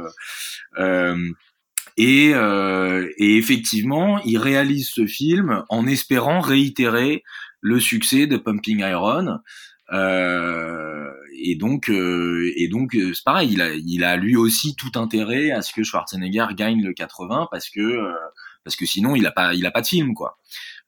et, 1.97 2.33
euh, 2.33 3.09
et, 3.17 3.37
effectivement, 3.37 4.19
il 4.23 4.37
réalise 4.37 4.89
ce 4.89 5.05
film 5.05 5.63
en 5.69 5.87
espérant 5.87 6.41
réitérer 6.41 7.23
le 7.61 7.79
succès 7.79 8.27
de 8.27 8.37
Pumping 8.37 8.79
Iron. 8.79 9.39
Euh, 9.93 11.11
et 11.37 11.55
donc, 11.55 11.89
euh, 11.89 12.51
et 12.55 12.67
donc, 12.67 12.95
euh, 12.95 13.13
c'est 13.13 13.23
pareil. 13.23 13.49
Il 13.51 13.61
a, 13.61 13.73
il 13.73 14.03
a 14.03 14.15
lui 14.17 14.35
aussi 14.35 14.75
tout 14.75 14.91
intérêt 14.95 15.51
à 15.51 15.61
ce 15.61 15.73
que 15.73 15.83
Schwarzenegger 15.83 16.47
gagne 16.55 16.81
le 16.83 16.93
80 16.93 17.47
parce 17.51 17.69
que, 17.69 17.81
euh, 17.81 18.13
parce 18.63 18.75
que 18.75 18.85
sinon, 18.85 19.15
il 19.15 19.25
a 19.25 19.31
pas, 19.31 19.53
il 19.53 19.65
a 19.65 19.71
pas 19.71 19.81
de 19.81 19.87
film, 19.87 20.13
quoi. 20.13 20.39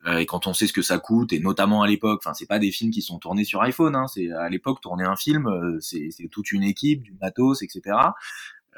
et 0.08 0.26
quand 0.26 0.48
on 0.48 0.54
sait 0.54 0.68
ce 0.68 0.74
que 0.74 0.82
ça 0.82 0.98
coûte, 1.00 1.34
et 1.34 1.40
notamment 1.40 1.84
à 1.84 1.88
l'époque, 1.88 2.22
enfin, 2.24 2.34
c'est 2.34 2.48
pas 2.48 2.60
des 2.60 2.72
films 2.72 2.92
qui 2.92 3.02
sont 3.02 3.20
tournés 3.20 3.44
sur 3.44 3.62
iPhone. 3.62 3.96
Hein, 3.96 4.08
c'est 4.08 4.32
à 4.32 4.50
l'époque 4.50 4.82
tourner 4.82 5.04
un 5.04 5.16
film, 5.16 5.78
c'est 5.80 6.10
toute 6.32 6.52
une 6.52 6.64
équipe, 6.64 7.04
du 7.04 7.14
matos, 7.22 7.62
etc. 7.62 7.96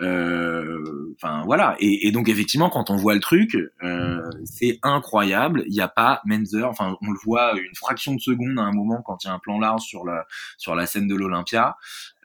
Euh, 0.01 1.13
enfin 1.15 1.43
voilà. 1.45 1.75
Et, 1.79 2.11
donc 2.11 2.29
effectivement, 2.29 2.69
quand 2.69 2.89
on 2.89 2.95
voit 2.95 3.13
le 3.13 3.19
truc, 3.19 3.57
euh, 3.83 4.21
c'est 4.45 4.79
incroyable. 4.83 5.63
Il 5.67 5.73
n'y 5.73 5.81
a 5.81 5.87
pas 5.87 6.21
Menzer. 6.25 6.67
Enfin, 6.67 6.97
on 7.01 7.11
le 7.11 7.19
voit 7.23 7.57
une 7.57 7.75
fraction 7.75 8.15
de 8.15 8.19
seconde 8.19 8.57
à 8.57 8.63
un 8.63 8.71
moment 8.71 9.01
quand 9.01 9.23
il 9.23 9.27
y 9.27 9.29
a 9.29 9.33
un 9.33 9.39
plan 9.39 9.59
large 9.59 9.81
sur 9.81 10.05
la 10.05 10.25
sur 10.57 10.75
la 10.75 10.85
scène 10.85 11.07
de 11.07 11.15
l'Olympia. 11.15 11.75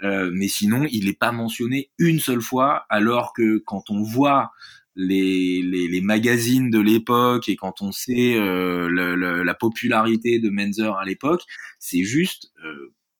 Euh, 0.02 0.30
mais 0.32 0.48
sinon, 0.48 0.86
il 0.90 1.06
n'est 1.06 1.12
pas 1.14 1.32
mentionné 1.32 1.90
une 1.98 2.20
seule 2.20 2.42
fois. 2.42 2.86
Alors 2.88 3.32
que 3.32 3.58
quand 3.58 3.90
on 3.90 4.02
voit 4.02 4.52
les, 4.96 5.60
les, 5.62 6.00
magazines 6.00 6.70
de 6.70 6.78
l'époque 6.78 7.48
et 7.48 7.56
quand 7.56 7.82
on 7.82 7.90
sait 7.90 8.36
la 8.38 9.54
popularité 9.54 10.38
de 10.38 10.50
Menzer 10.50 10.96
à 10.96 11.04
l'époque, 11.04 11.42
c'est 11.80 12.04
juste 12.04 12.52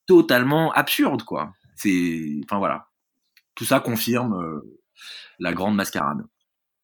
totalement 0.07 0.71
absurde, 0.73 1.25
quoi. 1.25 1.53
C'est, 1.75 2.41
enfin 2.45 2.59
voilà 2.59 2.87
tout 3.55 3.65
ça 3.65 3.81
confirme 3.81 4.35
euh, 4.35 4.79
la 5.39 5.53
grande 5.53 5.77
mascarade. 5.77 6.23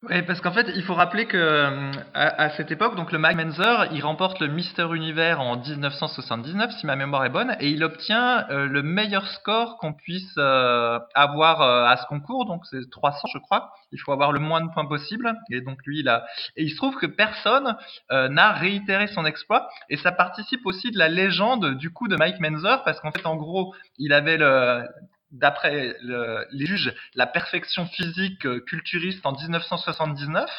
Oui, 0.09 0.23
parce 0.23 0.41
qu'en 0.41 0.53
fait, 0.53 0.67
il 0.75 0.83
faut 0.83 0.95
rappeler 0.95 1.27
que 1.27 1.37
euh, 1.37 1.93
à, 2.15 2.49
cette 2.57 2.71
époque, 2.71 2.97
donc 2.97 3.13
le 3.13 3.19
Mike 3.19 3.37
Menzer, 3.37 3.93
il 3.93 4.03
remporte 4.03 4.41
le 4.41 4.49
Mister 4.49 4.87
Univers 4.95 5.43
en 5.43 5.59
1979, 5.59 6.71
si 6.73 6.87
ma 6.87 6.97
mémoire 6.97 7.27
est 7.27 7.31
bonne, 7.31 7.55
et 7.61 7.69
il 7.69 7.85
obtient 7.85 8.49
euh, 8.49 8.67
le 8.67 8.83
meilleur 8.83 9.27
score 9.27 9.77
qu'on 9.77 9.93
puisse 9.93 10.39
avoir 10.39 11.61
à 11.61 11.95
ce 11.99 12.07
concours, 12.07 12.47
donc 12.47 12.65
c'est 12.65 12.89
300, 12.91 13.29
je 13.35 13.39
crois. 13.41 13.75
Il 13.93 13.99
faut 14.01 14.13
avoir 14.13 14.33
le 14.33 14.41
moins 14.41 14.63
de 14.63 14.73
points 14.73 14.87
possible, 14.87 15.35
et 15.51 15.61
donc 15.61 15.85
lui, 15.85 16.01
il 16.01 16.09
a. 16.09 16.25
Et 16.57 16.65
il 16.65 16.71
se 16.71 16.77
trouve 16.77 16.97
que 16.97 17.05
personne 17.05 17.77
n'a 18.11 18.53
réitéré 18.53 19.07
son 19.07 19.27
exploit, 19.27 19.69
et 19.91 19.99
ça 19.99 20.13
participe 20.13 20.65
aussi 20.65 20.91
de 20.91 20.99
la 20.99 21.11
légende 21.11 21.75
du 21.75 21.93
coup 21.93 22.09
de 22.09 22.17
Mike 22.17 22.41
Menzer, 22.41 22.83
parce 22.85 23.01
qu'en 23.01 23.13
fait, 23.13 23.27
en 23.27 23.37
gros, 23.37 23.75
il 23.99 24.15
avait 24.15 24.39
le 24.39 24.87
d'après 25.31 25.97
les 26.03 26.67
juges, 26.67 26.95
la 27.15 27.27
perfection 27.27 27.87
physique 27.87 28.47
euh, 28.47 28.61
culturiste 28.61 29.25
en 29.25 29.33
1979, 29.33 30.51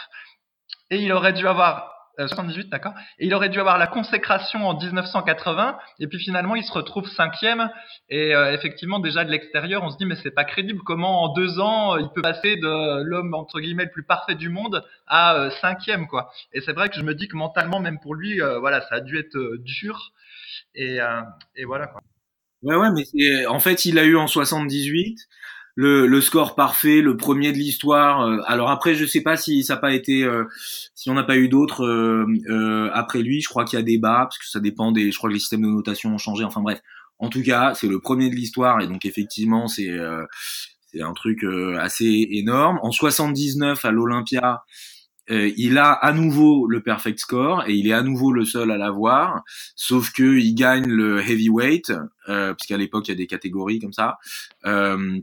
et 0.90 0.98
il 0.98 1.12
aurait 1.12 1.34
dû 1.34 1.48
avoir 1.48 1.94
78, 2.18 2.66
euh, 2.66 2.70
d'accord. 2.70 2.94
Et 3.20 3.26
il 3.26 3.34
aurait 3.34 3.50
dû 3.50 3.60
avoir 3.60 3.78
la 3.78 3.88
consécration 3.88 4.68
en 4.68 4.78
1980, 4.78 5.78
et 6.00 6.08
puis 6.08 6.20
finalement 6.20 6.56
il 6.56 6.64
se 6.64 6.72
retrouve 6.72 7.08
cinquième. 7.10 7.70
Et 8.10 8.36
euh, 8.36 8.54
effectivement, 8.54 9.00
déjà 9.00 9.24
de 9.24 9.32
l'extérieur, 9.32 9.84
on 9.84 9.90
se 9.90 9.98
dit 9.98 10.06
mais 10.06 10.16
c'est 10.16 10.32
pas 10.32 10.44
crédible. 10.44 10.82
Comment 10.86 11.24
en 11.24 11.34
deux 11.34 11.60
ans 11.60 11.98
il 11.98 12.10
peut 12.10 12.22
passer 12.22 12.58
de 12.58 13.04
l'homme 13.04 13.34
entre 13.34 13.60
guillemets 13.60 13.86
le 13.86 13.92
plus 13.92 14.04
parfait 14.04 14.36
du 14.36 14.50
monde 14.50 14.86
à 15.08 15.50
cinquième, 15.62 16.08
quoi. 16.08 16.32
Et 16.54 16.62
c'est 16.62 16.74
vrai 16.74 16.90
que 16.90 16.96
je 16.96 17.04
me 17.04 17.16
dis 17.16 17.28
que 17.28 17.38
mentalement, 17.38 17.80
même 17.80 18.00
pour 18.00 18.16
lui, 18.16 18.40
voilà, 18.60 18.82
ça 18.82 18.96
a 18.96 19.00
dû 19.02 19.18
être 19.18 19.38
dur. 19.60 20.12
Et, 20.76 21.00
et 21.56 21.66
voilà 21.66 21.88
quoi. 21.88 22.02
Ouais, 22.64 22.76
ouais, 22.76 22.90
mais 22.94 23.04
c'est, 23.06 23.46
en 23.48 23.60
fait, 23.60 23.86
il 23.86 23.98
a 23.98 24.04
eu 24.06 24.16
en 24.16 24.28
78 24.28 25.18
le, 25.76 26.06
le 26.06 26.22
score 26.22 26.54
parfait, 26.56 27.02
le 27.02 27.18
premier 27.18 27.52
de 27.54 27.58
l'histoire. 27.58 28.22
Euh, 28.22 28.40
alors 28.46 28.70
après, 28.70 28.94
je 28.94 29.06
sais 29.06 29.22
pas 29.22 29.38
si 29.38 29.64
ça 29.64 29.78
pas 29.78 29.94
été, 29.94 30.24
euh, 30.24 30.44
si 30.96 31.10
on 31.10 31.14
n'a 31.16 31.24
pas 31.24 31.38
eu 31.38 31.48
d'autres 31.50 31.86
euh, 31.86 32.90
après 32.94 33.22
lui. 33.24 33.42
Je 33.42 33.50
crois 33.50 33.66
qu'il 33.66 33.80
y 33.80 33.82
a 33.82 33.86
des 33.86 33.98
bas 33.98 34.20
parce 34.26 34.38
que 34.38 34.46
ça 34.48 34.60
dépend 34.60 34.92
des. 34.92 35.12
Je 35.12 35.18
crois 35.18 35.30
que 35.30 35.34
les 35.34 35.40
systèmes 35.40 35.62
de 35.64 35.68
notation 35.68 36.14
ont 36.14 36.18
changé. 36.20 36.44
Enfin 36.44 36.62
bref. 36.62 36.82
En 37.20 37.30
tout 37.30 37.44
cas, 37.44 37.74
c'est 37.76 37.88
le 37.88 38.00
premier 38.00 38.30
de 38.30 38.36
l'histoire 38.36 38.82
et 38.82 38.88
donc 38.88 39.06
effectivement, 39.06 39.68
c'est 39.68 39.90
c'est 40.88 41.02
un 41.02 41.14
truc 41.14 41.44
assez 41.80 42.28
énorme. 42.32 42.80
En 42.84 42.92
79 42.92 43.86
à 43.86 43.92
l'Olympia, 43.92 44.64
euh, 45.32 45.52
il 45.58 45.78
a 45.78 45.92
à 45.92 46.14
nouveau 46.14 46.68
le 46.68 46.82
perfect 46.82 47.20
score 47.20 47.64
et 47.68 47.74
il 47.74 47.88
est 47.88 47.94
à 47.94 48.04
nouveau 48.04 48.32
le 48.32 48.46
seul 48.46 48.70
à 48.72 48.78
l'avoir, 48.78 49.44
sauf 49.76 50.12
que 50.12 50.38
il 50.38 50.54
gagne 50.54 50.88
le 50.88 51.22
heavyweight, 51.22 51.94
euh, 52.30 52.54
puisqu'à 52.54 52.78
l'époque 52.78 53.08
il 53.08 53.12
y 53.12 53.14
a 53.14 53.18
des 53.18 53.28
catégories 53.28 53.80
comme 53.80 53.94
ça. 53.94 54.18
Euh, 54.66 55.20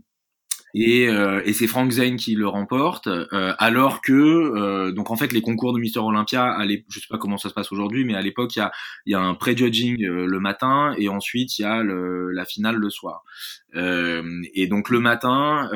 et, 0.75 1.09
euh, 1.09 1.41
et 1.47 1.55
c'est 1.55 1.67
Frank 1.67 1.91
Zane 1.91 2.17
qui 2.17 2.35
le 2.35 2.47
remporte, 2.47 3.07
euh, 3.07 3.55
alors 3.59 4.03
que 4.03 4.13
euh, 4.13 4.93
donc 4.93 5.11
en 5.11 5.17
fait 5.17 5.33
les 5.33 5.41
concours 5.41 5.73
de 5.73 5.79
Mister 5.79 6.01
Olympia, 6.01 6.59
je 6.89 7.01
sais 7.01 7.07
pas 7.09 7.17
comment 7.17 7.39
ça 7.39 7.49
se 7.49 7.55
passe 7.55 7.73
aujourd'hui, 7.73 8.05
mais 8.05 8.15
à 8.15 8.21
l'époque 8.21 8.55
il 8.55 8.59
y 8.59 8.63
a, 8.63 8.71
y 9.07 9.15
a 9.15 9.21
un 9.21 9.35
pré-judging 9.35 9.97
le 10.05 10.41
matin 10.41 10.95
et 10.99 11.09
ensuite 11.09 11.59
il 11.59 11.63
y 11.63 11.65
a 11.65 11.83
le, 11.83 12.31
la 12.33 12.45
finale 12.45 12.77
le 12.77 12.91
soir. 12.91 13.25
Et 13.75 14.67
donc 14.67 14.89
le 14.89 15.01
matin, 15.01 15.69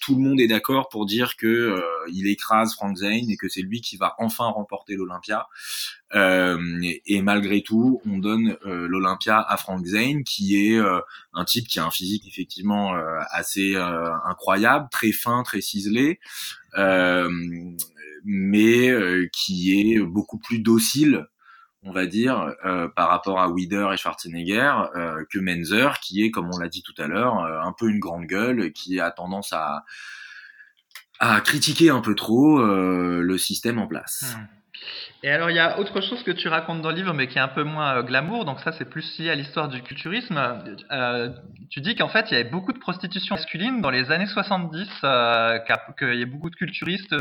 tout 0.00 0.14
le 0.14 0.20
monde 0.20 0.40
est 0.40 0.46
d'accord 0.46 0.88
pour 0.88 1.06
dire 1.06 1.36
que 1.36 1.76
il 2.08 2.28
écrase 2.28 2.74
Frank 2.74 2.96
Zane 2.96 3.30
et 3.30 3.36
que 3.36 3.48
c'est 3.48 3.62
lui 3.62 3.80
qui 3.80 3.96
va 3.96 4.14
enfin 4.18 4.46
remporter 4.46 4.96
l'Olympia. 4.96 5.48
Euh, 6.14 6.80
et, 7.04 7.20
malgré 7.22 7.62
tout, 7.62 8.00
on 8.06 8.18
donne 8.18 8.56
euh, 8.64 8.86
l'Olympia 8.88 9.40
à 9.40 9.56
Frank 9.56 9.84
Zane, 9.84 10.22
qui 10.24 10.68
est 10.68 10.78
euh, 10.78 11.00
un 11.34 11.44
type 11.44 11.66
qui 11.66 11.78
a 11.80 11.84
un 11.84 11.90
physique 11.90 12.26
effectivement 12.28 12.94
assez 13.30 13.76
incroyable, 13.76 14.88
très 14.90 15.12
fin, 15.12 15.42
très 15.42 15.60
ciselé, 15.60 16.20
mais 18.24 18.90
qui 19.32 19.80
est 19.80 19.98
beaucoup 20.00 20.38
plus 20.38 20.60
docile 20.60 21.26
on 21.86 21.92
va 21.92 22.06
dire, 22.06 22.52
par 22.94 23.08
rapport 23.08 23.40
à 23.40 23.48
Wider 23.48 23.88
et 23.92 23.96
Schwarzenegger, 23.96 24.74
que 25.30 25.38
Menzer, 25.38 26.00
qui 26.00 26.24
est, 26.24 26.30
comme 26.30 26.50
on 26.52 26.58
l'a 26.58 26.68
dit 26.68 26.82
tout 26.82 26.94
à 26.98 27.06
l'heure, 27.06 27.38
un 27.38 27.72
peu 27.72 27.88
une 27.88 28.00
grande 28.00 28.26
gueule, 28.26 28.72
qui 28.72 29.00
a 29.00 29.10
tendance 29.10 29.52
à, 29.52 29.84
à 31.20 31.40
critiquer 31.40 31.90
un 31.90 32.00
peu 32.00 32.14
trop 32.14 32.60
le 32.60 33.38
système 33.38 33.78
en 33.78 33.86
place. 33.86 34.36
Et 35.26 35.30
alors, 35.32 35.50
il 35.50 35.56
y 35.56 35.58
a 35.58 35.80
autre 35.80 36.00
chose 36.00 36.22
que 36.22 36.30
tu 36.30 36.46
racontes 36.46 36.82
dans 36.82 36.90
le 36.90 36.94
livre, 36.94 37.12
mais 37.12 37.26
qui 37.26 37.38
est 37.38 37.40
un 37.40 37.48
peu 37.48 37.64
moins 37.64 37.96
euh, 37.96 38.02
glamour, 38.04 38.44
donc 38.44 38.60
ça, 38.60 38.70
c'est 38.70 38.84
plus 38.84 39.18
lié 39.18 39.28
à 39.28 39.34
l'histoire 39.34 39.66
du 39.66 39.82
culturisme. 39.82 40.38
Euh, 40.92 41.30
tu 41.68 41.80
dis 41.80 41.96
qu'en 41.96 42.06
fait, 42.06 42.30
il 42.30 42.34
y 42.34 42.36
avait 42.36 42.48
beaucoup 42.48 42.72
de 42.72 42.78
prostitution 42.78 43.34
masculine 43.34 43.80
dans 43.80 43.90
les 43.90 44.12
années 44.12 44.28
70, 44.28 44.88
euh, 45.02 45.58
qu'il 45.98 46.14
y 46.14 46.22
a 46.22 46.26
beaucoup 46.26 46.48
de 46.48 46.54
culturistes 46.54 47.12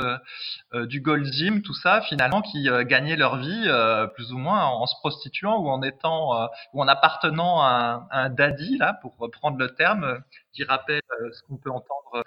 du 0.71 1.01
Gold 1.01 1.33
Gym, 1.33 1.63
tout 1.63 1.73
ça, 1.73 2.01
finalement, 2.01 2.43
qui 2.43 2.69
gagnaient 2.81 3.15
leur 3.15 3.37
vie 3.37 3.67
plus 4.13 4.31
ou 4.31 4.37
moins 4.37 4.63
en, 4.63 4.85
se 4.85 4.95
prostituant 4.99 5.57
ou 5.57 5.69
en 5.69 5.81
étant 5.81 6.47
ou 6.73 6.83
en 6.83 6.87
appartenant 6.87 7.63
à 7.63 8.07
un, 8.11 8.29
daddy, 8.29 8.77
là, 8.77 8.99
pour 9.01 9.17
reprendre 9.17 9.57
le 9.57 9.73
terme, 9.73 10.19
qui 10.53 10.63
rappelle 10.63 11.01
ce 11.31 11.41
qu'on 11.47 11.57
peut 11.57 11.71
entendre 11.71 12.23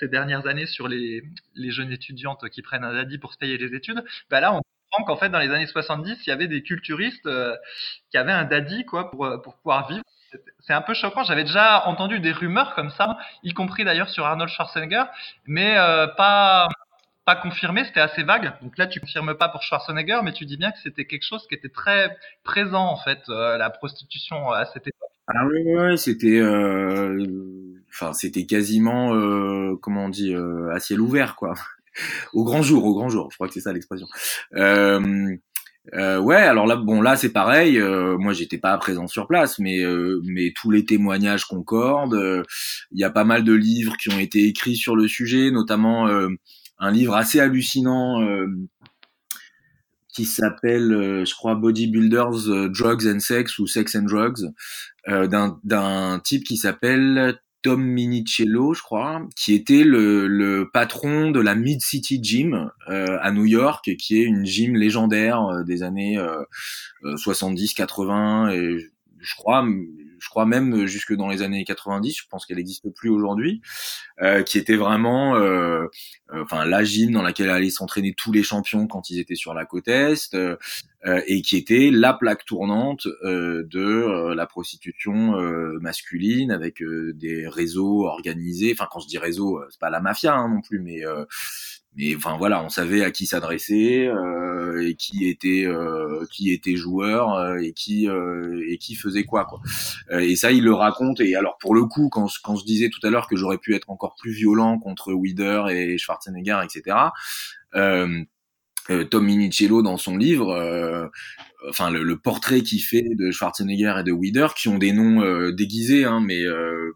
ces 0.00 0.08
dernières 0.08 0.48
années 0.48 0.66
sur 0.66 0.88
les, 0.88 1.22
jeunes 1.54 1.92
étudiantes 1.92 2.48
qui 2.48 2.62
prennent 2.62 2.84
un 2.84 2.92
daddy 2.92 3.18
pour 3.18 3.32
se 3.32 3.38
payer 3.38 3.56
les 3.56 3.72
études. 3.76 4.02
Ben 4.30 4.40
là, 4.40 4.52
on 4.52 4.62
qu'en 5.04 5.16
fait, 5.16 5.28
dans 5.28 5.38
les 5.38 5.50
années 5.50 5.66
70, 5.66 6.18
il 6.26 6.30
y 6.30 6.32
avait 6.32 6.48
des 6.48 6.62
culturistes 6.62 7.26
euh, 7.26 7.56
qui 8.10 8.18
avaient 8.18 8.32
un 8.32 8.44
daddy 8.44 8.84
quoi 8.84 9.10
pour, 9.10 9.24
euh, 9.24 9.38
pour 9.38 9.56
pouvoir 9.56 9.88
vivre. 9.88 10.02
C'est 10.60 10.72
un 10.72 10.82
peu 10.82 10.94
choquant. 10.94 11.24
J'avais 11.24 11.44
déjà 11.44 11.86
entendu 11.86 12.18
des 12.20 12.32
rumeurs 12.32 12.74
comme 12.74 12.90
ça, 12.90 13.16
y 13.42 13.54
compris 13.54 13.84
d'ailleurs 13.84 14.08
sur 14.08 14.26
Arnold 14.26 14.50
Schwarzenegger, 14.50 15.04
mais 15.46 15.78
euh, 15.78 16.06
pas 16.08 16.68
pas 17.24 17.36
confirmé. 17.36 17.84
C'était 17.84 18.00
assez 18.00 18.22
vague. 18.22 18.52
Donc 18.62 18.78
là, 18.78 18.86
tu 18.86 19.00
confirmes 19.00 19.34
pas 19.34 19.48
pour 19.48 19.62
Schwarzenegger, 19.62 20.20
mais 20.22 20.32
tu 20.32 20.44
dis 20.44 20.56
bien 20.56 20.70
que 20.70 20.78
c'était 20.78 21.06
quelque 21.06 21.24
chose 21.24 21.46
qui 21.48 21.54
était 21.54 21.68
très 21.68 22.16
présent 22.44 22.86
en 22.86 22.96
fait, 22.96 23.22
la 23.28 23.70
prostitution 23.70 24.50
à 24.50 24.64
cette 24.66 24.86
époque. 24.86 25.10
Ah 25.28 25.44
oui, 25.46 25.98
c'était, 25.98 26.40
c'était 28.12 28.46
quasiment, 28.46 29.08
comment 29.78 30.04
on 30.04 30.08
dit, 30.08 30.34
à 30.72 30.78
ciel 30.78 31.00
ouvert, 31.00 31.34
quoi 31.34 31.54
au 32.32 32.44
grand 32.44 32.62
jour, 32.62 32.84
au 32.84 32.94
grand 32.94 33.08
jour. 33.08 33.28
Je 33.30 33.36
crois 33.36 33.48
que 33.48 33.54
c'est 33.54 33.60
ça 33.60 33.72
l'expression. 33.72 34.06
Euh, 34.56 35.36
euh, 35.94 36.18
ouais, 36.18 36.36
alors 36.36 36.66
là, 36.66 36.76
bon, 36.76 37.00
là 37.00 37.16
c'est 37.16 37.32
pareil. 37.32 37.78
Euh, 37.78 38.16
moi, 38.18 38.32
j'étais 38.32 38.58
pas 38.58 38.76
présent 38.78 39.06
sur 39.06 39.26
place, 39.26 39.58
mais 39.58 39.80
euh, 39.84 40.20
mais 40.24 40.52
tous 40.54 40.70
les 40.70 40.84
témoignages 40.84 41.44
concordent. 41.44 42.44
Il 42.90 43.00
y 43.00 43.04
a 43.04 43.10
pas 43.10 43.24
mal 43.24 43.44
de 43.44 43.52
livres 43.52 43.96
qui 43.96 44.12
ont 44.12 44.18
été 44.18 44.46
écrits 44.46 44.76
sur 44.76 44.96
le 44.96 45.06
sujet, 45.08 45.50
notamment 45.50 46.08
un 46.78 46.90
livre 46.90 47.14
assez 47.14 47.40
hallucinant 47.40 48.26
qui 50.12 50.24
s'appelle, 50.24 51.24
je 51.26 51.34
crois, 51.34 51.54
Bodybuilders, 51.54 52.70
Drugs 52.70 53.06
and 53.06 53.20
Sex 53.20 53.58
ou 53.58 53.66
Sex 53.66 53.94
and 53.94 54.04
Drugs, 54.04 54.50
d'un 55.06 55.58
d'un 55.62 56.20
type 56.24 56.44
qui 56.44 56.56
s'appelle 56.56 57.38
Tom 57.62 57.82
Minicello, 57.82 58.74
je 58.74 58.82
crois, 58.82 59.22
qui 59.34 59.54
était 59.54 59.82
le, 59.84 60.68
patron 60.72 61.30
de 61.30 61.40
la 61.40 61.54
Mid 61.54 61.80
City 61.80 62.20
Gym 62.22 62.70
euh, 62.88 63.18
à 63.20 63.32
New 63.32 63.46
York, 63.46 63.90
qui 63.96 64.20
est 64.20 64.24
une 64.24 64.44
gym 64.44 64.76
légendaire 64.76 65.42
euh, 65.42 65.62
des 65.64 65.82
années 65.82 66.18
70-80 67.02 68.48
euh, 68.48 68.50
et 68.52 68.90
je 69.26 69.34
crois, 69.34 69.66
je 70.18 70.28
crois 70.28 70.46
même 70.46 70.86
jusque 70.86 71.14
dans 71.14 71.28
les 71.28 71.42
années 71.42 71.64
90. 71.64 72.16
Je 72.16 72.28
pense 72.30 72.46
qu'elle 72.46 72.58
n'existe 72.58 72.88
plus 72.90 73.10
aujourd'hui, 73.10 73.60
qui 74.46 74.58
était 74.58 74.76
vraiment, 74.76 75.32
enfin 76.32 76.64
la 76.64 76.84
gym 76.84 77.12
dans 77.12 77.22
laquelle 77.22 77.50
allaient 77.50 77.70
s'entraîner 77.70 78.14
tous 78.16 78.32
les 78.32 78.42
champions 78.42 78.86
quand 78.86 79.10
ils 79.10 79.18
étaient 79.18 79.34
sur 79.34 79.52
la 79.52 79.64
côte 79.64 79.88
est, 79.88 80.34
euh, 81.06 81.22
et 81.26 81.40
qui 81.40 81.56
était 81.56 81.90
la 81.92 82.14
plaque 82.14 82.44
tournante 82.44 83.06
euh, 83.22 83.62
de 83.70 83.80
euh, 83.80 84.34
la 84.34 84.46
prostitution 84.46 85.36
masculine 85.80 86.50
avec 86.50 86.82
des 87.14 87.46
réseaux 87.48 88.06
organisés. 88.06 88.72
Enfin, 88.72 88.88
quand 88.90 89.00
je 89.00 89.06
dis 89.06 89.18
réseau, 89.18 89.60
c'est 89.70 89.80
pas 89.80 89.90
la 89.90 90.00
mafia 90.00 90.34
hein, 90.34 90.48
non 90.48 90.60
plus, 90.60 90.80
mais 90.80 91.02
mais 91.96 92.14
enfin 92.14 92.36
voilà, 92.36 92.62
on 92.62 92.68
savait 92.68 93.02
à 93.02 93.10
qui 93.10 93.26
s'adresser 93.26 94.10
et 94.82 94.94
qui 94.96 95.28
était 95.28 95.66
qui 96.30 96.52
était 96.52 96.76
joueur 96.76 97.56
et 97.58 97.72
qui 97.72 98.06
et 98.06 98.78
qui 98.78 98.94
faisait 98.94 99.24
quoi 99.24 99.44
quoi. 99.44 99.60
et 100.20 100.36
ça, 100.36 100.52
il 100.52 100.64
le 100.64 100.74
raconte. 100.74 101.20
Et 101.20 101.34
alors 101.34 101.56
pour 101.58 101.74
le 101.74 101.84
coup, 101.84 102.08
quand 102.08 102.28
quand 102.42 102.56
je 102.56 102.64
disais 102.64 102.90
tout 102.90 103.04
à 103.06 103.10
l'heure 103.10 103.28
que 103.28 103.36
j'aurais 103.36 103.58
pu 103.58 103.74
être 103.74 103.90
encore 103.90 104.14
plus 104.18 104.32
violent 104.32 104.78
contre 104.78 105.12
Wider 105.12 105.64
et 105.70 105.98
Schwarzenegger, 105.98 106.60
etc. 106.64 106.96
Euh, 107.74 108.24
euh, 108.90 109.04
Tom 109.04 109.24
Minicello 109.26 109.82
dans 109.82 109.96
son 109.96 110.16
livre, 110.16 110.50
euh, 110.50 111.08
enfin 111.68 111.90
le, 111.90 112.16
portrait 112.18 112.62
qu'il 112.62 112.80
fait 112.80 113.02
de 113.02 113.30
Schwarzenegger 113.32 113.96
et 114.00 114.04
de 114.04 114.12
Wider, 114.12 114.46
qui 114.56 114.68
ont 114.68 114.78
des 114.78 114.92
noms 114.92 115.22
euh, 115.22 115.52
déguisés, 115.52 116.04
hein, 116.04 116.20
mais 116.24 116.44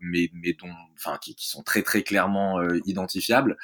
mais 0.01 0.31
mais 0.35 0.53
dont, 0.53 0.73
enfin 0.95 1.19
qui, 1.21 1.35
qui, 1.35 1.49
sont 1.49 1.63
très 1.63 1.83
très 1.83 2.03
clairement 2.03 2.61
identifiables. 2.85 3.57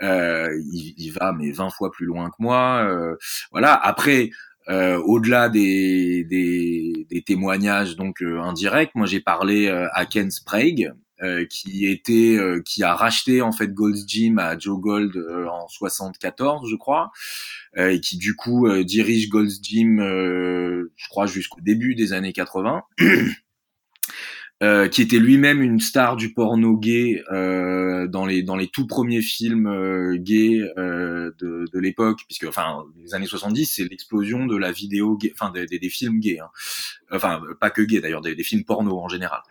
Il, 0.00 0.94
il, 0.96 1.10
va 1.10 1.32
mais 1.32 1.50
20 1.50 1.70
fois 1.70 1.90
plus 1.90 2.06
loin 2.06 2.30
que 2.30 2.36
moi. 2.38 3.16
voilà. 3.52 3.74
Après. 3.74 4.30
au-delà 4.68 5.48
des, 5.48 6.24
des, 6.24 7.06
des, 7.10 7.22
témoignages 7.22 7.96
donc 7.96 8.20
indirects, 8.22 8.94
moi 8.94 9.06
j'ai 9.06 9.20
parlé 9.20 9.68
à 9.68 10.04
Ken 10.04 10.30
Sprague, 10.30 10.92
euh, 11.20 11.44
qui 11.46 11.84
était 11.84 12.36
euh, 12.36 12.62
qui 12.64 12.84
a 12.84 12.94
racheté 12.94 13.42
en 13.42 13.50
fait 13.50 13.74
Gold's 13.74 14.06
Gym 14.06 14.38
à 14.38 14.56
Joe 14.56 14.78
Gold 14.78 15.16
euh, 15.16 15.48
en 15.48 15.66
74 15.66 16.70
je 16.70 16.76
crois 16.76 17.10
et 17.76 18.00
qui 18.00 18.18
du 18.18 18.36
coup 18.36 18.68
dirige 18.84 19.28
Gold's 19.28 19.60
Gym 19.60 19.98
je 19.98 21.08
crois 21.08 21.26
jusqu'au 21.26 21.60
début 21.60 21.96
des 21.96 22.12
années 22.12 22.32
80 22.32 22.82
Euh, 24.60 24.88
qui 24.88 25.02
était 25.02 25.20
lui-même 25.20 25.62
une 25.62 25.78
star 25.78 26.16
du 26.16 26.34
porno 26.34 26.76
gay 26.76 27.22
euh, 27.30 28.08
dans 28.08 28.26
les 28.26 28.42
dans 28.42 28.56
les 28.56 28.66
tout 28.66 28.88
premiers 28.88 29.22
films 29.22 29.68
euh, 29.68 30.16
gays 30.16 30.68
euh, 30.76 31.30
de, 31.38 31.66
de 31.72 31.78
l'époque, 31.78 32.22
puisque 32.26 32.42
enfin 32.42 32.82
les 33.00 33.14
années 33.14 33.26
70 33.26 33.66
c'est 33.66 33.84
l'explosion 33.84 34.46
de 34.46 34.56
la 34.56 34.72
vidéo 34.72 35.16
gay, 35.16 35.30
enfin 35.32 35.52
des, 35.52 35.66
des, 35.66 35.88
films 35.88 36.18
gays, 36.18 36.40
hein. 36.40 36.48
enfin 37.12 37.40
pas 37.60 37.70
que 37.70 37.82
gays 37.82 38.00
d'ailleurs, 38.00 38.20
des, 38.20 38.34
des, 38.34 38.42
films 38.42 38.64
porno 38.64 38.98
en 38.98 39.08
général. 39.08 39.42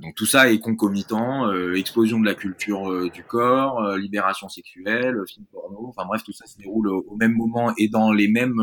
donc 0.00 0.14
tout 0.14 0.26
ça 0.26 0.52
est 0.52 0.60
concomitant, 0.60 1.52
explosion 1.72 2.20
de 2.20 2.26
la 2.26 2.34
culture 2.36 3.10
du 3.10 3.24
corps, 3.24 3.96
libération 3.96 4.48
sexuelle, 4.48 5.16
film 5.26 5.46
porno, 5.50 5.88
enfin 5.88 6.06
bref 6.06 6.22
tout 6.22 6.32
ça 6.32 6.46
se 6.46 6.56
déroule 6.58 6.90
au, 6.90 7.04
au 7.08 7.16
même 7.16 7.34
moment 7.34 7.72
et 7.76 7.88
dans 7.88 8.12
les 8.12 8.28
mêmes 8.28 8.62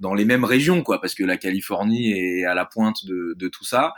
dans 0.00 0.14
les 0.14 0.24
mêmes 0.24 0.44
régions, 0.44 0.82
quoi, 0.82 1.00
parce 1.00 1.14
que 1.14 1.22
la 1.22 1.36
Californie 1.36 2.12
est 2.12 2.44
à 2.44 2.54
la 2.54 2.64
pointe 2.64 3.04
de, 3.06 3.34
de 3.38 3.48
tout 3.48 3.64
ça. 3.64 3.94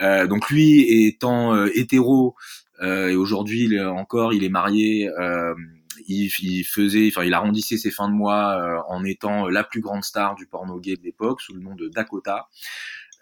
Euh, 0.00 0.26
donc 0.26 0.50
lui 0.50 1.06
étant 1.06 1.54
euh, 1.54 1.68
hétéro 1.74 2.34
euh, 2.82 3.10
et 3.10 3.14
aujourd'hui 3.14 3.78
encore, 3.80 4.32
il 4.32 4.44
est 4.44 4.48
marié. 4.48 5.08
Euh, 5.08 5.54
il, 6.08 6.30
il, 6.42 6.64
faisait, 6.64 7.08
enfin, 7.08 7.24
il 7.24 7.34
arrondissait 7.34 7.76
ses 7.76 7.90
fins 7.90 8.08
de 8.08 8.14
mois 8.14 8.56
euh, 8.58 8.78
en 8.88 9.04
étant 9.04 9.48
la 9.48 9.62
plus 9.62 9.80
grande 9.80 10.02
star 10.02 10.34
du 10.34 10.46
porno 10.46 10.80
gay 10.80 10.96
de 10.96 11.02
l'époque, 11.02 11.40
sous 11.40 11.54
le 11.54 11.60
nom 11.60 11.74
de 11.74 11.88
Dakota. 11.88 12.48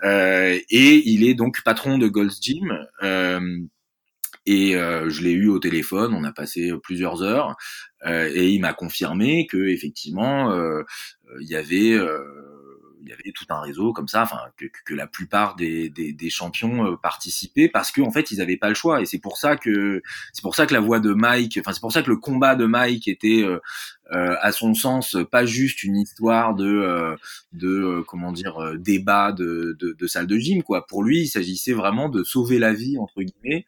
et 0.02 1.02
il 1.10 1.24
est 1.24 1.34
donc 1.34 1.62
patron 1.62 1.98
de 1.98 2.08
Gold's 2.08 2.40
Gym. 2.40 2.86
Et 4.47 4.74
euh, 4.76 5.11
je 5.11 5.22
l'ai 5.22 5.32
eu 5.32 5.49
au 5.49 5.59
téléphone, 5.59 6.14
on 6.14 6.24
a 6.24 6.32
passé 6.32 6.72
plusieurs 6.82 7.22
heures, 7.22 7.57
euh, 8.07 8.30
et 8.34 8.49
il 8.49 8.61
m'a 8.61 8.72
confirmé 8.72 9.47
que 9.47 9.68
effectivement 9.68 10.51
euh, 10.53 10.82
il 11.41 11.49
y 11.49 11.57
avait 11.57 11.99
il 13.03 13.09
y 13.09 13.12
avait 13.12 13.32
tout 13.34 13.47
un 13.49 13.61
réseau 13.61 13.95
comme 13.95 14.09
ça, 14.09 14.22
enfin 14.22 14.41
que, 14.59 14.66
que 14.84 14.95
la 14.95 15.07
plupart 15.07 15.57
des, 15.57 15.88
des, 15.88 16.12
des 16.12 16.30
champions 16.30 16.97
participaient 17.03 17.68
parce 17.68 17.93
qu'en 17.93 18.07
en 18.07 18.11
fait 18.12 18.30
ils 18.30 18.38
n'avaient 18.38 18.59
pas 18.59 18.68
le 18.68 18.74
choix 18.74 19.01
et 19.01 19.07
c'est 19.07 19.18
pour 19.18 19.38
ça 19.38 19.57
que 19.57 20.03
c'est 20.34 20.43
pour 20.43 20.55
ça 20.55 20.66
que 20.66 20.74
la 20.74 20.80
voix 20.80 21.01
de 21.01 21.14
Mike, 21.14 21.59
enfin 21.61 21.72
c'est 21.72 21.80
pour 21.80 21.93
ça 21.93 22.03
que 22.03 22.11
le 22.11 22.18
combat 22.18 22.57
de 22.57 22.66
Mike 22.66 23.09
était 23.09 23.43
euh, 23.43 24.36
à 24.41 24.53
son 24.53 24.74
sens 24.74 25.16
pas 25.30 25.47
juste 25.47 25.82
une 25.82 25.97
histoire 25.97 26.55
de 26.55 27.16
de 27.53 28.03
comment 28.07 28.32
dire 28.32 28.59
débat 28.78 29.32
de, 29.32 29.76
de, 29.80 29.97
de 29.99 30.07
salle 30.07 30.26
de 30.26 30.36
gym 30.36 30.62
quoi. 30.62 30.86
Pour 30.86 31.03
lui 31.03 31.22
il 31.22 31.28
s'agissait 31.28 31.72
vraiment 31.72 32.09
de 32.11 32.22
sauver 32.22 32.59
la 32.59 32.72
vie 32.74 32.99
entre 32.99 33.22
guillemets 33.22 33.66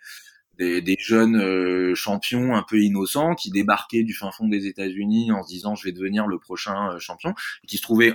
des, 0.81 0.97
jeunes 0.99 1.37
euh, 1.37 1.95
champions 1.95 2.55
un 2.55 2.63
peu 2.63 2.81
innocents 2.81 3.35
qui 3.35 3.51
débarquaient 3.51 4.05
du 4.05 4.15
fin 4.15 4.31
fond 4.31 4.49
des 4.49 4.67
États-Unis 4.67 5.33
en 5.33 5.43
se 5.43 5.49
disant 5.49 5.75
je 5.75 5.85
vais 5.85 5.93
devenir 5.93 6.27
le 6.27 6.39
prochain 6.39 6.93
euh, 6.93 6.99
champion 6.99 7.35
et 7.63 7.67
qui 7.67 7.77
se 7.77 7.83
trouvaient 7.83 8.15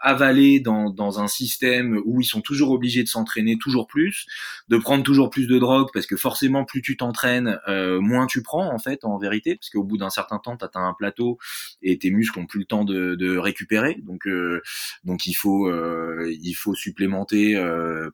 avalés 0.00 0.60
dans, 0.60 0.90
dans 0.90 1.20
un 1.20 1.28
système 1.28 2.00
où 2.04 2.20
ils 2.20 2.26
sont 2.26 2.42
toujours 2.42 2.70
obligés 2.70 3.02
de 3.02 3.08
s'entraîner 3.08 3.56
toujours 3.58 3.86
plus, 3.86 4.26
de 4.68 4.76
prendre 4.76 5.02
toujours 5.02 5.30
plus 5.30 5.46
de 5.46 5.58
drogue 5.58 5.88
parce 5.92 6.06
que 6.06 6.16
forcément 6.16 6.64
plus 6.64 6.82
tu 6.82 6.96
t'entraînes, 6.96 7.58
euh, 7.68 8.00
moins 8.00 8.26
tu 8.26 8.42
prends 8.42 8.72
en 8.72 8.78
fait 8.78 9.04
en 9.04 9.18
vérité, 9.18 9.56
parce 9.56 9.70
qu'au 9.70 9.82
bout 9.82 9.96
d'un 9.96 10.10
certain 10.10 10.38
temps 10.38 10.56
tu 10.56 10.64
atteins 10.64 10.86
un 10.86 10.94
plateau 10.94 11.38
et 11.82 11.98
tes 11.98 12.10
muscles 12.10 12.38
ont 12.38 12.46
plus 12.46 12.60
le 12.60 12.66
temps 12.66 12.84
de, 12.84 13.14
de 13.14 13.36
récupérer, 13.36 13.96
donc 14.02 14.26
euh, 14.26 14.60
donc 15.04 15.26
il 15.26 15.34
faut 15.34 15.68
euh, 15.68 16.32
il 16.42 16.54
faut 16.54 16.74
supplémenter 16.74 17.54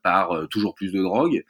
par 0.03 0.49
toujours 0.49 0.75
plus 0.75 0.93
de 0.93 1.03
drogue 1.03 1.45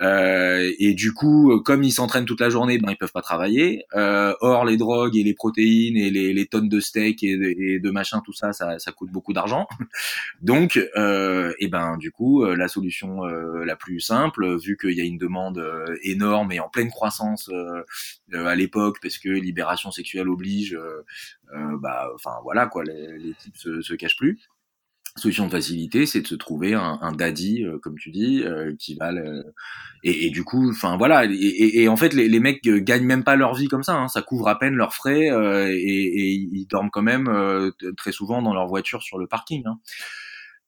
et 0.00 0.94
du 0.94 1.12
coup 1.12 1.60
comme 1.64 1.82
ils 1.82 1.92
s'entraînent 1.92 2.24
toute 2.24 2.40
la 2.40 2.50
journée, 2.50 2.78
ben 2.78 2.90
ils 2.90 2.96
peuvent 2.96 3.12
pas 3.12 3.22
travailler. 3.22 3.84
or 3.92 4.64
les 4.64 4.76
drogues 4.76 5.16
et 5.16 5.22
les 5.22 5.34
protéines 5.34 5.96
et 5.96 6.10
les, 6.10 6.32
les 6.32 6.46
tonnes 6.46 6.68
de 6.68 6.80
steak 6.80 7.22
et 7.22 7.36
de, 7.36 7.44
et 7.44 7.78
de 7.78 7.90
machin 7.90 8.20
tout 8.24 8.32
ça, 8.32 8.52
ça, 8.52 8.78
ça 8.78 8.92
coûte 8.92 9.10
beaucoup 9.10 9.32
d'argent. 9.32 9.45
Donc, 10.40 10.78
euh, 10.96 11.52
et 11.58 11.68
ben 11.68 11.96
du 11.96 12.10
coup, 12.10 12.44
euh, 12.44 12.56
la 12.56 12.68
solution 12.68 13.24
euh, 13.24 13.64
la 13.64 13.76
plus 13.76 14.00
simple, 14.00 14.56
vu 14.58 14.76
qu'il 14.76 14.92
y 14.92 15.00
a 15.00 15.04
une 15.04 15.18
demande 15.18 15.62
énorme 16.02 16.52
et 16.52 16.60
en 16.60 16.68
pleine 16.68 16.90
croissance 16.90 17.50
à 18.32 18.54
l'époque, 18.54 18.98
parce 19.02 19.18
que 19.18 19.28
libération 19.28 19.90
sexuelle 19.90 20.28
oblige, 20.28 20.78
bah, 21.80 22.08
enfin 22.14 22.36
voilà 22.42 22.66
quoi, 22.66 22.84
les, 22.84 23.34
types 23.34 23.56
se 23.56 23.94
cachent 23.94 24.16
plus 24.16 24.38
solution 25.16 25.46
de 25.46 25.50
facilité, 25.50 26.06
c'est 26.06 26.20
de 26.20 26.26
se 26.26 26.34
trouver 26.34 26.74
un, 26.74 26.98
un 27.00 27.12
daddy, 27.12 27.64
comme 27.82 27.96
tu 27.98 28.10
dis, 28.10 28.44
qui 28.78 28.94
va 28.94 29.12
le... 29.12 29.44
et, 30.04 30.26
et, 30.26 30.30
du 30.30 30.44
coup, 30.44 30.70
enfin 30.70 30.96
voilà, 30.96 31.24
et, 31.24 31.82
et, 31.82 31.88
en 31.88 31.96
fait 31.96 32.12
les, 32.12 32.28
les, 32.28 32.40
mecs 32.40 32.62
gagnent 32.62 33.06
même 33.06 33.24
pas 33.24 33.36
leur 33.36 33.54
vie 33.54 33.68
comme 33.68 33.82
ça, 33.82 33.94
hein, 33.94 34.08
ça 34.08 34.22
couvre 34.22 34.48
à 34.48 34.58
peine 34.58 34.74
leurs 34.74 34.94
frais 34.94 35.30
euh, 35.30 35.68
et, 35.68 36.32
ils 36.32 36.66
dorment 36.66 36.90
quand 36.90 37.02
même 37.02 37.30
très 37.96 38.12
souvent 38.12 38.42
dans 38.42 38.54
leur 38.54 38.66
voiture 38.66 39.02
sur 39.02 39.18
le 39.18 39.26
parking. 39.26 39.62
Hein. 39.66 39.78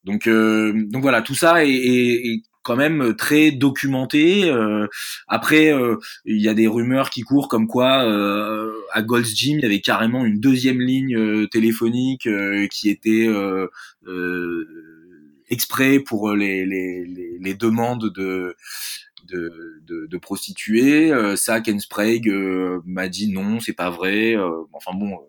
Donc, 0.03 0.27
euh, 0.27 0.73
donc 0.89 1.01
voilà, 1.01 1.21
tout 1.21 1.35
ça 1.35 1.65
est, 1.65 1.69
est, 1.69 2.41
quand 2.63 2.75
même 2.75 3.15
très 3.15 3.51
documenté. 3.51 4.49
Euh, 4.49 4.87
après, 5.27 5.73
euh, 5.73 5.97
il 6.25 6.41
y 6.41 6.49
a 6.49 6.53
des 6.53 6.67
rumeurs 6.67 7.09
qui 7.09 7.21
courent 7.21 7.47
comme 7.47 7.67
quoi 7.67 8.01
à 8.93 9.01
Gold's 9.01 9.35
Gym, 9.35 9.59
il 9.59 9.63
y 9.63 9.65
avait 9.65 9.81
carrément 9.81 10.25
une 10.25 10.39
deuxième 10.39 10.81
ligne 10.81 11.47
téléphonique 11.47 12.27
qui 12.71 12.89
était 12.89 13.27
exprès 15.49 15.99
pour 15.99 16.33
les, 16.33 16.65
les, 16.65 17.05
les, 17.05 17.37
les 17.39 17.53
demandes 17.53 18.11
de 18.13 18.55
de, 19.27 19.81
de, 19.85 20.07
de 20.07 20.17
prostituées. 20.17 21.11
ça, 21.35 21.61
Ken 21.61 21.79
Sprague 21.79 22.31
m'a 22.85 23.07
dit 23.09 23.31
non, 23.31 23.59
c'est 23.59 23.73
pas 23.73 23.89
vrai. 23.89 24.35
enfin 24.73 24.91
bon, 24.95 25.19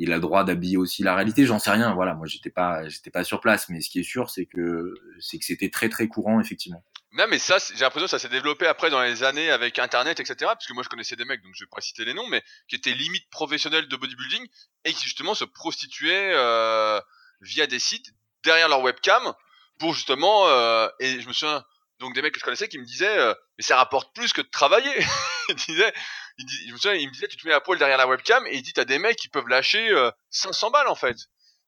il 0.00 0.12
a 0.12 0.16
le 0.16 0.20
droit 0.22 0.44
d'habiller 0.44 0.78
aussi 0.78 1.02
la 1.02 1.14
réalité. 1.14 1.44
J'en 1.44 1.58
sais 1.58 1.70
rien. 1.70 1.92
Voilà, 1.94 2.14
moi 2.14 2.26
j'étais 2.26 2.50
pas, 2.50 2.88
j'étais 2.88 3.10
pas 3.10 3.22
sur 3.22 3.40
place, 3.40 3.68
mais 3.68 3.82
ce 3.82 3.90
qui 3.90 4.00
est 4.00 4.04
sûr, 4.04 4.30
c'est 4.30 4.46
que 4.46 4.94
c'est 5.20 5.38
que 5.38 5.44
c'était 5.44 5.68
très 5.68 5.90
très 5.90 6.08
courant 6.08 6.40
effectivement. 6.40 6.82
Non, 7.12 7.26
mais 7.28 7.38
ça, 7.38 7.58
j'ai 7.58 7.80
l'impression 7.80 8.06
que 8.06 8.10
ça 8.10 8.18
s'est 8.18 8.28
développé 8.28 8.66
après 8.66 8.88
dans 8.88 9.02
les 9.02 9.24
années 9.24 9.50
avec 9.50 9.78
Internet, 9.78 10.20
etc. 10.20 10.36
Parce 10.40 10.66
que 10.66 10.72
moi, 10.72 10.82
je 10.84 10.88
connaissais 10.88 11.16
des 11.16 11.24
mecs, 11.24 11.42
donc 11.42 11.52
je 11.54 11.64
vais 11.64 11.68
pas 11.68 11.80
citer 11.80 12.04
les 12.04 12.14
noms, 12.14 12.26
mais 12.28 12.42
qui 12.68 12.76
étaient 12.76 12.92
limite 12.92 13.28
professionnels 13.30 13.88
de 13.88 13.96
bodybuilding 13.96 14.46
et 14.84 14.92
qui 14.92 15.04
justement 15.04 15.34
se 15.34 15.44
prostituaient 15.44 16.32
euh, 16.34 17.00
via 17.40 17.66
des 17.66 17.80
sites 17.80 18.14
derrière 18.44 18.68
leur 18.68 18.80
webcam 18.80 19.34
pour 19.78 19.92
justement. 19.92 20.48
Euh, 20.48 20.88
et 21.00 21.20
je 21.20 21.28
me 21.28 21.32
souviens 21.32 21.64
donc 21.98 22.14
des 22.14 22.22
mecs 22.22 22.32
que 22.32 22.40
je 22.40 22.44
connaissais 22.44 22.68
qui 22.68 22.78
me 22.78 22.86
disaient, 22.86 23.18
euh, 23.18 23.34
mais 23.58 23.64
ça 23.64 23.76
rapporte 23.76 24.14
plus 24.14 24.32
que 24.32 24.40
de 24.40 24.48
travailler. 24.48 24.94
Ils 25.48 25.56
disaient, 25.56 25.92
il, 26.40 26.68
je 26.68 26.88
me 26.88 27.12
disait, 27.12 27.28
tu 27.28 27.36
te 27.36 27.46
mets 27.46 27.54
à 27.54 27.60
poil 27.60 27.78
derrière 27.78 27.98
la 27.98 28.06
webcam 28.06 28.46
et 28.46 28.56
il 28.56 28.62
dit, 28.62 28.72
t'as 28.72 28.84
des 28.84 28.98
mecs 28.98 29.16
qui 29.16 29.28
peuvent 29.28 29.48
lâcher 29.48 29.92
500 30.30 30.66
euh, 30.66 30.70
balles 30.70 30.88
en 30.88 30.94
fait. 30.94 31.16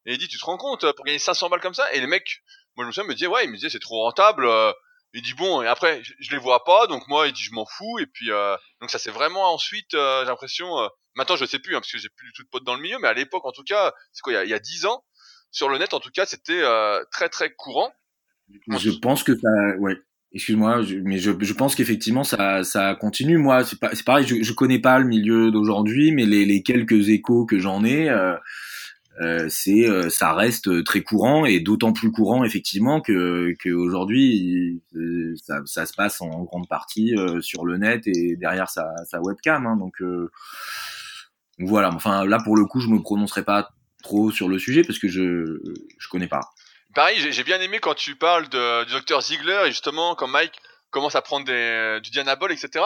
Et 0.05 0.13
il 0.13 0.17
dit, 0.17 0.27
tu 0.27 0.37
te 0.37 0.45
rends 0.45 0.57
compte, 0.57 0.83
euh, 0.83 0.93
pour 0.93 1.05
gagner 1.05 1.19
500 1.19 1.49
balles 1.49 1.61
comme 1.61 1.73
ça? 1.73 1.91
Et 1.93 1.99
les 1.99 2.07
mecs, 2.07 2.41
moi 2.75 2.85
je 2.85 2.87
me 2.87 2.91
souviens, 2.91 3.07
me 3.07 3.13
disait, 3.13 3.27
ouais, 3.27 3.45
il 3.45 3.49
me 3.49 3.55
disait, 3.55 3.69
c'est 3.69 3.79
trop 3.79 4.01
rentable. 4.03 4.45
Euh. 4.45 4.71
il 5.13 5.21
dit, 5.21 5.33
bon, 5.33 5.61
et 5.61 5.67
après, 5.67 6.01
je, 6.03 6.31
les 6.31 6.37
vois 6.37 6.63
pas, 6.63 6.87
donc 6.87 7.07
moi, 7.07 7.27
il 7.27 7.33
dit, 7.33 7.43
je 7.43 7.53
m'en 7.53 7.65
fous. 7.65 7.99
Et 7.99 8.07
puis, 8.07 8.29
donc 8.81 8.89
ça 8.89 8.99
c'est 8.99 9.11
vraiment 9.11 9.53
ensuite, 9.53 9.91
j'ai 9.91 10.25
l'impression, 10.25 10.67
maintenant 11.15 11.35
je 11.35 11.45
sais 11.45 11.59
plus, 11.59 11.75
hein, 11.75 11.79
parce 11.79 11.91
que 11.91 11.97
j'ai 11.97 12.09
plus 12.09 12.27
du 12.27 12.33
tout 12.33 12.43
de 12.43 12.49
potes 12.49 12.63
dans 12.63 12.75
le 12.75 12.81
milieu, 12.81 12.97
mais 12.99 13.07
à 13.07 13.13
l'époque, 13.13 13.45
en 13.45 13.51
tout 13.51 13.63
cas, 13.63 13.93
c'est 14.11 14.21
quoi, 14.21 14.33
il 14.33 14.35
y, 14.35 14.39
a, 14.39 14.43
il 14.43 14.49
y 14.49 14.53
a 14.53 14.59
10 14.59 14.85
ans, 14.85 15.03
sur 15.51 15.69
le 15.69 15.77
net, 15.77 15.93
en 15.93 15.99
tout 15.99 16.11
cas, 16.11 16.25
c'était 16.25 16.63
très 17.11 17.29
très 17.29 17.53
courant. 17.53 17.93
Je 18.67 18.91
pense 18.99 19.23
que 19.23 19.37
ça, 19.37 19.49
ouais, 19.79 19.97
Excuse-moi, 20.35 20.81
mais 21.03 21.19
je, 21.19 21.31
je 21.39 21.53
pense 21.53 21.75
qu'effectivement 21.75 22.23
ça, 22.23 22.63
ça 22.63 22.95
continue. 22.95 23.37
Moi, 23.37 23.63
c'est, 23.63 23.79
pas, 23.79 23.93
c'est 23.93 24.03
pareil, 24.03 24.25
je, 24.25 24.41
je 24.41 24.53
connais 24.53 24.79
pas 24.79 24.97
le 24.97 25.05
milieu 25.05 25.51
d'aujourd'hui, 25.51 26.11
mais 26.11 26.25
les, 26.25 26.43
les 26.45 26.63
quelques 26.63 27.09
échos 27.09 27.45
que 27.45 27.59
j'en 27.59 27.83
ai, 27.83 28.09
euh, 28.09 28.35
euh, 29.21 29.45
c'est 29.47 29.87
euh, 29.87 30.09
ça 30.09 30.33
reste 30.33 30.83
très 30.85 31.01
courant 31.01 31.45
et 31.45 31.59
d'autant 31.59 31.93
plus 31.93 32.11
courant 32.11 32.43
effectivement 32.43 32.99
que 32.99 33.53
qu'aujourd'hui 33.63 34.81
ça, 35.35 35.61
ça 35.65 35.85
se 35.85 35.93
passe 35.93 36.19
en 36.19 36.43
grande 36.45 36.67
partie 36.67 37.13
sur 37.41 37.63
le 37.63 37.77
net 37.77 38.07
et 38.07 38.35
derrière 38.35 38.71
sa, 38.71 38.87
sa 39.05 39.21
webcam. 39.21 39.67
Hein, 39.67 39.77
donc 39.77 40.01
voilà. 41.59 41.93
Enfin 41.93 42.25
là 42.25 42.39
pour 42.43 42.57
le 42.57 42.65
coup, 42.65 42.79
je 42.79 42.87
me 42.89 43.03
prononcerai 43.03 43.43
pas 43.43 43.69
trop 44.01 44.31
sur 44.31 44.49
le 44.49 44.57
sujet 44.57 44.83
parce 44.83 44.97
que 44.97 45.07
je 45.07 45.61
je 45.99 46.07
connais 46.09 46.27
pas. 46.27 46.49
Pareil, 46.93 47.31
j'ai 47.31 47.43
bien 47.43 47.59
aimé 47.59 47.79
quand 47.79 47.95
tu 47.95 48.15
parles 48.15 48.47
de, 48.49 48.85
du 48.85 48.93
docteur 48.93 49.21
Ziegler 49.21 49.63
et 49.65 49.69
justement 49.69 50.15
quand 50.15 50.27
Mike 50.27 50.53
commence 50.91 51.15
à 51.15 51.21
prendre 51.21 51.45
des, 51.45 51.99
du 52.03 52.11
dianabol, 52.11 52.51
etc. 52.51 52.85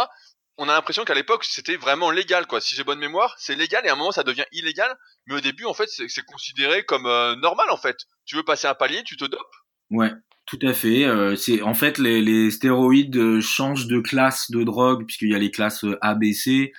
On 0.58 0.70
a 0.70 0.74
l'impression 0.74 1.04
qu'à 1.04 1.14
l'époque 1.14 1.44
c'était 1.44 1.76
vraiment 1.76 2.10
légal, 2.10 2.48
quoi. 2.48 2.62
Si 2.62 2.76
j'ai 2.76 2.84
bonne 2.84 3.00
mémoire, 3.00 3.36
c'est 3.38 3.56
légal 3.56 3.86
et 3.86 3.90
à 3.90 3.94
un 3.94 3.96
moment 3.96 4.12
ça 4.12 4.24
devient 4.24 4.46
illégal. 4.52 4.96
Mais 5.26 5.36
au 5.36 5.42
début, 5.42 5.66
en 5.66 5.74
fait, 5.74 5.88
c'est 5.90 6.26
considéré 6.26 6.84
comme 6.84 7.06
euh, 7.06 7.36
normal, 7.36 7.68
en 7.70 7.78
fait. 7.78 7.98
Tu 8.26 8.38
veux 8.38 8.44
passer 8.44 8.68
un 8.68 8.74
palier, 8.74 9.04
tu 9.04 9.18
te 9.18 9.26
dopes. 9.26 9.56
Ouais, 9.92 10.12
tout 10.46 10.60
à 10.62 10.74
fait. 10.74 11.04
Euh, 11.04 11.36
c'est 11.36 11.62
en 11.62 11.74
fait 11.74 11.98
les, 11.98 12.22
les 12.22 12.50
stéroïdes 12.50 13.42
changent 13.42 13.88
de 13.88 14.00
classe 14.00 14.50
de 14.50 14.64
drogue 14.64 15.06
puisqu'il 15.06 15.32
y 15.32 15.36
a 15.36 15.40
les 15.40 15.52
classes 15.52 15.86
A, 16.02 16.16
B, 16.16 16.32
C 16.32 16.72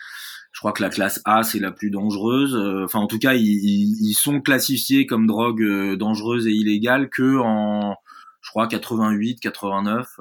je 0.58 0.60
crois 0.60 0.72
que 0.72 0.82
la 0.82 0.90
classe 0.90 1.20
A 1.24 1.44
c'est 1.44 1.60
la 1.60 1.70
plus 1.70 1.88
dangereuse. 1.88 2.56
Euh, 2.56 2.84
enfin, 2.84 2.98
en 2.98 3.06
tout 3.06 3.20
cas, 3.20 3.34
ils, 3.34 4.14
sont 4.14 4.40
classifiés 4.40 5.06
comme 5.06 5.24
drogue 5.24 5.62
euh, 5.62 5.94
dangereuse 5.94 6.48
et 6.48 6.50
illégale 6.50 7.10
que 7.10 7.38
en, 7.38 7.94
je 8.40 8.50
crois, 8.50 8.66
88, 8.66 9.38
89. 9.38 10.18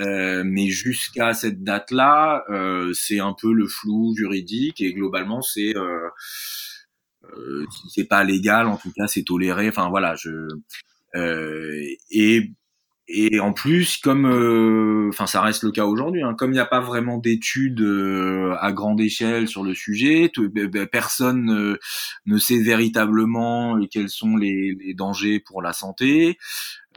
Euh, 0.00 0.42
mais 0.44 0.66
jusqu'à 0.70 1.34
cette 1.34 1.62
date-là, 1.62 2.42
euh, 2.50 2.92
c'est 2.94 3.20
un 3.20 3.32
peu 3.40 3.52
le 3.52 3.68
flou 3.68 4.12
juridique 4.16 4.80
et 4.80 4.92
globalement, 4.92 5.40
c'est 5.40 5.76
euh, 5.76 6.08
c'est 7.88 8.08
pas 8.08 8.24
légal, 8.24 8.66
en 8.66 8.78
tout 8.78 8.90
cas, 8.90 9.06
c'est 9.06 9.22
toléré. 9.22 9.68
Enfin 9.68 9.88
voilà, 9.88 10.16
je 10.16 10.48
et 12.10 12.50
et 13.08 13.38
en 13.38 13.52
plus, 13.52 13.98
comme, 13.98 14.26
euh, 14.26 15.08
enfin, 15.10 15.26
ça 15.26 15.40
reste 15.40 15.62
le 15.62 15.70
cas 15.70 15.84
aujourd'hui, 15.84 16.22
hein, 16.24 16.34
comme 16.34 16.50
il 16.50 16.54
n'y 16.54 16.60
a 16.60 16.66
pas 16.66 16.80
vraiment 16.80 17.18
d'études 17.18 17.80
euh, 17.80 18.56
à 18.60 18.72
grande 18.72 19.00
échelle 19.00 19.46
sur 19.46 19.62
le 19.62 19.74
sujet, 19.74 20.32
personne 20.90 21.78
ne 22.26 22.38
sait 22.38 22.58
véritablement 22.58 23.78
quels 23.90 24.08
sont 24.08 24.36
les, 24.36 24.94
dangers 24.94 25.38
pour 25.38 25.62
la 25.62 25.72
santé. 25.72 26.36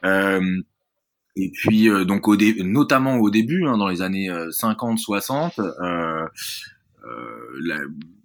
Euh, 0.04 0.62
et 1.36 1.52
puis, 1.52 1.88
donc, 2.06 2.28
notamment 2.28 3.18
au 3.18 3.30
début, 3.30 3.68
hein, 3.68 3.78
dans 3.78 3.88
les 3.88 4.02
années 4.02 4.30
50-60, 4.30 5.62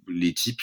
les 0.07 0.33
types 0.33 0.61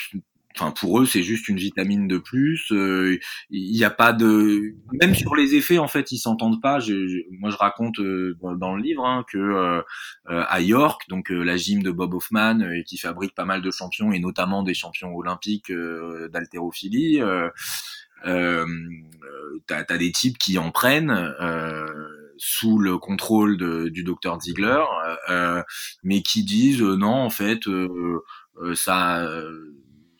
enfin 0.55 0.71
pour 0.71 0.99
eux 0.99 1.05
c'est 1.05 1.23
juste 1.23 1.47
une 1.47 1.57
vitamine 1.57 2.07
de 2.07 2.17
plus 2.17 2.71
euh, 2.71 3.19
il 3.49 3.71
n'y 3.71 3.83
a 3.83 3.89
pas 3.89 4.13
de 4.13 4.73
même 4.91 5.15
sur 5.15 5.35
les 5.35 5.55
effets 5.55 5.77
en 5.77 5.87
fait 5.87 6.11
ils 6.11 6.17
s'entendent 6.17 6.61
pas. 6.61 6.79
Je, 6.79 7.23
moi 7.39 7.49
je 7.49 7.57
raconte 7.57 7.99
euh, 7.99 8.37
dans, 8.41 8.75
le 8.75 8.81
livre 8.81 9.05
hein, 9.05 9.23
que 9.27 9.37
euh, 9.37 9.81
à 10.25 10.61
York 10.61 11.03
donc 11.09 11.29
la 11.29 11.57
gym 11.57 11.83
de 11.83 11.91
Bob 11.91 12.13
Hoffman 12.13 12.59
qui 12.85 12.97
fabrique 12.97 13.35
pas 13.35 13.45
mal 13.45 13.61
de 13.61 13.71
champions 13.71 14.11
et 14.11 14.19
notamment 14.19 14.63
des 14.63 14.73
champions 14.73 15.15
olympiques 15.15 15.71
d'haltérophilie 16.31 17.21
euh, 17.21 18.65
t'as 19.67 19.83
as 19.87 19.97
des 19.97 20.11
types 20.11 20.37
qui 20.37 20.57
en 20.57 20.71
prennent 20.71 21.33
sous 22.37 22.79
le 22.79 22.97
contrôle 22.97 23.57
de, 23.57 23.89
du 23.89 24.03
docteur 24.03 24.39
Ziegler 24.39 24.83
mais 26.03 26.21
qui 26.21 26.43
disent 26.43 26.81
non 26.81 27.13
en 27.13 27.29
fait 27.29 27.61
ça 28.75 29.27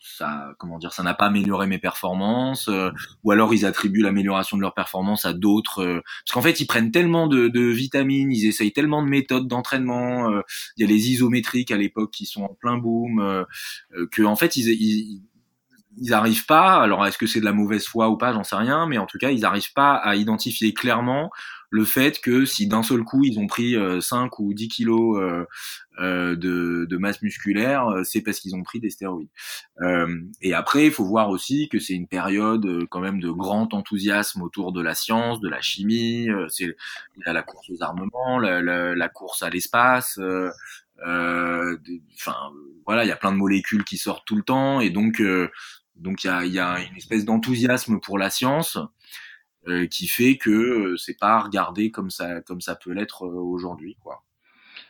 ça 0.04 0.54
comment 0.58 0.78
dire 0.78 0.92
ça 0.92 1.02
n'a 1.02 1.14
pas 1.14 1.26
amélioré 1.26 1.66
mes 1.66 1.78
performances 1.78 2.68
euh, 2.68 2.90
ou 3.22 3.30
alors 3.30 3.54
ils 3.54 3.64
attribuent 3.64 4.02
l'amélioration 4.02 4.56
de 4.56 4.62
leurs 4.62 4.74
performances 4.74 5.24
à 5.24 5.32
d'autres 5.32 5.82
euh, 5.82 6.02
parce 6.24 6.32
qu'en 6.32 6.42
fait 6.42 6.60
ils 6.60 6.66
prennent 6.66 6.90
tellement 6.90 7.26
de, 7.26 7.48
de, 7.48 7.62
vitamines 7.62 8.30
ils 8.30 8.46
essayent 8.46 8.72
tellement 8.72 9.02
de 9.02 9.08
méthodes 9.08 9.48
d'entraînement 9.48 10.30
euh, 10.30 10.42
il 10.76 10.82
y 10.82 10.84
a 10.84 10.88
les 10.88 11.10
isométriques 11.10 11.70
à 11.70 11.78
l'époque 11.78 12.10
qui 12.10 12.26
sont 12.26 12.42
en 12.42 12.54
plein 12.54 12.76
boom 12.76 13.44
que 14.10 14.22
en 14.22 14.36
fait 14.36 14.56
ils, 14.56 14.68
ils 14.68 15.22
ils 15.96 16.12
arrivent 16.12 16.46
pas, 16.46 16.82
alors 16.82 17.06
est-ce 17.06 17.18
que 17.18 17.26
c'est 17.26 17.40
de 17.40 17.44
la 17.44 17.52
mauvaise 17.52 17.86
foi 17.86 18.08
ou 18.08 18.16
pas, 18.16 18.32
j'en 18.32 18.42
sais 18.42 18.56
rien, 18.56 18.86
mais 18.86 18.98
en 18.98 19.06
tout 19.06 19.18
cas, 19.18 19.30
ils 19.30 19.40
n'arrivent 19.40 19.72
pas 19.74 19.94
à 19.94 20.16
identifier 20.16 20.74
clairement 20.74 21.30
le 21.74 21.84
fait 21.84 22.20
que 22.20 22.44
si 22.44 22.68
d'un 22.68 22.84
seul 22.84 23.02
coup 23.02 23.24
ils 23.24 23.40
ont 23.40 23.48
pris 23.48 23.76
5 24.00 24.38
ou 24.38 24.54
10 24.54 24.68
kilos 24.68 25.46
de, 25.98 26.86
de, 26.88 26.96
masse 26.96 27.20
musculaire, 27.20 27.88
c'est 28.04 28.20
parce 28.20 28.38
qu'ils 28.38 28.54
ont 28.54 28.62
pris 28.62 28.78
des 28.78 28.90
stéroïdes. 28.90 29.28
et 30.40 30.54
après, 30.54 30.86
il 30.86 30.92
faut 30.92 31.04
voir 31.04 31.30
aussi 31.30 31.68
que 31.68 31.80
c'est 31.80 31.94
une 31.94 32.06
période 32.06 32.86
quand 32.90 33.00
même 33.00 33.20
de 33.20 33.30
grand 33.30 33.74
enthousiasme 33.74 34.42
autour 34.42 34.72
de 34.72 34.80
la 34.80 34.94
science, 34.94 35.40
de 35.40 35.48
la 35.48 35.60
chimie. 35.60 36.28
c'est 36.48 36.76
la 37.26 37.42
course 37.42 37.68
aux 37.70 37.82
armements, 37.82 38.38
la, 38.38 38.62
la, 38.62 38.94
la 38.94 39.08
course 39.08 39.42
à 39.42 39.50
l'espace. 39.50 40.20
Enfin, 41.04 42.36
voilà, 42.86 43.04
il 43.04 43.08
y 43.08 43.12
a 43.12 43.16
plein 43.16 43.32
de 43.32 43.36
molécules 43.36 43.82
qui 43.82 43.96
sortent 43.96 44.26
tout 44.26 44.36
le 44.36 44.42
temps, 44.42 44.80
et 44.80 44.90
donc 44.90 45.20
donc 45.96 46.24
il 46.24 46.26
y 46.26 46.30
a, 46.30 46.44
y 46.44 46.58
a, 46.58 46.80
une 46.80 46.96
espèce 46.96 47.24
d'enthousiasme 47.24 48.00
pour 48.00 48.18
la 48.18 48.30
science 48.30 48.76
euh, 48.76 48.84
qui 49.90 50.08
fait 50.08 50.36
que 50.36 50.50
euh, 50.50 50.96
c'est 50.96 51.18
pas 51.18 51.40
regardé 51.40 51.90
comme 51.90 52.10
ça 52.10 52.40
comme 52.42 52.60
ça 52.60 52.74
peut 52.76 52.92
l'être 52.92 53.26
euh, 53.26 53.40
aujourd'hui 53.40 53.96
quoi. 54.02 54.23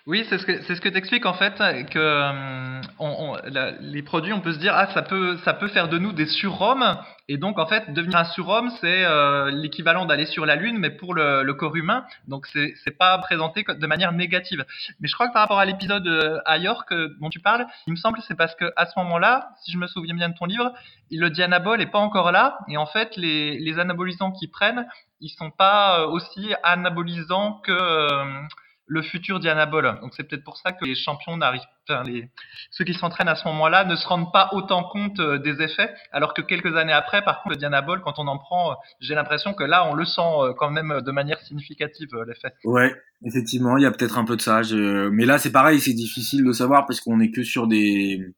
Oui, 0.07 0.27
c'est 0.29 0.37
ce 0.37 0.45
que 0.45 0.61
c'est 0.65 0.75
ce 0.75 0.83
que 0.83 0.91
t'expliques 0.91 1.25
en 1.25 1.33
fait 1.33 1.55
que 1.89 1.99
euh, 1.99 2.81
on, 2.99 3.39
les 3.81 4.03
produits, 4.03 4.35
on 4.35 4.43
peut 4.43 4.53
se 4.53 4.59
dire 4.59 4.75
ah 4.77 4.87
ça 4.93 5.01
peut 5.01 5.39
ça 5.39 5.55
peut 5.55 5.69
faire 5.69 5.89
de 5.89 5.97
nous 5.97 6.13
des 6.13 6.27
surhommes. 6.27 6.99
Et 7.27 7.39
donc 7.39 7.59
en 7.59 7.65
fait 7.65 7.91
devenir 7.91 8.19
un 8.19 8.25
surhomme 8.25 8.71
c'est 8.83 9.03
euh, 9.07 9.51
l'équivalent 9.51 10.05
d'aller 10.05 10.27
sur 10.27 10.45
la 10.45 10.57
lune 10.57 10.77
mais 10.77 10.91
pour 10.91 11.15
le, 11.15 11.43
le 11.43 11.55
corps 11.55 11.75
humain. 11.75 12.05
Donc 12.29 12.47
c'est 12.49 12.75
c'est 12.85 12.99
pas 12.99 13.17
présenté 13.17 13.65
de 13.67 13.87
manière 13.87 14.13
négative. 14.13 14.67
Mais 15.01 15.09
je 15.09 15.15
crois 15.15 15.29
que 15.29 15.33
par 15.33 15.41
rapport 15.41 15.59
à 15.59 15.65
l'épisode 15.65 16.07
euh, 16.07 16.39
à 16.45 16.59
York 16.59 16.93
dont 17.19 17.31
tu 17.31 17.41
parles, 17.41 17.67
il 17.87 17.93
me 17.93 17.97
semble 17.97 18.21
c'est 18.29 18.37
parce 18.37 18.55
que 18.57 18.71
à 18.77 18.85
ce 18.85 18.93
moment-là, 18.99 19.53
si 19.65 19.73
je 19.73 19.79
me 19.79 19.87
souviens 19.87 20.15
bien 20.15 20.29
de 20.29 20.35
ton 20.35 20.45
livre, 20.45 20.71
le 21.11 21.31
dianabol 21.31 21.81
est 21.81 21.87
pas 21.91 21.99
encore 21.99 22.31
là. 22.31 22.59
Et 22.69 22.77
en 22.77 22.85
fait 22.85 23.17
les 23.17 23.59
les 23.59 23.79
anabolisants 23.79 24.33
qu'ils 24.33 24.51
prennent, 24.51 24.87
ils 25.23 25.31
sont 25.31 25.51
pas 25.51 26.07
aussi 26.09 26.53
anabolisants 26.63 27.63
que 27.65 27.73
le 28.87 29.03
futur 29.03 29.41
Dianabol. 29.41 29.99
Donc 30.01 30.13
c'est 30.15 30.25
peut-être 30.25 30.45
pour 30.45 30.57
ça 30.57 30.73
que 30.73 30.85
les 30.85 30.95
champions 30.95 31.37
n'arrivent, 31.37 31.63
enfin, 31.89 32.03
ceux 32.71 32.85
qui 32.85 32.95
s'entraînent 32.95 33.29
à 33.29 33.35
ce 33.35 33.47
moment-là 33.49 33.85
ne 33.85 33.97
se 33.97 34.07
rendent 34.07 34.33
pas 34.33 34.51
autant 34.53 34.85
compte 34.85 35.21
euh, 35.21 35.39
des 35.39 35.63
effets, 35.63 35.93
alors 36.13 36.35
que 36.35 36.43
quelques 36.43 36.77
années 36.77 36.93
après, 36.93 37.23
par 37.23 37.43
contre, 37.43 37.51
le 37.51 37.57
Dianabol, 37.57 38.01
quand 38.03 38.19
on 38.19 38.27
en 38.27 38.39
prend, 38.39 38.73
euh, 38.73 38.75
j'ai 39.01 39.15
l'impression 39.15 39.55
que 39.55 39.65
là, 39.65 39.89
on 39.89 39.95
le 39.95 40.05
sent 40.05 40.21
euh, 40.21 40.53
quand 40.57 40.71
même 40.71 41.01
de 41.01 41.11
manière 41.13 41.41
significative 41.41 42.09
l'effet. 42.27 42.53
Ouais, 42.65 42.95
effectivement, 43.25 43.77
il 43.77 43.83
y 43.83 43.87
a 43.87 43.91
peut-être 43.91 44.19
un 44.19 44.25
peu 44.25 44.37
de 44.37 44.43
ça. 44.43 44.61
Mais 45.11 45.25
là, 45.25 45.39
c'est 45.39 45.53
pareil, 45.53 45.81
c'est 45.81 45.95
difficile 45.95 46.45
de 46.45 46.53
savoir 46.53 46.87
parce 46.87 47.01
qu'on 47.01 47.21
est 47.21 47.31
que 47.31 47.43
sur 47.43 47.67
des 47.67 48.35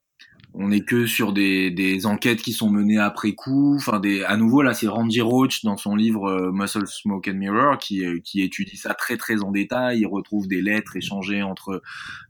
on 0.58 0.68
n'est 0.68 0.80
que 0.80 1.06
sur 1.06 1.34
des, 1.34 1.70
des, 1.70 2.06
enquêtes 2.06 2.40
qui 2.40 2.52
sont 2.52 2.70
menées 2.70 2.98
après 2.98 3.32
coup. 3.32 3.76
Enfin, 3.76 4.00
des, 4.00 4.24
à 4.24 4.38
nouveau, 4.38 4.62
là, 4.62 4.72
c'est 4.72 4.88
Randy 4.88 5.20
Roach 5.20 5.62
dans 5.64 5.76
son 5.76 5.94
livre 5.94 6.30
euh, 6.30 6.50
Muscle, 6.50 6.86
Smoke 6.86 7.30
and 7.30 7.34
Mirror 7.34 7.78
qui, 7.78 8.04
euh, 8.04 8.20
qui 8.24 8.40
étudie 8.40 8.78
ça 8.78 8.94
très 8.94 9.18
très 9.18 9.42
en 9.42 9.50
détail. 9.50 10.00
Il 10.00 10.06
retrouve 10.06 10.48
des 10.48 10.62
lettres 10.62 10.96
échangées 10.96 11.42
entre 11.42 11.82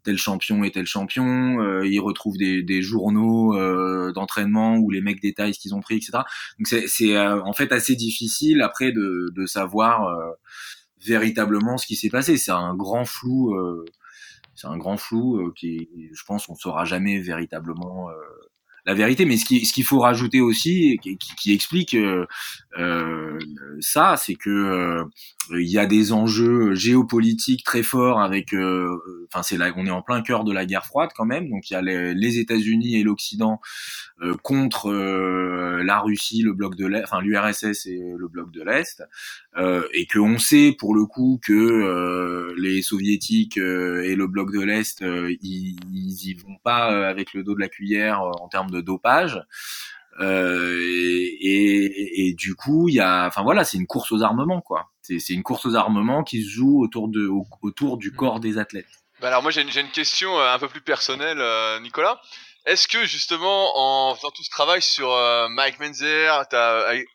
tel 0.02 0.18
champion 0.18 0.64
et 0.64 0.72
tel 0.72 0.86
champion. 0.86 1.60
Euh, 1.60 1.86
il 1.86 2.00
retrouve 2.00 2.36
des, 2.36 2.64
des 2.64 2.82
journaux 2.82 3.56
d'entraînement 4.12 4.76
où 4.76 4.90
les 4.90 5.00
mecs 5.00 5.22
détaillent 5.22 5.54
ce 5.54 5.60
qu'ils 5.60 5.74
ont 5.74 5.80
pris, 5.80 5.96
etc. 5.96 6.18
Donc 6.58 6.66
c'est 6.88 7.18
en 7.18 7.52
fait 7.52 7.72
assez 7.72 7.94
difficile 7.94 8.60
après 8.60 8.92
de, 8.92 9.28
de 9.34 9.46
savoir 9.46 10.12
véritablement 11.04 11.78
ce 11.78 11.86
qui 11.86 11.96
s'est 11.96 12.10
passé. 12.10 12.36
C'est 12.36 12.52
un 12.52 12.74
grand 12.74 13.04
flou 13.04 13.54
c'est 14.56 14.66
un 14.66 14.78
grand 14.78 14.96
flou 14.96 15.38
euh, 15.38 15.52
qui, 15.54 15.88
je 16.12 16.24
pense, 16.24 16.48
on 16.48 16.54
saura 16.54 16.84
jamais 16.84 17.20
véritablement 17.20 18.10
euh, 18.10 18.14
la 18.86 18.94
vérité. 18.94 19.26
Mais 19.26 19.36
ce 19.36 19.44
qu'il 19.44 19.64
ce 19.66 19.72
qu'il 19.72 19.84
faut 19.84 20.00
rajouter 20.00 20.40
aussi, 20.40 20.98
qui, 20.98 21.52
explique 21.52 21.94
euh, 21.94 23.38
ça, 23.80 24.16
c'est 24.16 24.34
que 24.34 25.04
il 25.50 25.68
y 25.68 25.78
a 25.78 25.86
des 25.86 26.12
enjeux 26.12 26.74
géopolitiques 26.74 27.64
très 27.64 27.82
forts 27.82 28.20
avec. 28.20 28.54
Enfin, 28.54 29.42
c'est 29.42 29.56
là, 29.56 29.72
on 29.76 29.86
est 29.86 29.90
en 29.90 30.02
plein 30.02 30.22
cœur 30.22 30.44
de 30.44 30.52
la 30.52 30.66
guerre 30.66 30.86
froide 30.86 31.10
quand 31.14 31.24
même. 31.24 31.48
Donc 31.48 31.70
il 31.70 31.74
y 31.74 31.76
a 31.76 31.82
les, 31.82 32.38
États-Unis 32.38 32.96
et 32.96 33.02
l'Occident 33.02 33.60
contre 34.42 34.92
la 34.92 36.00
Russie, 36.00 36.42
le 36.42 36.52
bloc 36.52 36.76
de 36.76 36.86
l'Est, 36.86 37.02
enfin 37.04 37.20
l'URSS 37.20 37.86
et 37.86 38.00
le 38.16 38.28
bloc 38.28 38.50
de 38.50 38.62
l'Est, 38.62 39.02
et 39.92 40.06
que 40.06 40.18
on 40.18 40.38
sait 40.38 40.74
pour 40.78 40.94
le 40.94 41.04
coup 41.06 41.40
que 41.42 42.54
les 42.58 42.82
soviétiques 42.82 43.56
et 43.56 44.14
le 44.16 44.26
bloc 44.26 44.52
de 44.52 44.60
l'Est, 44.60 45.00
ils, 45.00 45.76
ils 45.92 46.28
y 46.28 46.34
vont 46.34 46.56
pas 46.62 47.08
avec 47.08 47.34
le 47.34 47.42
dos 47.42 47.54
de 47.54 47.60
la 47.60 47.68
cuillère 47.68 48.20
en 48.20 48.48
termes 48.48 48.70
de 48.70 48.80
dopage. 48.80 49.40
Euh, 50.20 50.78
et, 51.40 52.28
et, 52.28 52.34
du 52.34 52.54
coup, 52.54 52.88
il 52.88 52.94
y 52.94 53.00
a, 53.00 53.26
enfin 53.26 53.42
voilà, 53.42 53.64
c'est 53.64 53.78
une 53.78 53.86
course 53.86 54.12
aux 54.12 54.22
armements, 54.22 54.60
quoi. 54.60 54.90
C'est 55.06 55.32
une 55.34 55.42
course 55.42 55.66
aux 55.66 55.74
armements 55.74 56.24
qui 56.24 56.42
se 56.44 56.50
joue 56.50 56.82
autour 56.82 57.08
de, 57.08 57.28
autour 57.62 57.96
du 57.96 58.12
corps 58.12 58.40
des 58.40 58.58
athlètes. 58.58 58.86
Bah 59.20 59.28
alors 59.28 59.42
moi 59.42 59.50
j'ai 59.50 59.62
une, 59.62 59.70
une, 59.74 59.90
question 59.90 60.38
euh, 60.38 60.52
un 60.52 60.58
peu 60.58 60.68
plus 60.68 60.80
personnelle, 60.80 61.38
euh, 61.40 61.80
Nicolas. 61.80 62.20
Est-ce 62.66 62.88
que 62.88 63.06
justement 63.06 64.10
en 64.10 64.14
faisant 64.14 64.30
tout 64.30 64.42
ce 64.42 64.50
travail 64.50 64.82
sur 64.82 65.08
Mike 65.50 65.78
Menzer, 65.78 66.28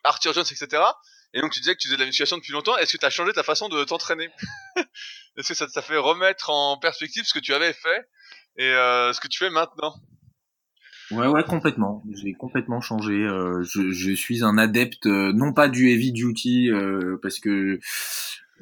Arthur 0.02 0.32
Jones, 0.32 0.46
etc. 0.50 0.82
Et 1.34 1.42
donc 1.42 1.52
tu 1.52 1.60
disais 1.60 1.74
que 1.74 1.78
tu 1.78 1.88
faisais 1.88 1.98
de 1.98 2.02
la 2.02 2.06
musculation 2.06 2.38
depuis 2.38 2.52
longtemps. 2.52 2.74
Est-ce 2.78 2.94
que 2.94 2.98
tu 2.98 3.04
as 3.04 3.10
changé 3.10 3.34
ta 3.34 3.42
façon 3.42 3.68
de 3.68 3.84
t'entraîner 3.84 4.30
Est-ce 5.36 5.48
que 5.48 5.54
ça 5.54 5.66
t'a 5.66 5.82
fait 5.82 5.98
remettre 5.98 6.48
en 6.48 6.78
perspective 6.78 7.24
ce 7.26 7.34
que 7.34 7.38
tu 7.38 7.52
avais 7.52 7.74
fait 7.74 8.08
et 8.56 8.70
ce 8.70 9.20
que 9.20 9.28
tu 9.28 9.38
fais 9.38 9.50
maintenant? 9.50 9.94
Ouais, 11.12 11.26
ouais, 11.26 11.44
complètement. 11.44 12.02
J'ai 12.10 12.32
complètement 12.32 12.80
changé. 12.80 13.12
Euh, 13.12 13.62
je, 13.62 13.90
je, 13.90 14.12
suis 14.12 14.44
un 14.44 14.56
adepte, 14.56 15.06
euh, 15.06 15.32
non 15.32 15.52
pas 15.52 15.68
du 15.68 15.90
heavy 15.90 16.12
duty, 16.12 16.70
euh, 16.70 17.18
parce 17.22 17.38
que 17.38 17.78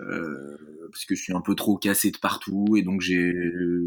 euh, 0.00 0.56
parce 0.90 1.04
que 1.04 1.14
je 1.14 1.22
suis 1.22 1.32
un 1.32 1.40
peu 1.40 1.54
trop 1.54 1.76
cassé 1.76 2.10
de 2.10 2.16
partout 2.16 2.76
et 2.76 2.82
donc 2.82 3.00
j'ai 3.00 3.32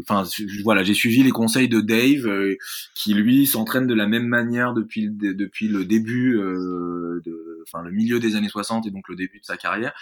enfin 0.00 0.22
voilà 0.62 0.82
j'ai 0.82 0.94
suivi 0.94 1.22
les 1.22 1.30
conseils 1.30 1.68
de 1.68 1.80
Dave 1.80 2.26
euh, 2.26 2.56
qui 2.94 3.14
lui 3.14 3.46
s'entraîne 3.46 3.86
de 3.86 3.94
la 3.94 4.06
même 4.06 4.26
manière 4.26 4.74
depuis 4.74 5.02
le, 5.02 5.34
depuis 5.34 5.68
le 5.68 5.84
début 5.84 6.38
euh, 6.38 7.20
de 7.24 7.53
enfin 7.66 7.82
le 7.82 7.90
milieu 7.90 8.20
des 8.20 8.36
années 8.36 8.48
60 8.48 8.86
et 8.86 8.90
donc 8.90 9.08
le 9.08 9.16
début 9.16 9.40
de 9.40 9.44
sa 9.44 9.56
carrière 9.56 9.92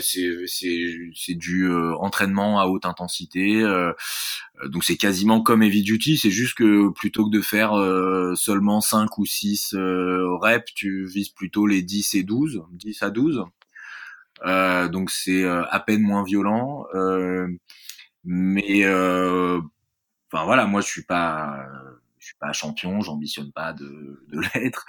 c'est 0.00 0.30
c'est 0.46 1.10
c'est 1.14 1.34
du 1.34 1.70
entraînement 1.72 2.60
à 2.60 2.66
haute 2.66 2.86
intensité 2.86 3.62
donc 4.66 4.84
c'est 4.84 4.96
quasiment 4.96 5.40
comme 5.42 5.62
heavy 5.62 5.82
duty 5.82 6.16
c'est 6.16 6.30
juste 6.30 6.54
que 6.54 6.90
plutôt 6.90 7.26
que 7.26 7.30
de 7.30 7.40
faire 7.40 7.72
seulement 8.36 8.80
5 8.80 9.18
ou 9.18 9.26
6 9.26 9.74
reps 9.74 10.72
tu 10.74 11.06
vises 11.06 11.30
plutôt 11.30 11.66
les 11.66 11.82
10 11.82 12.14
et 12.14 12.22
12 12.22 12.62
10 12.72 13.02
à 13.02 13.10
12 13.10 13.44
euh, 14.46 14.88
donc 14.88 15.10
c'est 15.10 15.42
euh, 15.44 15.64
à 15.70 15.80
peine 15.80 16.02
moins 16.02 16.24
violent. 16.24 16.86
Euh, 16.94 17.48
mais 18.24 18.86
enfin 18.86 20.44
voilà, 20.44 20.66
moi 20.66 20.80
je 20.80 20.86
suis 20.86 21.04
pas 21.04 21.66
suis 22.30 22.38
pas 22.40 22.52
champion, 22.52 23.00
j'ambitionne 23.00 23.52
pas 23.52 23.72
de, 23.72 24.24
de 24.28 24.40
l'être, 24.54 24.86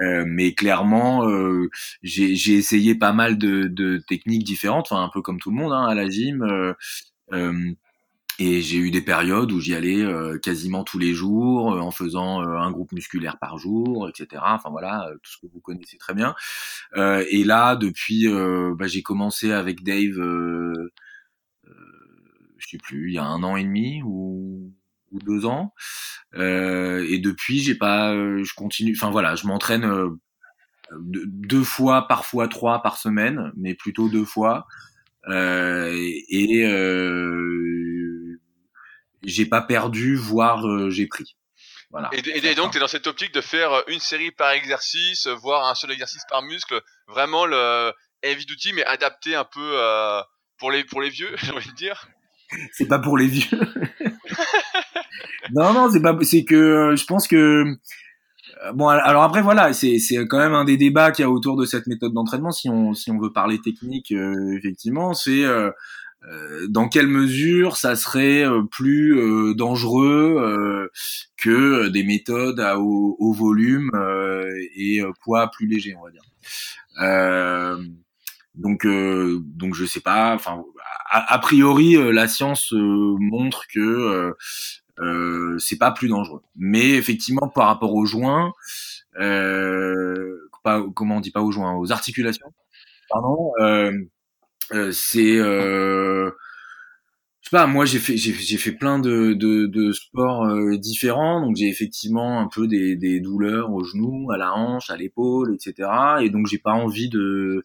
euh, 0.00 0.24
mais 0.26 0.54
clairement 0.54 1.28
euh, 1.28 1.68
j'ai 2.02 2.54
essayé 2.54 2.94
pas 2.94 3.12
mal 3.12 3.38
de, 3.38 3.64
de, 3.64 3.98
techniques 4.08 4.44
différentes, 4.44 4.88
enfin 4.90 5.02
un 5.02 5.10
peu 5.10 5.22
comme 5.22 5.38
tout 5.40 5.50
le 5.50 5.56
monde 5.56 5.72
hein, 5.72 5.86
à 5.86 5.94
la 5.94 6.08
gym. 6.08 6.42
Euh, 7.32 7.74
et 8.38 8.60
j'ai 8.60 8.76
eu 8.76 8.90
des 8.90 9.00
périodes 9.00 9.50
où 9.52 9.60
j'y 9.60 9.74
allais 9.74 10.02
euh, 10.02 10.38
quasiment 10.38 10.84
tous 10.84 10.98
les 10.98 11.14
jours, 11.14 11.72
euh, 11.72 11.80
en 11.80 11.90
faisant 11.90 12.42
euh, 12.42 12.58
un 12.58 12.70
groupe 12.70 12.92
musculaire 12.92 13.38
par 13.38 13.56
jour, 13.58 14.08
etc. 14.10 14.42
Enfin 14.44 14.68
voilà, 14.70 15.10
tout 15.22 15.30
ce 15.32 15.38
que 15.38 15.46
vous 15.52 15.60
connaissez 15.60 15.96
très 15.96 16.14
bien. 16.14 16.34
et 16.96 17.44
là, 17.44 17.76
depuis, 17.76 18.26
bah, 18.76 18.86
j'ai 18.86 19.02
commencé 19.02 19.52
avec 19.52 19.82
Dave, 19.82 20.18
je 22.58 22.66
sais 22.66 22.78
plus, 22.78 23.10
il 23.10 23.14
y 23.14 23.18
a 23.18 23.24
un 23.24 23.42
an 23.42 23.56
et 23.56 23.64
demi 23.64 24.02
ou, 24.04 24.72
ou 25.12 25.18
deux 25.20 25.46
ans. 25.46 25.72
et 26.34 27.18
depuis, 27.18 27.60
j'ai 27.60 27.74
pas, 27.74 28.12
je 28.14 28.54
continue. 28.54 28.94
Enfin 28.96 29.10
voilà, 29.10 29.34
je 29.34 29.46
m'entraîne 29.46 30.16
deux 30.92 31.64
fois, 31.64 32.06
parfois 32.08 32.48
trois 32.48 32.82
par 32.82 32.98
semaine, 32.98 33.52
mais 33.56 33.74
plutôt 33.74 34.08
deux 34.08 34.24
fois. 34.24 34.66
Euh, 35.28 35.92
et 36.28 36.64
euh, 36.64 38.40
j'ai 39.24 39.46
pas 39.46 39.60
perdu, 39.60 40.14
voire 40.16 40.66
euh, 40.66 40.90
j'ai 40.90 41.06
pris. 41.06 41.36
Voilà. 41.90 42.10
Et, 42.12 42.54
donc, 42.54 42.72
tu 42.72 42.76
es 42.76 42.80
dans 42.80 42.88
cette 42.88 43.06
optique 43.06 43.32
de 43.32 43.40
faire 43.40 43.84
une 43.88 44.00
série 44.00 44.30
par 44.30 44.50
exercice, 44.50 45.28
voire 45.28 45.68
un 45.68 45.74
seul 45.74 45.92
exercice 45.92 46.22
par 46.28 46.42
muscle, 46.42 46.80
vraiment 47.08 47.46
le 47.46 47.92
heavy 48.22 48.44
duty, 48.44 48.72
mais 48.72 48.84
adapté 48.84 49.34
un 49.34 49.44
peu 49.44 49.80
pour 50.58 50.70
les 50.70 50.84
pour 50.84 51.00
les 51.00 51.10
vieux, 51.10 51.34
j'ai 51.42 51.52
envie 51.52 51.70
de 51.70 51.76
dire. 51.76 52.08
C'est 52.72 52.86
pas 52.86 52.98
pour 52.98 53.16
les 53.16 53.26
vieux. 53.26 53.58
non, 55.52 55.72
non, 55.72 55.90
c'est 55.90 56.00
pas. 56.00 56.16
C'est 56.22 56.44
que 56.44 56.94
je 56.96 57.04
pense 57.04 57.28
que 57.28 57.76
euh, 58.64 58.72
bon, 58.72 58.88
alors 58.88 59.22
après 59.22 59.42
voilà, 59.42 59.72
c'est 59.72 59.98
quand 60.28 60.38
même 60.38 60.54
un 60.54 60.64
des 60.64 60.76
débats 60.76 61.10
qu'il 61.10 61.22
y 61.22 61.26
a 61.26 61.30
autour 61.30 61.56
de 61.56 61.64
cette 61.64 61.86
méthode 61.86 62.12
d'entraînement. 62.12 62.52
Si 62.52 62.68
on 62.68 62.94
si 62.94 63.10
on 63.10 63.18
veut 63.18 63.32
parler 63.32 63.60
technique, 63.60 64.12
euh, 64.12 64.56
effectivement, 64.56 65.14
c'est 65.14 65.44
euh, 65.44 65.70
dans 66.68 66.88
quelle 66.88 67.08
mesure 67.08 67.76
ça 67.76 67.96
serait 67.96 68.44
plus 68.70 69.54
dangereux 69.54 70.90
que 71.36 71.88
des 71.88 72.02
méthodes 72.02 72.58
à 72.60 72.80
haut, 72.80 73.32
volume 73.32 73.90
et 74.76 75.02
poids 75.22 75.50
plus 75.52 75.68
léger, 75.68 75.94
on 75.96 76.04
va 76.04 76.10
dire. 76.10 76.22
donc 78.56 78.86
donc 78.86 79.74
je 79.74 79.84
sais 79.84 80.00
pas. 80.00 80.34
Enfin, 80.34 80.64
a, 81.10 81.38
priori, 81.38 81.94
la 82.12 82.26
science 82.26 82.72
montre 82.72 83.66
que 83.72 84.34
c'est 85.58 85.78
pas 85.78 85.90
plus 85.90 86.08
dangereux. 86.08 86.42
Mais 86.56 86.90
effectivement, 86.90 87.48
par 87.48 87.66
rapport 87.66 87.94
aux 87.94 88.06
joints, 88.06 88.52
pas 89.14 90.84
comment 90.94 91.16
on 91.16 91.20
dit 91.20 91.30
pas 91.30 91.42
aux 91.42 91.52
joints, 91.52 91.74
aux 91.76 91.92
articulations, 91.92 92.52
pardon, 93.10 93.52
c'est 94.92 95.38
je 97.46 97.50
sais 97.50 97.56
pas, 97.58 97.68
moi 97.68 97.84
j'ai 97.84 98.00
fait 98.00 98.16
j'ai 98.16 98.56
fait 98.58 98.72
plein 98.72 98.98
de 98.98 99.32
de, 99.32 99.66
de 99.66 99.92
sports 99.92 100.46
euh, 100.46 100.76
différents, 100.76 101.40
donc 101.40 101.54
j'ai 101.54 101.68
effectivement 101.68 102.40
un 102.40 102.48
peu 102.52 102.66
des, 102.66 102.96
des 102.96 103.20
douleurs 103.20 103.72
au 103.72 103.84
genou, 103.84 104.32
à 104.32 104.36
la 104.36 104.52
hanche, 104.52 104.90
à 104.90 104.96
l'épaule, 104.96 105.54
etc. 105.54 105.88
Et 106.22 106.30
donc 106.30 106.48
j'ai 106.48 106.58
pas 106.58 106.72
envie 106.72 107.08
de 107.08 107.62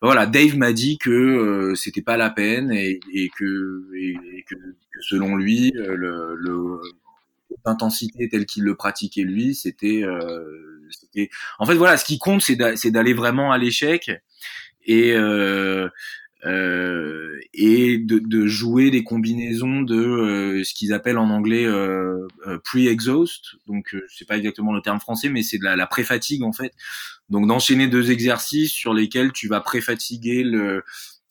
voilà, 0.00 0.26
Dave 0.26 0.56
m'a 0.56 0.72
dit 0.72 0.98
que 0.98 1.10
euh, 1.10 1.74
c'était 1.74 2.00
pas 2.00 2.16
la 2.16 2.30
peine 2.30 2.70
et, 2.70 3.00
et 3.12 3.28
que 3.36 3.90
et, 4.00 4.44
que, 4.48 4.54
selon 5.00 5.34
lui 5.34 5.72
euh, 5.78 5.96
le, 5.96 6.36
le 6.36 6.80
l'intensité 7.66 8.28
telle 8.28 8.46
qu'il 8.46 8.62
le 8.62 8.76
pratiquait 8.76 9.24
lui, 9.24 9.56
c'était 9.56 10.04
c'était 10.90 11.28
en 11.58 11.66
fait 11.66 11.74
voilà, 11.74 11.96
ce 11.96 12.04
qui 12.04 12.18
compte 12.20 12.40
c'est 12.40 12.90
d'aller 12.92 13.14
vraiment 13.14 13.50
à 13.50 13.58
l'échec 13.58 14.12
et 14.86 15.12
euh, 15.16 15.88
euh, 16.44 17.40
et 17.54 17.96
de, 17.98 18.18
de, 18.18 18.46
jouer 18.46 18.90
des 18.90 19.02
combinaisons 19.02 19.80
de 19.80 19.96
euh, 19.96 20.64
ce 20.64 20.74
qu'ils 20.74 20.92
appellent 20.92 21.18
en 21.18 21.30
anglais 21.30 21.64
euh, 21.64 22.26
euh 22.46 22.58
pre-exhaust. 22.62 23.56
Donc, 23.66 23.94
je 23.94 24.16
sais 24.16 24.26
pas 24.26 24.36
exactement 24.36 24.72
le 24.72 24.82
terme 24.82 25.00
français, 25.00 25.30
mais 25.30 25.42
c'est 25.42 25.58
de 25.58 25.64
la, 25.64 25.76
la 25.76 25.86
pré-fatigue 25.86 26.42
en 26.42 26.52
fait. 26.52 26.72
Donc, 27.30 27.46
d'enchaîner 27.46 27.88
deux 27.88 28.10
exercices 28.10 28.72
sur 28.72 28.92
lesquels 28.92 29.32
tu 29.32 29.48
vas 29.48 29.60
pré-fatiguer 29.60 30.42
le, 30.42 30.82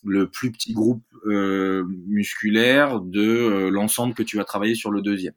le 0.03 0.27
plus 0.29 0.51
petit 0.51 0.73
groupe 0.73 1.03
musculaire 1.25 2.99
de 2.99 3.69
l'ensemble 3.69 4.13
que 4.13 4.23
tu 4.23 4.35
vas 4.35 4.43
travailler 4.43 4.75
sur 4.75 4.91
le 4.91 5.01
deuxième. 5.01 5.33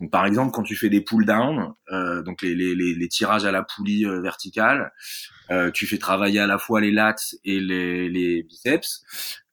Donc, 0.00 0.10
par 0.10 0.26
exemple, 0.26 0.52
quand 0.52 0.62
tu 0.62 0.76
fais 0.76 0.88
des 0.88 1.00
pull 1.00 1.24
down, 1.24 1.72
euh, 1.92 2.22
donc 2.22 2.42
les, 2.42 2.54
les, 2.54 2.74
les, 2.74 3.08
tirages 3.08 3.44
à 3.44 3.52
la 3.52 3.62
poulie 3.62 4.04
verticale, 4.04 4.92
euh, 5.50 5.70
tu 5.70 5.86
fais 5.86 5.98
travailler 5.98 6.40
à 6.40 6.46
la 6.46 6.58
fois 6.58 6.80
les 6.80 6.90
lats 6.90 7.14
et 7.44 7.60
les, 7.60 8.08
les 8.08 8.42
biceps. 8.42 9.04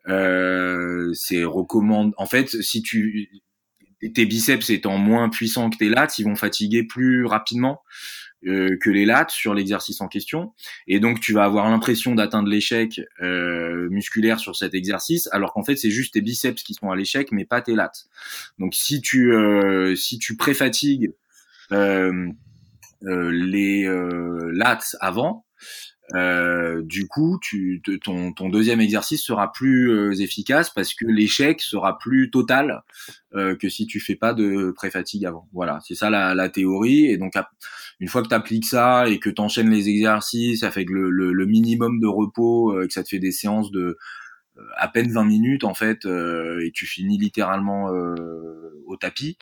Euh, 0.07 1.13
c'est 1.13 1.43
recommande. 1.43 2.13
En 2.17 2.25
fait, 2.25 2.49
si 2.61 2.81
tu 2.81 3.29
tes 4.15 4.25
biceps 4.25 4.69
étant 4.71 4.97
moins 4.97 5.29
puissants 5.29 5.69
que 5.69 5.77
tes 5.77 5.89
lats, 5.89 6.07
ils 6.17 6.25
vont 6.25 6.35
fatiguer 6.35 6.83
plus 6.83 7.25
rapidement 7.25 7.81
euh, 8.47 8.77
que 8.81 8.89
les 8.89 9.05
lats 9.05 9.27
sur 9.29 9.53
l'exercice 9.53 10.01
en 10.01 10.07
question. 10.07 10.53
Et 10.87 10.99
donc, 10.99 11.19
tu 11.19 11.33
vas 11.33 11.43
avoir 11.43 11.69
l'impression 11.69 12.15
d'atteindre 12.15 12.49
l'échec 12.49 13.01
euh, 13.21 13.87
musculaire 13.89 14.39
sur 14.39 14.55
cet 14.55 14.73
exercice, 14.73 15.29
alors 15.31 15.53
qu'en 15.53 15.63
fait, 15.63 15.75
c'est 15.75 15.91
juste 15.91 16.13
tes 16.13 16.21
biceps 16.21 16.63
qui 16.63 16.73
sont 16.73 16.89
à 16.89 16.95
l'échec, 16.95 17.31
mais 17.31 17.45
pas 17.45 17.61
tes 17.61 17.75
lats. 17.75 17.91
Donc, 18.59 18.73
si 18.73 19.01
tu 19.01 19.33
euh, 19.33 19.95
si 19.95 20.17
tu 20.17 20.35
préfatigues 20.35 21.13
euh, 21.71 22.31
les 23.01 23.85
lats 24.53 24.95
avant, 24.99 25.45
euh, 26.15 26.81
du 26.83 27.07
coup, 27.07 27.39
tu, 27.41 27.81
ton, 28.03 28.33
ton, 28.33 28.49
deuxième 28.49 28.81
exercice 28.81 29.23
sera 29.23 29.51
plus 29.51 29.91
euh, 29.91 30.11
efficace 30.19 30.69
parce 30.69 30.93
que 30.93 31.05
l'échec 31.05 31.61
sera 31.61 31.97
plus 31.97 32.29
total 32.31 32.83
euh, 33.33 33.55
que 33.55 33.69
si 33.69 33.87
tu 33.87 33.99
fais 33.99 34.15
pas 34.15 34.33
de 34.33 34.73
pré-fatigue 34.75 35.25
avant. 35.25 35.47
Voilà, 35.53 35.79
c'est 35.85 35.95
ça 35.95 36.09
la, 36.09 36.33
la, 36.35 36.49
théorie. 36.49 37.05
Et 37.05 37.17
donc, 37.17 37.33
une 38.01 38.09
fois 38.09 38.21
que 38.21 38.27
tu 38.27 38.35
appliques 38.35 38.65
ça 38.65 39.07
et 39.07 39.19
que 39.19 39.29
tu 39.29 39.41
enchaînes 39.41 39.69
les 39.69 39.87
exercices, 39.87 40.61
que 40.61 40.91
le, 40.91 41.09
le, 41.09 41.31
le 41.31 41.45
minimum 41.45 42.01
de 42.01 42.07
repos, 42.07 42.75
euh, 42.75 42.87
que 42.87 42.93
ça 42.93 43.03
te 43.03 43.07
fait 43.09 43.19
des 43.19 43.31
séances 43.31 43.71
de 43.71 43.97
à 44.77 44.89
peine 44.89 45.09
20 45.09 45.23
minutes 45.23 45.63
en 45.63 45.73
fait, 45.73 46.05
et 46.05 46.71
tu 46.73 46.85
finis 46.85 47.17
littéralement 47.17 47.89
au 48.85 48.97
tapis 48.97 49.37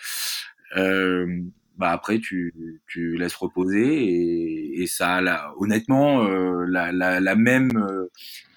bah 1.80 1.92
après 1.92 2.20
tu, 2.20 2.54
tu 2.88 3.16
laisses 3.18 3.36
reposer 3.36 4.04
et, 4.04 4.82
et 4.82 4.86
ça 4.88 5.16
a 5.16 5.22
la, 5.22 5.54
honnêtement 5.58 6.26
euh, 6.26 6.66
la, 6.68 6.92
la, 6.92 7.22
la, 7.22 7.36
même 7.36 7.72
euh, 7.78 8.12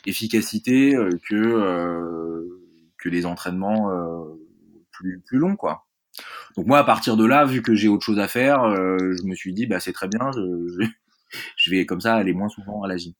efficacité 0.07 0.97
euh, 0.97 1.09
que 1.29 1.37
euh, 1.37 2.61
que 2.99 3.09
les 3.09 3.25
entraînements 3.25 3.91
plus 4.91 5.21
plus 5.21 5.39
longs 5.39 5.57
quoi. 5.57 5.87
Donc 6.57 6.67
moi 6.67 6.79
à 6.79 6.85
partir 6.85 7.17
de 7.17 7.25
là, 7.25 7.45
vu 7.45 7.63
que 7.63 7.75
j'ai 7.75 7.89
autre 7.89 8.05
chose 8.05 8.19
à 8.19 8.29
faire, 8.29 8.65
je 8.75 9.27
me 9.27 9.35
suis 9.35 9.55
dit 9.55 9.67
bah 9.67 9.81
c'est 9.81 9.93
très 9.93 10.09
bien, 10.09 10.31
je, 10.35 10.87
je, 11.57 11.71
vais 11.71 11.87
comme 11.87 12.01
ça 12.01 12.15
aller 12.15 12.33
moins 12.33 12.49
souvent 12.49 12.83
à 12.83 12.89
la 12.89 12.97
gym. 12.97 13.13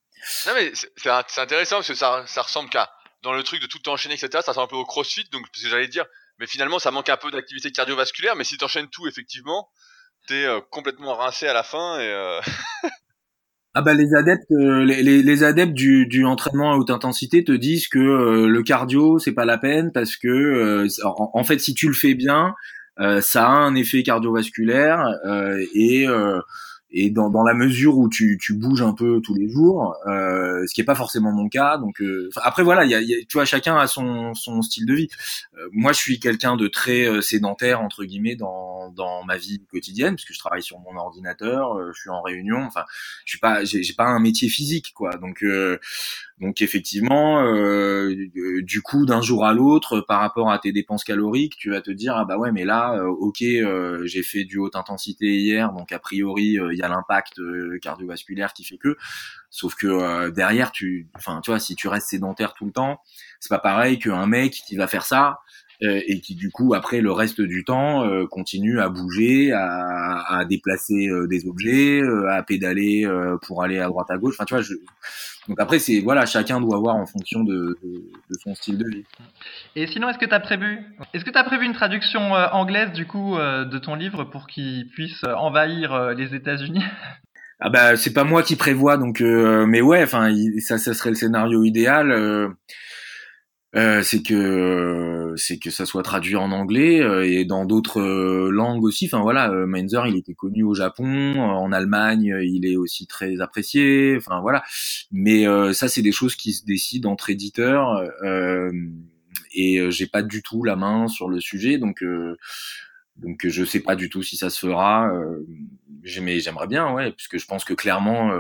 Non 0.47 0.53
mais 0.55 0.73
c'est 0.97 1.41
intéressant 1.41 1.77
parce 1.77 1.89
que 1.89 1.95
ça 1.95 2.25
ça 2.27 2.43
ressemble 2.43 2.69
qu'à 2.69 2.91
dans 3.23 3.33
le 3.33 3.43
truc 3.43 3.63
de 3.63 3.67
tout 3.67 3.89
enchaîner 3.89 4.15
etc. 4.15 4.43
Ça 4.45 4.53
ressemble 4.53 4.65
un 4.65 4.69
peu 4.69 4.77
au 4.77 4.85
CrossFit 4.85 5.29
donc 5.33 5.47
ce 5.53 5.63
que 5.63 5.69
j'allais 5.69 5.89
dire. 5.89 6.05
Mais 6.39 6.47
finalement 6.47 6.79
ça 6.79 6.91
manque 6.91 7.09
un 7.09 7.17
peu 7.17 7.31
d'activité 7.31 7.71
cardiovasculaire. 7.71 8.37
Mais 8.37 8.45
si 8.45 8.57
tu 8.57 8.65
enchaînes 8.65 8.89
tout 8.89 9.07
effectivement, 9.07 9.69
t'es 10.27 10.45
euh, 10.45 10.61
complètement 10.71 11.15
rincé 11.15 11.47
à 11.47 11.53
la 11.53 11.63
fin 11.63 11.99
et 12.01 12.09
euh, 12.09 12.41
Ah 13.75 13.81
bah 13.81 13.95
les 13.95 14.15
adeptes, 14.15 14.51
euh, 14.51 14.85
les, 14.85 15.03
les, 15.03 15.45
adeptes 15.45 15.73
du, 15.73 16.07
du 16.07 16.27
entraînement 16.27 16.73
à 16.73 16.77
haute 16.77 16.91
intensité 16.91 17.43
te 17.43 17.53
disent 17.53 17.89
que 17.89 17.99
le 17.99 18.63
cardio 18.63 19.19
c'est 19.19 19.33
pas 19.33 19.47
la 19.47 19.57
peine 19.57 19.93
parce 19.93 20.17
que 20.17 20.87
en, 21.05 21.43
fait 21.43 21.59
si 21.59 21.73
tu 21.73 21.89
le 21.89 21.95
fais 21.95 22.13
bien, 22.13 22.55
ça 22.99 23.47
a 23.47 23.51
un 23.51 23.75
effet 23.75 24.03
cardiovasculaire 24.03 25.05
et 25.75 26.07
et 26.93 27.11
dans, 27.11 27.31
dans 27.31 27.43
la 27.43 27.55
mesure 27.55 27.97
où 27.97 28.09
tu, 28.09 28.39
tu 28.41 28.55
bouges 28.55 28.83
un 28.83 28.93
peu 28.93 29.21
tous 29.25 29.35
les 29.35 29.49
jours, 29.49 29.97
euh, 30.07 30.63
ce 30.67 30.75
qui 30.75 30.83
est 30.83 30.85
pas 30.85 30.95
forcément 30.95 31.33
mon 31.33 31.49
cas. 31.49 31.79
Donc 31.79 32.03
euh, 32.03 32.29
après 32.43 32.63
voilà, 32.63 32.85
y 32.85 32.95
a, 32.95 33.01
y 33.01 33.15
a, 33.15 33.17
tu 33.27 33.39
vois, 33.39 33.47
chacun 33.47 33.77
a 33.77 33.87
son, 33.87 34.35
son 34.35 34.61
style 34.61 34.85
de 34.85 34.95
vie. 34.95 35.09
Euh, 35.57 35.69
moi, 35.73 35.93
je 35.93 35.99
suis 35.99 36.21
quelqu'un 36.21 36.57
de 36.57 36.69
très 36.69 37.07
euh, 37.07 37.23
sédentaire 37.23 37.81
entre 37.81 38.05
guillemets 38.05 38.37
dans, 38.37 38.91
dans 38.91 39.25
ma 39.25 39.39
vie 39.39 39.63
quotidienne, 39.71 40.17
puisque 40.17 40.35
je 40.35 40.39
travaille 40.39 40.63
sur 40.63 40.79
mon 40.81 40.95
ordinateur, 40.99 41.79
je 41.95 41.99
suis 41.99 42.11
en 42.11 42.21
réunion. 42.21 42.63
Enfin, 42.63 42.85
je 43.25 43.31
suis 43.31 43.39
pas, 43.41 43.65
j'ai 43.65 43.95
pas 43.97 44.05
un 44.05 44.21
métier 44.21 44.51
physique, 44.51 44.93
quoi. 44.95 45.17
Donc 45.17 45.43
donc 46.43 46.61
effectivement, 46.61 47.41
euh, 47.41 48.17
du 48.63 48.83
coup, 48.83 49.07
d'un 49.07 49.23
jour 49.23 49.47
à 49.47 49.53
l'autre, 49.53 50.01
par 50.01 50.19
rapport 50.19 50.51
à 50.51 50.59
tes 50.59 50.73
dépenses 50.73 51.05
caloriques, 51.05 51.57
tu 51.57 51.71
vas 51.71 51.81
te 51.81 51.93
dire 51.93 52.17
ah 52.17 52.25
bah 52.25 52.37
ouais, 52.37 52.51
mais 52.51 52.65
là, 52.65 52.97
euh, 52.97 53.07
ok, 53.07 53.43
euh, 53.43 54.05
j'ai 54.07 54.25
fait 54.25 54.43
du 54.43 54.59
haute 54.59 54.75
intensité 54.75 55.37
hier, 55.37 55.73
donc 55.73 55.93
a 55.93 56.01
priori 56.01 56.59
il 56.59 56.77
y 56.77 56.83
a 56.83 56.89
l'impact 56.89 57.41
cardiovasculaire 57.81 58.55
qui 58.55 58.65
fait 58.65 58.77
que. 58.77 58.97
Sauf 59.51 59.77
que 59.77 60.31
derrière, 60.31 60.73
tu, 60.73 61.07
enfin, 61.15 61.41
tu 61.45 61.53
vois, 61.53 61.61
si 61.61 61.77
tu 61.77 61.87
restes 61.87 62.09
sédentaire 62.09 62.55
tout 62.55 62.65
le 62.65 62.73
temps, 62.73 63.01
c'est 63.39 63.51
pas 63.51 63.61
pareil 63.61 64.01
qu'un 64.01 64.27
mec 64.27 64.53
qui 64.67 64.75
va 64.75 64.89
faire 64.89 65.05
ça 65.05 65.39
et 65.83 66.21
qui 66.21 66.35
du 66.35 66.51
coup 66.51 66.75
après 66.75 67.01
le 67.01 67.13
reste 67.13 67.41
du 67.41 67.65
temps 67.65 68.09
continue 68.29 68.81
à 68.81 68.89
bouger, 68.89 69.53
à, 69.53 70.39
à 70.39 70.45
déplacer 70.45 71.09
des 71.29 71.47
objets, 71.47 72.01
à 72.29 72.43
pédaler 72.43 73.09
pour 73.47 73.63
aller 73.63 73.79
à 73.79 73.87
droite 73.87 74.11
à 74.11 74.17
gauche. 74.17 74.35
Enfin, 74.37 74.45
tu 74.45 74.55
vois, 74.55 74.63
je, 74.63 74.75
donc 75.49 75.61
après, 75.61 75.79
c'est 75.79 76.01
voilà, 76.01 76.25
chacun 76.25 76.61
doit 76.61 76.79
voir 76.79 76.97
en 76.97 77.07
fonction 77.07 77.43
de, 77.43 77.77
de, 77.83 78.39
son 78.43 78.55
style 78.55 78.79
de 78.79 78.89
vie. 78.89 79.05
Et 79.75 79.87
sinon, 79.87 80.09
est-ce 80.09 80.19
que 80.19 80.27
tu 80.27 80.35
as 80.35 80.41
prévu, 80.41 80.79
est-ce 81.15 81.25
que 81.25 81.31
tu 81.31 81.39
as 81.39 81.45
prévu 81.45 81.67
une 81.67 81.73
traduction 81.73 82.35
euh, 82.35 82.47
anglaise 82.53 82.93
du 82.93 83.07
coup 83.07 83.37
euh, 83.37 83.65
de 83.65 83.79
ton 83.79 83.95
livre 83.97 84.25
pour 84.25 84.47
qu'il 84.47 84.89
puisse 84.89 85.23
euh, 85.25 85.35
envahir 85.35 86.15
les 86.15 86.35
États-Unis? 86.35 86.85
Ah 87.65 87.71
bah 87.71 87.95
c'est 87.95 88.13
pas 88.13 88.25
moi 88.25 88.43
qui 88.43 88.57
prévois 88.57 88.97
donc, 88.97 89.21
mais 89.21 89.81
ouais, 89.81 90.03
enfin 90.03 90.35
ça, 90.59 90.79
ça 90.79 90.95
serait 90.95 91.11
le 91.11 91.15
scénario 91.15 91.63
idéal. 91.63 92.11
Euh, 92.11 92.49
c'est 93.75 94.23
que 94.23 95.35
c'est 95.37 95.59
que 95.59 95.71
ça 95.71 95.87
soit 95.87 96.03
traduit 96.03 96.37
en 96.37 96.53
anglais 96.53 97.01
euh, 97.01 97.27
et 97.27 97.45
dans 97.45 97.65
d'autres 97.65 98.01
euh, 98.01 98.51
langues 98.51 98.85
aussi. 98.85 99.07
Enfin 99.07 99.23
voilà, 99.23 99.49
Mainzer 99.67 100.07
il 100.07 100.17
était 100.17 100.35
connu 100.35 100.63
au 100.63 100.75
Japon, 100.75 101.41
en 101.41 101.73
Allemagne 101.73 102.37
il 102.43 102.67
est 102.67 102.77
aussi 102.77 103.07
très 103.07 103.41
apprécié. 103.41 104.17
Enfin 104.17 104.41
voilà, 104.41 104.63
mais 105.11 105.45
ça 105.73 105.89
c'est 105.89 106.03
des 106.03 106.13
choses 106.13 106.37
qui 106.37 106.53
se 106.53 106.65
décident 106.65 107.11
entre 107.11 107.31
éditeurs 107.31 108.03
et 109.55 109.91
j'ai 109.91 110.07
pas 110.07 110.23
du 110.23 110.43
tout 110.43 110.65
la 110.65 110.77
main 110.77 111.09
sur 111.09 111.29
le 111.29 111.41
sujet 111.41 111.79
donc. 111.79 112.05
donc 113.17 113.47
je 113.47 113.65
sais 113.65 113.81
pas 113.81 113.97
du 113.97 114.09
tout 114.09 114.23
si 114.23 114.37
ça 114.37 114.51
se 114.51 114.59
fera, 114.59 115.11
j'aimerais 116.03 116.67
bien, 116.67 116.93
ouais, 116.93 117.13
puisque 117.13 117.39
je 117.39 117.47
pense 117.47 117.65
que 117.65 117.75
clairement, 117.75 118.31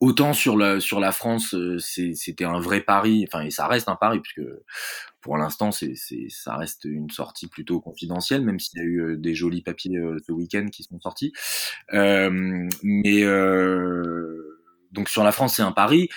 autant 0.00 0.32
sur 0.32 0.56
la 0.56 0.80
sur 0.80 1.00
la 1.00 1.12
France 1.12 1.54
euh, 1.54 1.78
c'était 1.78 2.44
un 2.44 2.60
vrai 2.60 2.80
pari 2.80 3.24
enfin 3.26 3.44
et 3.44 3.50
ça 3.50 3.66
reste 3.66 3.88
un 3.88 3.96
pari 3.96 4.20
puisque 4.20 4.46
pour 5.20 5.36
l'instant 5.36 5.72
c'est 5.72 5.94
ça 6.28 6.56
reste 6.56 6.84
une 6.84 7.10
sortie 7.10 7.48
plutôt 7.48 7.80
confidentielle 7.80 8.44
même 8.44 8.60
s'il 8.60 8.78
y 8.78 8.82
a 8.82 8.84
eu 8.84 9.00
euh, 9.00 9.16
des 9.16 9.34
jolis 9.34 9.62
papiers 9.62 9.96
euh, 9.96 10.18
ce 10.26 10.32
week-end 10.32 10.66
qui 10.70 10.84
sont 10.84 11.00
sortis. 11.00 11.32
Mais 11.90 13.24
donc 14.92 15.10
sur 15.10 15.22
la 15.22 15.32
France 15.32 15.56
c'est 15.56 15.62
un 15.62 15.72
pari, 15.72 16.08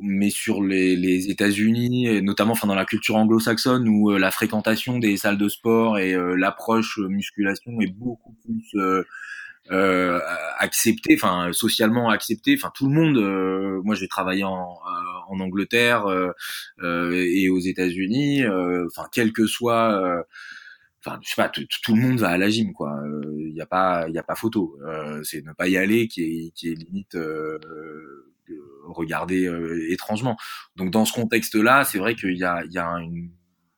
mais 0.00 0.30
sur 0.30 0.62
les, 0.62 0.96
les 0.96 1.30
États-Unis, 1.30 2.22
notamment 2.22 2.52
enfin 2.52 2.66
dans 2.66 2.74
la 2.74 2.86
culture 2.86 3.16
anglo-saxonne 3.16 3.86
où 3.86 4.16
la 4.16 4.30
fréquentation 4.30 4.98
des 4.98 5.18
salles 5.18 5.36
de 5.36 5.48
sport 5.48 5.98
et 5.98 6.16
l'approche 6.36 6.98
musculation 6.98 7.78
est 7.80 7.92
beaucoup 7.92 8.34
plus 8.44 9.04
euh, 9.70 10.20
accepté, 10.58 11.14
enfin 11.14 11.52
socialement 11.52 12.10
accepté. 12.10 12.56
Enfin 12.58 12.72
tout 12.74 12.88
le 12.88 12.94
monde. 12.94 13.18
Euh, 13.18 13.80
moi, 13.84 13.94
j'ai 13.94 14.08
travaillé 14.08 14.44
en, 14.44 14.78
en 15.28 15.40
Angleterre 15.40 16.06
et 16.82 17.48
aux 17.48 17.60
États-Unis. 17.60 18.44
Enfin, 18.86 19.08
quel 19.12 19.32
que 19.32 19.46
soit 19.46 20.24
enfin 21.04 21.20
je 21.22 21.28
sais 21.28 21.34
pas 21.36 21.48
tout 21.48 21.94
le 21.94 22.00
monde 22.00 22.18
va 22.18 22.30
à 22.30 22.38
la 22.38 22.48
gym 22.48 22.72
quoi 22.72 23.00
il 23.38 23.52
n'y 23.52 23.60
a 23.60 23.66
pas 23.66 24.06
il 24.08 24.14
y 24.14 24.18
a 24.18 24.24
pas 24.24 24.34
photo 24.34 24.76
c'est 25.22 25.44
ne 25.44 25.52
pas 25.52 25.68
y 25.68 25.76
aller 25.76 26.08
qui 26.08 26.22
est 26.22 26.50
qui 26.52 26.72
est 26.72 26.74
limite 26.74 27.14
euh, 27.14 27.60
regarder 28.86 29.48
étrangement 29.88 30.36
donc 30.74 30.90
dans 30.90 31.04
ce 31.04 31.12
contexte 31.12 31.54
là 31.54 31.84
c'est 31.84 31.98
vrai 31.98 32.16
qu'il 32.16 32.36
y 32.36 32.44
a 32.44 32.64
y 32.64 32.78
a 32.78 32.88
une 32.94 33.30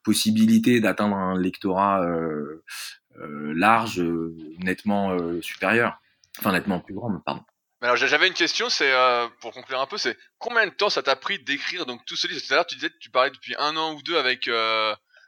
possibilité 0.08 0.80
d'atteindre 0.80 1.16
un 1.16 1.38
lectorat 1.38 2.02
euh, 2.02 2.62
euh, 3.07 3.07
large, 3.54 4.00
euh, 4.00 4.36
nettement 4.58 5.16
supérieur, 5.42 6.00
enfin 6.38 6.52
nettement 6.52 6.80
plus 6.80 6.94
grand, 6.94 7.16
pardon. 7.20 7.42
Alors 7.80 7.96
j'avais 7.96 8.26
une 8.26 8.34
question, 8.34 8.68
c'est 8.68 8.92
pour 9.40 9.52
conclure 9.52 9.80
un 9.80 9.86
peu, 9.86 9.98
c'est 9.98 10.16
combien 10.38 10.66
de 10.66 10.72
temps 10.72 10.90
ça 10.90 11.02
t'a 11.02 11.14
pris 11.14 11.38
d'écrire 11.38 11.86
donc 11.86 12.04
tout 12.06 12.16
ce 12.16 12.26
livre? 12.26 12.40
Tout 12.44 12.52
à 12.52 12.56
l'heure 12.56 12.66
tu 12.66 12.74
disais 12.74 12.90
tu 13.00 13.10
parlais 13.10 13.30
depuis 13.30 13.54
un 13.58 13.76
an 13.76 13.94
ou 13.94 14.02
deux 14.02 14.18
avec 14.18 14.48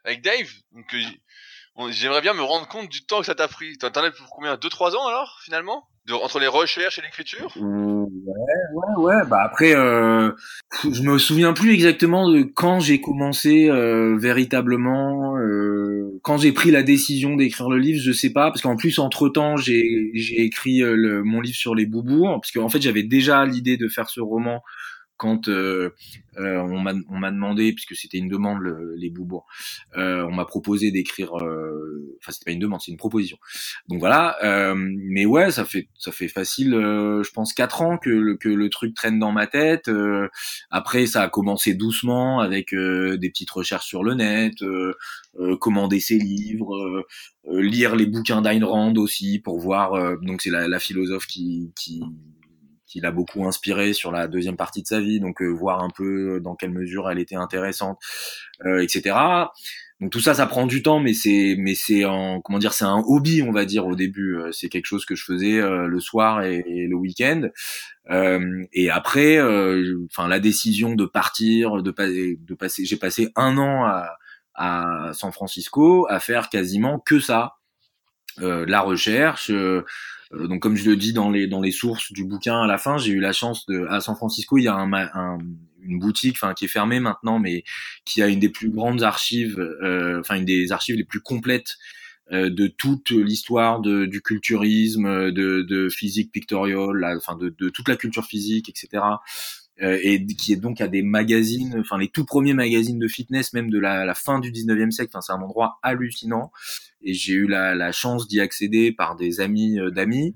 avec 0.05 0.23
Dave, 0.23 0.51
donc 0.73 0.97
j'aimerais 1.91 2.21
bien 2.21 2.35
me 2.35 2.43
rendre 2.43 2.69
compte 2.69 2.89
du 2.89 3.05
temps 3.05 3.21
que 3.21 3.27
ça 3.27 3.35
t'a 3.35 3.49
pris. 3.49 3.77
T'en 3.79 3.89
as 3.89 4.11
pour 4.11 4.31
combien? 4.31 4.57
Deux 4.57 4.69
trois 4.69 4.95
ans 4.97 5.07
alors 5.07 5.39
finalement? 5.45 5.85
Entre 6.11 6.41
les 6.41 6.49
recherches 6.49 6.99
et 6.99 7.03
l'écriture? 7.03 7.53
Ouais, 7.57 8.07
ouais, 8.75 9.05
ouais. 9.05 9.27
Bah 9.29 9.43
après, 9.45 9.77
euh, 9.77 10.33
je 10.83 11.03
me 11.03 11.19
souviens 11.19 11.53
plus 11.53 11.73
exactement 11.73 12.29
de 12.29 12.43
quand 12.43 12.81
j'ai 12.81 13.01
commencé 13.01 13.69
euh, 13.69 14.17
véritablement. 14.19 15.37
Euh, 15.37 16.19
quand 16.23 16.37
j'ai 16.37 16.53
pris 16.53 16.71
la 16.73 16.83
décision 16.83 17.37
d'écrire 17.37 17.71
le 17.71 17.79
livre, 17.79 18.03
je 18.03 18.13
sais 18.13 18.33
pas, 18.33 18.51
parce 18.51 18.61
qu'en 18.61 18.77
plus 18.77 18.99
entre 18.99 19.29
temps 19.29 19.57
j'ai 19.57 20.11
j'ai 20.15 20.43
écrit 20.43 20.83
euh, 20.83 20.95
le, 20.97 21.23
mon 21.23 21.41
livre 21.41 21.57
sur 21.57 21.75
les 21.77 21.87
boubours, 21.87 22.41
parce 22.41 22.51
qu'en 22.51 22.69
fait 22.69 22.83
j'avais 22.83 23.05
déjà 23.05 23.47
l'idée 23.47 23.77
de 23.77 23.89
faire 23.89 24.11
ce 24.11 24.21
roman 24.21 24.63
quand 25.21 25.49
euh, 25.49 25.91
euh, 26.39 26.57
on 26.57 27.19
m'a 27.19 27.31
demandé, 27.31 27.75
puisque 27.75 27.95
c'était 27.95 28.17
une 28.17 28.29
demande 28.29 28.61
les 28.97 29.11
Boubours, 29.11 29.47
euh, 29.99 30.25
on 30.25 30.33
m'a 30.33 30.47
proposé 30.47 30.91
d'écrire, 30.91 31.35
enfin 31.35 32.33
c'était 32.33 32.47
pas 32.47 32.53
une 32.53 32.59
demande, 32.59 32.81
c'est 32.81 32.91
une 32.91 32.97
proposition. 32.97 33.37
Donc 33.89 33.99
voilà, 33.99 34.39
mais 34.75 35.27
ouais, 35.27 35.51
ça 35.51 35.67
fait 35.67 35.89
ça 35.99 36.11
fait 36.11 36.29
facile, 36.29 36.71
je 36.73 37.31
pense 37.33 37.53
quatre 37.53 37.83
ans 37.83 37.99
que 37.99 38.09
le, 38.09 38.37
que 38.39 38.49
le 38.49 38.71
truc 38.71 38.95
traîne 38.95 39.19
dans 39.19 39.31
ma 39.31 39.47
tête. 39.47 39.91
après, 40.71 41.05
ça 41.05 41.23
a 41.25 41.29
commencé 41.29 41.75
doucement 41.75 42.41
avec 42.41 42.71
des 42.75 43.29
petites 43.29 43.51
recherches 43.51 43.87
sur 43.87 44.03
le 44.03 44.15
net, 44.15 44.55
commander 45.61 46.01
ses 46.01 46.17
livres, 46.17 47.05
lire 47.47 47.95
les 47.95 48.07
bouquins 48.07 48.41
d'Ayn 48.41 48.65
Rand 48.65 48.95
aussi 48.97 49.39
pour 49.39 49.61
voir. 49.61 50.17
donc 50.23 50.41
c'est 50.41 50.51
la, 50.51 50.67
la, 50.67 50.79
philosophe 50.79 51.27
qui, 51.27 51.73
qui 51.77 52.03
qui 52.91 53.01
l'a 53.01 53.13
beaucoup 53.13 53.47
inspiré 53.47 53.93
sur 53.93 54.11
la 54.11 54.27
deuxième 54.27 54.57
partie 54.57 54.83
de 54.83 54.87
sa 54.89 54.99
vie, 54.99 55.21
donc 55.21 55.41
euh, 55.43 55.47
voir 55.47 55.83
un 55.83 55.91
peu 55.91 56.41
dans 56.41 56.57
quelle 56.57 56.73
mesure 56.73 57.09
elle 57.09 57.21
était 57.21 57.37
intéressante, 57.37 58.01
euh, 58.67 58.83
etc. 58.83 59.17
Donc 60.01 60.11
tout 60.11 60.21
ça, 60.21 60.35
ça 60.35 60.47
prend 60.47 60.67
du 60.67 60.83
temps, 60.83 60.99
mais 60.99 61.15
c'est 61.15 61.55
mais 61.57 61.77
c'est 61.77 62.05
en 62.05 62.41
comment 62.41 62.59
dire, 62.59 62.73
c'est 62.73 62.85
un 62.85 63.05
hobby, 63.07 63.43
on 63.43 63.53
va 63.53 63.65
dire 63.65 63.87
au 63.87 63.95
début. 63.95 64.37
Euh, 64.37 64.51
c'est 64.51 64.69
quelque 64.69 64.87
chose 64.87 65.05
que 65.05 65.15
je 65.15 65.25
faisais 65.25 65.61
le 65.61 66.01
soir 66.01 66.43
et, 66.43 66.65
le 66.67 66.97
week-end. 66.97 67.49
et 68.73 68.91
après, 68.91 69.41
enfin 70.07 70.27
la 70.27 70.41
décision 70.41 70.95
de 70.97 71.05
partir, 71.05 71.83
de, 71.83 71.93
de 71.93 72.55
passer, 72.55 72.85
j'ai 72.85 72.97
passé 72.97 73.31
un 73.37 73.57
an 73.57 73.85
à, 73.85 74.17
à 74.55 75.13
San 75.13 75.31
Francisco 75.31 76.07
à 76.11 76.19
faire 76.19 76.49
quasiment 76.49 76.99
que 76.99 77.21
ça, 77.21 77.57
la 78.39 78.81
recherche. 78.81 79.53
Euh, 80.33 80.47
donc 80.47 80.61
comme 80.61 80.77
je 80.77 80.89
le 80.89 80.97
dis 80.97 81.13
dans 81.13 81.31
les 81.31 81.47
dans 81.47 81.61
les 81.61 81.73
sources 81.73 82.13
du 82.13 82.25
bouquin 82.25 82.63
à 82.63 82.67
la 82.67 82.79
fin, 82.79 82.99
j'ai 82.99 83.13
eu 83.13 83.21
la 83.21 83.33
chance 83.33 83.67
de 83.67 83.87
à 83.89 84.01
San 84.01 84.15
Francisco, 84.17 84.59
il 84.59 84.65
y 84.65 84.69
a 84.69 84.75
un, 84.75 84.93
un 84.93 85.39
une 85.83 85.99
boutique 85.99 86.37
enfin 86.37 86.53
qui 86.53 86.67
est 86.67 86.69
fermée 86.69 87.01
maintenant 87.01 87.39
mais 87.39 87.65
qui 88.05 88.23
a 88.23 88.29
une 88.29 88.39
des 88.39 88.51
plus 88.51 88.69
grandes 88.69 89.03
archives 89.03 89.59
euh, 89.59 90.21
enfin 90.21 90.37
une 90.37 90.45
des 90.45 90.73
archives 90.73 90.97
les 90.97 91.05
plus 91.05 91.21
complètes 91.21 91.79
euh, 92.33 92.49
de 92.49 92.69
toute 92.69 93.11
l'histoire 93.11 93.81
du 93.81 94.23
culturisme, 94.23 95.33
de, 95.33 95.63
de 95.63 95.89
physique 95.89 96.31
pictoriale, 96.31 97.17
enfin 97.17 97.37
de, 97.37 97.53
de, 97.59 97.71
toute 97.71 97.89
la 97.89 97.97
culture 97.97 98.25
physique, 98.25 98.69
etc. 98.69 99.03
Euh, 99.83 99.99
et 100.03 100.27
qui 100.27 100.53
est 100.53 100.57
donc 100.57 100.81
à 100.83 100.89
des 100.89 101.03
magazines, 101.03 101.77
enfin 101.81 101.97
les 101.97 102.09
tout 102.09 102.27
premiers 102.27 102.53
magazines 102.53 102.99
de 102.99 103.09
fitness, 103.09 103.55
même 103.55 103.71
de 103.71 103.79
la, 103.79 104.15
fin 104.15 104.39
du 104.39 104.53
19e 104.53 104.91
siècle. 104.91 105.11
Enfin, 105.15 105.23
c'est 105.23 105.33
un 105.33 105.43
endroit 105.43 105.79
hallucinant. 105.83 106.53
Et 107.03 107.15
j'ai 107.15 107.33
eu 107.33 107.47
la, 107.47 107.93
chance 107.93 108.29
d'y 108.29 108.41
accéder 108.41 108.93
par 108.93 109.17
des 109.17 109.41
amis 109.41 109.79
euh, 109.79 109.91
d'amis. 109.91 110.35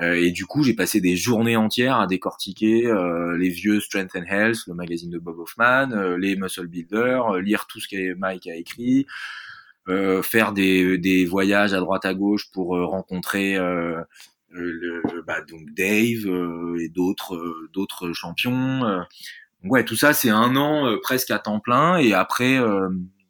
Euh, 0.00 0.14
et 0.14 0.30
du 0.30 0.46
coup, 0.46 0.62
j'ai 0.62 0.74
passé 0.74 1.00
des 1.00 1.16
journées 1.16 1.56
entières 1.56 1.98
à 2.00 2.06
décortiquer 2.06 2.90
les 3.36 3.48
vieux 3.48 3.80
Strength 3.80 4.16
and 4.16 4.24
Health, 4.28 4.58
le 4.68 4.74
magazine 4.74 5.10
de 5.10 5.18
Bob 5.18 5.38
Hoffman, 5.38 5.88
les 6.16 6.36
Muscle 6.36 6.68
Builders, 6.68 7.40
lire 7.40 7.66
tout 7.66 7.80
ce 7.80 7.88
que 7.88 8.14
Mike 8.14 8.46
a 8.46 8.54
écrit, 8.54 9.06
faire 10.22 10.52
des, 10.52 11.26
voyages 11.26 11.74
à 11.74 11.80
droite 11.80 12.04
à 12.04 12.14
gauche 12.14 12.48
pour 12.52 12.68
rencontrer 12.68 13.58
le, 14.50 15.22
bah, 15.26 15.40
donc 15.42 15.60
Dave 15.76 16.26
et 16.80 16.88
d'autres 16.88 17.68
d'autres 17.72 18.12
champions. 18.12 19.04
ouais, 19.64 19.84
tout 19.84 19.96
ça, 19.96 20.12
c'est 20.12 20.30
un 20.30 20.56
an 20.56 20.96
presque 21.02 21.30
à 21.30 21.38
temps 21.38 21.60
plein. 21.60 21.98
Et 21.98 22.14
après, 22.14 22.58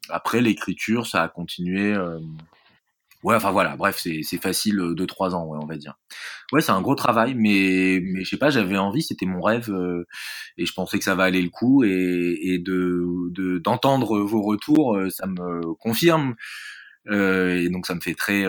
après 0.09 0.41
l'écriture, 0.41 1.07
ça 1.07 1.23
a 1.23 1.29
continué 1.29 1.97
Ouais, 3.25 3.35
enfin 3.35 3.51
voilà, 3.51 3.77
bref, 3.77 3.99
c'est 3.99 4.41
facile 4.41 4.77
de 4.77 5.05
trois 5.05 5.35
ans, 5.35 5.45
ouais, 5.47 5.59
on 5.61 5.67
va 5.67 5.77
dire. 5.77 5.99
Ouais, 6.53 6.61
c'est 6.61 6.71
un 6.71 6.81
gros 6.81 6.95
travail, 6.95 7.35
mais 7.35 7.99
mais 8.01 8.23
je 8.23 8.31
sais 8.31 8.37
pas, 8.37 8.51
j'avais 8.51 8.79
envie, 8.79 9.03
c'était 9.03 9.27
mon 9.27 9.41
rêve, 9.41 9.71
euh, 9.71 10.07
et 10.57 10.67
je 10.67 10.73
pensais 10.73 10.99
que 10.99 11.05
ça 11.05 11.17
va 11.17 11.25
aller 11.25 11.43
le 11.43 11.51
coup, 11.51 11.83
et, 11.83 12.39
et 12.43 12.59
de 12.61 13.59
d'entendre 13.59 14.21
vos 14.21 14.43
retours, 14.43 14.97
euh, 14.97 15.11
ça 15.11 15.27
me 15.27 15.75
confirme, 15.75 16.37
euh, 17.09 17.57
et 17.57 17.69
donc 17.71 17.87
ça 17.87 17.95
me 17.97 18.01
fait 18.01 18.15
très 18.15 18.45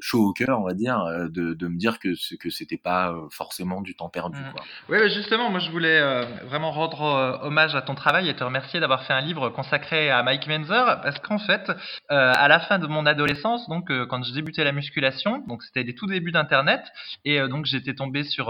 chaud 0.00 0.28
au 0.28 0.32
cœur, 0.32 0.58
on 0.58 0.64
va 0.64 0.74
dire, 0.74 0.98
euh, 1.00 1.28
de, 1.28 1.54
de 1.54 1.68
me 1.68 1.76
dire 1.76 1.98
que 1.98 2.08
que 2.36 2.50
c'était 2.50 2.76
pas 2.76 3.10
euh, 3.10 3.28
forcément 3.30 3.80
du 3.80 3.94
temps 3.94 4.08
perdu. 4.08 4.38
Mmh. 4.40 4.52
Quoi. 4.54 4.64
Oui, 4.88 5.10
justement, 5.10 5.50
moi 5.50 5.60
je 5.60 5.70
voulais 5.70 6.00
euh, 6.00 6.24
vraiment 6.46 6.70
rendre 6.70 7.40
hommage 7.42 7.74
à 7.74 7.82
ton 7.82 7.94
travail 7.94 8.28
et 8.28 8.34
te 8.34 8.42
remercier 8.42 8.80
d'avoir 8.80 9.04
fait 9.04 9.12
un 9.12 9.20
livre 9.20 9.50
consacré 9.50 10.10
à 10.10 10.22
Mike 10.22 10.46
Menzer, 10.46 11.00
parce 11.02 11.18
qu'en 11.18 11.38
fait, 11.38 11.70
à 12.08 12.48
la 12.48 12.60
fin 12.60 12.78
de 12.78 12.86
mon 12.86 13.06
adolescence, 13.06 13.68
donc 13.68 13.90
quand 14.08 14.22
je 14.22 14.32
débutais 14.32 14.64
la 14.64 14.72
musculation, 14.72 15.44
donc 15.46 15.62
c'était 15.62 15.82
les 15.82 15.94
tout 15.94 16.06
débuts 16.06 16.32
d'Internet, 16.32 16.82
et 17.24 17.40
donc 17.48 17.66
j'étais 17.66 17.94
tombé 17.94 18.24
sur, 18.24 18.46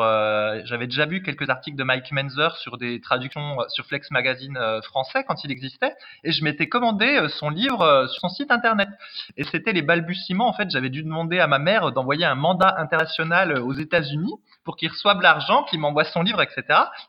j'avais 0.64 0.86
déjà 0.86 1.06
vu 1.06 1.22
quelques 1.22 1.48
articles 1.50 1.76
de 1.76 1.84
Mike 1.84 2.12
Menzer 2.12 2.56
sur 2.56 2.78
des 2.78 3.00
traductions 3.00 3.56
sur 3.68 3.86
Flex 3.86 4.10
Magazine 4.10 4.58
français 4.82 5.24
quand 5.26 5.44
il 5.44 5.50
existait, 5.50 5.94
et 6.24 6.32
je 6.32 6.44
m'étais 6.44 6.68
commandé 6.68 7.26
son 7.28 7.50
livre 7.50 8.06
sur 8.08 8.20
son 8.20 8.28
site 8.28 8.50
Internet, 8.50 8.88
et 9.36 9.44
c'était 9.44 9.72
les 9.72 9.82
balbutiements. 9.82 10.48
En 10.48 10.52
fait, 10.52 10.70
j'avais 10.70 10.90
dû 10.90 11.02
demander 11.02 11.39
à 11.40 11.46
ma 11.46 11.58
mère 11.58 11.92
d'envoyer 11.92 12.24
un 12.24 12.34
mandat 12.34 12.74
international 12.78 13.58
aux 13.58 13.72
États-Unis 13.72 14.34
pour 14.64 14.76
qu'il 14.76 14.88
reçoive 14.90 15.20
l'argent, 15.20 15.64
qu'il 15.64 15.80
m'envoie 15.80 16.04
son 16.04 16.22
livre, 16.22 16.42
etc. 16.42 16.62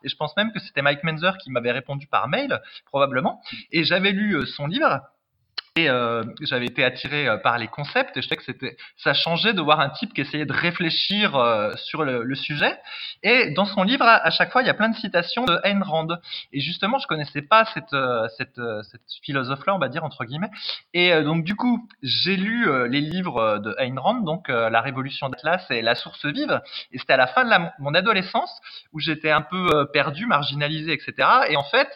Et 0.03 0.09
je 0.09 0.15
pense 0.15 0.36
même 0.38 0.51
que 0.51 0.59
c'était 0.59 0.82
Mike 0.82 1.03
Menzer 1.03 1.38
qui 1.38 1.51
m'avait 1.51 1.71
répondu 1.71 2.07
par 2.07 2.27
mail, 2.27 2.61
probablement. 2.86 3.41
Et 3.71 3.84
j'avais 3.84 4.11
lu 4.11 4.36
euh, 4.36 4.45
son 4.45 4.67
livre. 4.67 5.01
Et 5.78 5.89
euh, 5.89 6.26
j'avais 6.41 6.65
été 6.65 6.84
attiré 6.84 7.30
euh, 7.30 7.38
par 7.38 7.57
les 7.57 7.69
concepts 7.69 8.17
et 8.17 8.22
je 8.22 8.28
sais 8.28 8.36
que 8.36 8.43
c'était 8.43 8.76
ça 8.97 9.13
changeait 9.13 9.53
de 9.53 9.61
voir 9.61 9.80
un 9.80 9.88
type 9.88 10.13
qui 10.13 10.19
essayait 10.19 10.45
de 10.45 10.51
réfléchir 10.51 11.38
euh, 11.38 11.74
sur 11.78 12.03
le, 12.03 12.36
sujet. 12.36 12.78
Et 13.24 13.51
dans 13.51 13.63
son 13.63 13.84
livre, 13.84 14.03
à, 14.05 14.30
chaque 14.32 14.51
fois, 14.51 14.63
il 14.63 14.65
y 14.65 14.69
a 14.69 14.74
plein 14.74 14.89
de 14.89 14.97
citations 14.97 15.45
de 15.45 15.57
Ayn 15.63 15.82
Rand. 15.82 16.07
Et 16.51 16.59
justement, 16.59 16.97
je 16.99 17.07
connaissais 17.07 17.41
pas 17.41 17.63
cette 17.74 17.95
cette, 18.38 18.59
cette 18.84 19.01
philosophe-là, 19.24 19.74
on 19.74 19.80
va 19.80 19.88
dire 19.88 20.03
entre 20.03 20.26
guillemets. 20.26 20.49
Et 20.93 21.22
donc 21.22 21.45
du 21.45 21.55
coup, 21.55 21.88
j'ai 22.03 22.36
lu 22.36 22.67
les 22.89 22.99
livres 22.99 23.59
de 23.59 23.74
Ayn 23.78 23.97
Rand, 23.97 24.22
donc 24.22 24.49
La 24.49 24.82
Révolution 24.82 25.30
d'Atlas 25.30 25.65
et 25.69 25.82
La 25.82 25.95
Source 25.95 26.26
vive. 26.26 26.61
Et 26.91 26.97
c'était 26.97 27.13
à 27.13 27.17
la 27.17 27.28
fin 27.28 27.45
de 27.45 27.51
mon 27.80 27.93
adolescence 27.93 28.59
où 28.91 28.99
j'étais 28.99 29.32
un 29.32 29.41
peu 29.41 29.88
perdu, 29.93 30.26
marginalisé, 30.26 30.93
etc. 30.93 31.30
Et 31.49 31.55
en 31.55 31.63
fait, 31.63 31.89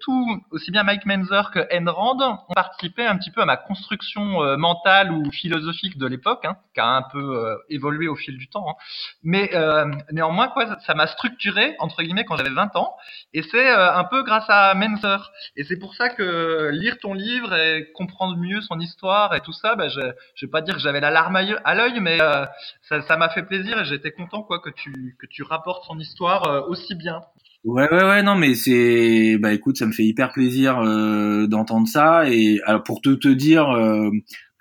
tout 0.00 0.44
aussi 0.50 0.70
bien 0.70 0.82
Mike 0.82 1.06
Menzer 1.06 1.50
que 1.52 1.66
Ayn 1.70 1.88
Rand 1.88 2.44
ont 2.48 2.54
participé 2.54 2.99
un 3.06 3.16
petit 3.16 3.30
peu 3.30 3.40
à 3.40 3.44
ma 3.44 3.56
construction 3.56 4.42
euh, 4.42 4.56
mentale 4.56 5.12
ou 5.12 5.30
philosophique 5.30 5.98
de 5.98 6.06
l'époque, 6.06 6.44
hein, 6.44 6.56
qui 6.74 6.80
a 6.80 6.86
un 6.86 7.02
peu 7.02 7.18
euh, 7.18 7.56
évolué 7.68 8.08
au 8.08 8.16
fil 8.16 8.36
du 8.36 8.48
temps. 8.48 8.70
Hein. 8.70 8.74
Mais 9.22 9.50
euh, 9.54 9.90
néanmoins, 10.12 10.48
quoi, 10.48 10.78
ça 10.80 10.94
m'a 10.94 11.06
structuré 11.06 11.76
entre 11.78 12.02
guillemets 12.02 12.24
quand 12.24 12.36
j'avais 12.36 12.50
20 12.50 12.76
ans, 12.76 12.96
et 13.34 13.42
c'est 13.42 13.70
un 13.70 14.04
peu 14.04 14.22
grâce 14.22 14.48
à 14.48 14.74
Menzer. 14.74 15.30
Et 15.56 15.64
c'est 15.64 15.78
pour 15.78 15.94
ça 15.94 16.08
que 16.08 16.70
lire 16.72 16.98
ton 16.98 17.14
livre 17.14 17.54
et 17.54 17.90
comprendre 17.92 18.36
mieux 18.36 18.60
son 18.60 18.78
histoire 18.80 19.34
et 19.34 19.40
tout 19.40 19.52
ça, 19.52 19.74
bah, 19.74 19.88
je, 19.88 20.00
je 20.34 20.46
vais 20.46 20.50
pas 20.50 20.62
dire 20.62 20.74
que 20.74 20.80
j'avais 20.80 21.00
la 21.00 21.10
larme 21.10 21.36
à 21.36 21.74
l'œil, 21.74 22.00
mais 22.00 22.18
ça 22.82 23.16
m'a 23.16 23.28
fait 23.28 23.42
plaisir 23.42 23.78
et 23.80 23.84
j'étais 23.84 24.12
content 24.12 24.42
quoi 24.42 24.60
que 24.60 24.70
tu 24.70 25.16
que 25.18 25.26
tu 25.26 25.42
rapportes 25.42 25.84
son 25.84 25.98
histoire 25.98 26.68
aussi 26.68 26.94
bien. 26.94 27.20
Ouais, 27.64 27.86
ouais, 27.92 28.02
ouais, 28.04 28.22
non, 28.22 28.36
mais 28.36 28.54
c'est, 28.54 29.36
bah 29.38 29.52
écoute, 29.52 29.76
ça 29.76 29.84
me 29.86 29.92
fait 29.92 30.04
hyper 30.04 30.32
plaisir 30.32 30.78
euh, 30.78 31.46
d'entendre 31.46 31.86
ça. 31.86 32.26
Et 32.30 32.58
alors 32.64 32.82
pour 32.82 33.02
te 33.02 33.10
te 33.10 33.28
dire, 33.28 33.68
euh, 33.70 34.08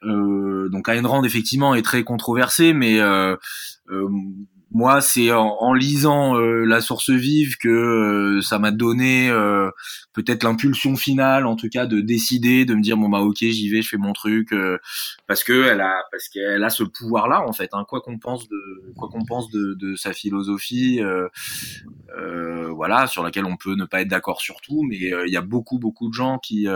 euh, 0.03 0.67
donc 0.69 0.89
Ayn 0.89 1.05
Rand 1.05 1.23
effectivement 1.23 1.75
est 1.75 1.81
très 1.81 2.03
controversé, 2.03 2.73
mais 2.73 2.99
euh, 2.99 3.37
euh, 3.89 4.09
moi, 4.71 5.01
c'est 5.01 5.31
en, 5.31 5.73
lisant 5.73 6.37
euh, 6.37 6.63
La 6.63 6.81
Source 6.81 7.09
Vive 7.09 7.57
que 7.57 7.69
euh, 7.69 8.41
ça 8.41 8.59
m'a 8.59 8.69
donné 8.69 9.29
euh, 9.29 9.71
peut-être 10.13 10.43
l'impulsion 10.43 10.95
finale, 10.95 11.47
en 11.47 11.55
tout 11.55 11.69
cas, 11.69 11.87
de 11.87 12.01
décider, 12.01 12.65
de 12.65 12.75
me 12.75 12.81
dire 12.81 12.95
bon 12.95 13.09
bah 13.09 13.21
ok, 13.21 13.37
j'y 13.39 13.69
vais, 13.69 13.81
je 13.81 13.89
fais 13.89 13.97
mon 13.97 14.13
truc, 14.13 14.53
parce 15.25 15.43
que 15.43 15.67
elle 15.67 15.81
a, 15.81 16.03
parce 16.11 16.29
qu'elle 16.29 16.63
a 16.63 16.69
ce 16.69 16.83
pouvoir-là 16.83 17.41
en 17.47 17.53
fait. 17.53 17.69
Hein, 17.73 17.83
quoi 17.87 18.01
qu'on 18.01 18.19
pense 18.19 18.47
de, 18.47 18.93
quoi 18.95 19.09
qu'on 19.09 19.25
pense 19.25 19.49
de, 19.49 19.73
de, 19.73 19.95
sa 19.95 20.13
philosophie, 20.13 21.01
voilà, 22.69 23.07
sur 23.07 23.23
laquelle 23.23 23.45
on 23.45 23.57
peut 23.57 23.75
ne 23.75 23.85
pas 23.85 24.01
être 24.01 24.07
d'accord 24.07 24.41
sur 24.41 24.61
tout, 24.61 24.83
mais 24.83 24.97
il 24.97 25.33
y 25.33 25.37
a 25.37 25.41
beaucoup 25.41 25.79
beaucoup 25.79 26.09
de 26.09 26.13
gens 26.13 26.37
qui, 26.37 26.67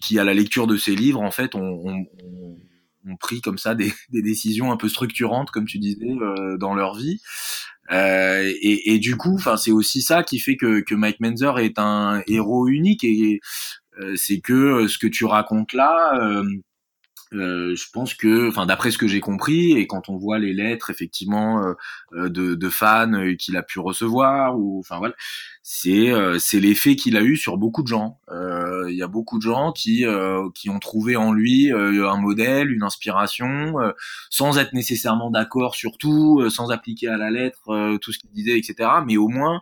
qui 0.00 0.18
à 0.18 0.24
la 0.24 0.34
lecture 0.34 0.66
de 0.66 0.76
ces 0.76 0.96
livres, 0.96 1.20
en 1.20 1.30
fait, 1.30 1.54
on, 1.54 1.60
on 1.60 2.56
ont 3.06 3.16
pris 3.16 3.40
comme 3.40 3.58
ça 3.58 3.74
des, 3.74 3.92
des, 4.10 4.22
décisions 4.22 4.72
un 4.72 4.76
peu 4.76 4.88
structurantes, 4.88 5.50
comme 5.50 5.66
tu 5.66 5.78
disais, 5.78 6.06
euh, 6.20 6.56
dans 6.58 6.74
leur 6.74 6.94
vie. 6.94 7.20
Euh, 7.90 8.50
et, 8.60 8.94
et, 8.94 8.98
du 8.98 9.16
coup, 9.16 9.34
enfin, 9.34 9.56
c'est 9.56 9.72
aussi 9.72 10.02
ça 10.02 10.22
qui 10.22 10.38
fait 10.38 10.56
que, 10.56 10.80
que 10.80 10.94
Mike 10.94 11.20
Menzer 11.20 11.58
est 11.58 11.78
un 11.78 12.22
héros 12.26 12.68
unique. 12.68 13.04
Et 13.04 13.40
euh, 14.00 14.14
c'est 14.16 14.40
que 14.40 14.52
euh, 14.52 14.88
ce 14.88 14.98
que 14.98 15.06
tu 15.06 15.24
racontes 15.24 15.72
là, 15.72 16.42
euh, 17.32 17.72
euh, 17.72 17.76
je 17.76 17.86
pense 17.92 18.14
que, 18.14 18.48
enfin, 18.48 18.66
d'après 18.66 18.90
ce 18.90 18.98
que 18.98 19.06
j'ai 19.06 19.20
compris, 19.20 19.72
et 19.72 19.86
quand 19.86 20.08
on 20.08 20.16
voit 20.16 20.38
les 20.38 20.52
lettres 20.52 20.90
effectivement 20.90 21.62
euh, 22.12 22.28
de, 22.28 22.54
de, 22.54 22.68
fans 22.68 23.34
qu'il 23.38 23.56
a 23.56 23.62
pu 23.62 23.78
recevoir, 23.78 24.58
ou 24.58 24.78
enfin 24.78 24.98
voilà, 24.98 25.14
c'est 25.62 26.10
c'est 26.38 26.60
l'effet 26.60 26.96
qu'il 26.96 27.16
a 27.16 27.22
eu 27.22 27.36
sur 27.36 27.56
beaucoup 27.56 27.82
de 27.82 27.88
gens. 27.88 28.18
Il 28.30 28.94
y 28.96 29.02
a 29.02 29.08
beaucoup 29.08 29.38
de 29.38 29.42
gens 29.42 29.72
qui 29.72 30.04
qui 30.54 30.70
ont 30.70 30.78
trouvé 30.78 31.16
en 31.16 31.32
lui 31.32 31.70
un 31.72 32.16
modèle, 32.16 32.70
une 32.70 32.82
inspiration, 32.82 33.74
sans 34.30 34.58
être 34.58 34.72
nécessairement 34.72 35.30
d'accord 35.30 35.74
sur 35.74 35.98
tout, 35.98 36.48
sans 36.50 36.70
appliquer 36.70 37.08
à 37.08 37.16
la 37.16 37.30
lettre 37.30 37.98
tout 38.00 38.12
ce 38.12 38.18
qu'il 38.18 38.30
disait, 38.30 38.58
etc. 38.58 38.88
Mais 39.06 39.16
au 39.16 39.28
moins 39.28 39.60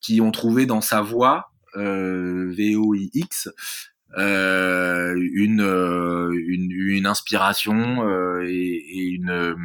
qui 0.00 0.20
ont 0.20 0.32
trouvé 0.32 0.66
dans 0.66 0.80
sa 0.80 1.00
voix 1.00 1.52
euh, 1.76 2.52
VOIX 2.56 3.48
euh, 4.18 5.14
une, 5.34 5.62
euh, 5.62 6.32
une, 6.46 6.70
une 6.70 7.06
inspiration 7.06 8.06
euh, 8.06 8.42
et, 8.46 8.52
et, 8.52 9.04
une 9.08 9.56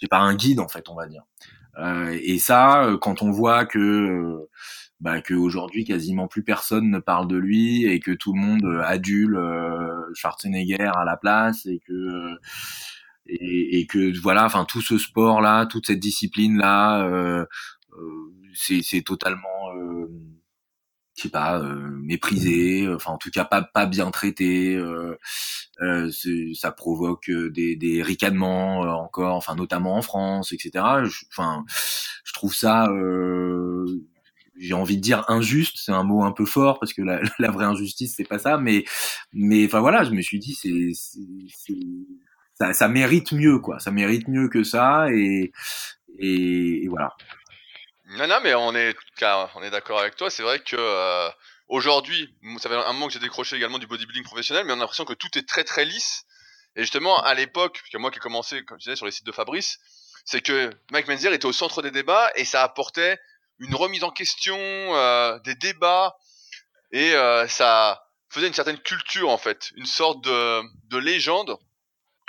c'est 0.00 0.08
pas 0.08 0.18
un 0.18 0.34
guide 0.34 0.60
en 0.60 0.68
fait 0.68 0.88
on 0.88 0.94
va 0.94 1.06
dire. 1.06 1.22
Euh, 1.78 2.18
et 2.22 2.38
ça 2.38 2.96
quand 3.00 3.22
on 3.22 3.30
voit 3.30 3.64
que 3.64 4.48
bah, 5.00 5.20
qu'aujourd'hui 5.20 5.84
quasiment 5.84 6.28
plus 6.28 6.42
personne 6.42 6.90
ne 6.90 6.98
parle 6.98 7.28
de 7.28 7.36
lui 7.36 7.84
et 7.84 8.00
que 8.00 8.12
tout 8.12 8.32
le 8.34 8.40
monde 8.40 8.82
adule 8.84 9.38
Schwarzenegger 10.14 10.90
à 10.94 11.04
la 11.04 11.16
place 11.16 11.66
et 11.66 11.80
que 11.86 12.38
et, 13.26 13.80
et, 13.80 13.86
que 13.86 14.18
voilà 14.20 14.44
enfin 14.44 14.64
tout 14.64 14.80
ce 14.80 14.98
sport 14.98 15.40
là 15.40 15.66
toute 15.66 15.86
cette 15.86 16.00
discipline 16.00 16.58
là 16.58 17.06
euh, 17.98 18.44
c'est 18.54 19.02
totalement 19.02 19.74
euh, 19.76 20.08
je 21.22 21.28
sais 21.28 21.30
pas 21.30 21.60
euh, 21.60 21.88
méprisé 22.02 22.88
enfin 22.92 23.12
en 23.12 23.18
tout 23.18 23.30
cas 23.30 23.44
pas 23.44 23.62
pas 23.62 23.86
bien 23.86 24.10
traité 24.10 24.74
euh, 24.74 25.16
euh 25.80 26.10
ça 26.54 26.72
provoque 26.72 27.30
euh, 27.30 27.50
des, 27.50 27.76
des 27.76 28.02
ricanements 28.02 28.80
encore 28.80 29.36
enfin 29.36 29.54
notamment 29.54 29.96
en 29.96 30.02
France 30.02 30.52
etc 30.52 30.84
enfin 31.30 31.64
je, 32.24 32.32
trouve 32.32 32.54
ça 32.54 32.88
j'ai 34.58 34.74
envie 34.74 34.96
de 34.96 35.02
dire 35.02 35.24
injuste 35.28 35.76
c'est 35.76 35.92
un 35.92 36.02
mot 36.02 36.24
un 36.24 36.32
peu 36.32 36.44
fort 36.44 36.80
parce 36.80 36.92
que 36.92 37.02
la, 37.02 37.20
la 37.38 37.50
vraie 37.52 37.66
injustice 37.66 38.14
c'est 38.16 38.28
pas 38.28 38.40
ça 38.40 38.58
mais 38.58 38.84
mais 39.32 39.64
enfin 39.66 39.80
voilà 39.80 40.02
je 40.02 40.10
me 40.10 40.22
suis 40.22 40.40
dit 40.40 40.54
c'est 40.54 40.92
ça, 42.54 42.72
ça 42.72 42.88
mérite 42.88 43.32
mieux 43.32 43.58
quoi. 43.58 43.78
Ça 43.78 43.90
mérite 43.90 44.28
mieux 44.28 44.48
que 44.48 44.62
ça 44.62 45.06
et, 45.10 45.52
et, 46.18 46.84
et 46.84 46.88
voilà 46.88 47.14
non, 48.12 48.26
non, 48.26 48.40
mais 48.42 48.54
on 48.54 48.74
est, 48.74 48.94
on 49.54 49.62
est 49.62 49.70
d'accord 49.70 50.00
avec 50.00 50.16
toi. 50.16 50.30
C'est 50.30 50.42
vrai 50.42 50.58
que 50.58 50.76
euh, 50.78 51.30
aujourd'hui, 51.68 52.34
ça 52.58 52.68
fait 52.68 52.76
un 52.76 52.92
moment 52.92 53.06
que 53.06 53.12
j'ai 53.12 53.18
décroché 53.18 53.56
également 53.56 53.78
du 53.78 53.86
bodybuilding 53.86 54.24
professionnel, 54.24 54.64
mais 54.66 54.72
on 54.72 54.76
a 54.76 54.80
l'impression 54.80 55.04
que 55.04 55.14
tout 55.14 55.38
est 55.38 55.48
très 55.48 55.64
très 55.64 55.84
lisse. 55.84 56.24
Et 56.76 56.82
justement, 56.82 57.22
à 57.22 57.34
l'époque, 57.34 57.82
que 57.90 57.98
moi 57.98 58.10
qui 58.10 58.18
ai 58.18 58.20
commencé, 58.20 58.64
comme 58.64 58.78
je 58.78 58.84
disais, 58.84 58.96
sur 58.96 59.06
les 59.06 59.12
sites 59.12 59.26
de 59.26 59.32
Fabrice, 59.32 59.78
c'est 60.24 60.40
que 60.40 60.70
Mike 60.90 61.08
Menzer 61.08 61.32
était 61.32 61.46
au 61.46 61.52
centre 61.52 61.82
des 61.82 61.90
débats 61.90 62.30
et 62.36 62.44
ça 62.44 62.62
apportait 62.62 63.18
une 63.58 63.74
remise 63.74 64.04
en 64.04 64.10
question, 64.10 64.56
euh, 64.58 65.38
des 65.40 65.54
débats, 65.54 66.16
et 66.90 67.14
euh, 67.14 67.46
ça 67.48 68.02
faisait 68.28 68.48
une 68.48 68.54
certaine 68.54 68.78
culture 68.78 69.28
en 69.28 69.38
fait, 69.38 69.70
une 69.76 69.86
sorte 69.86 70.22
de, 70.24 70.62
de 70.88 70.98
légende 70.98 71.56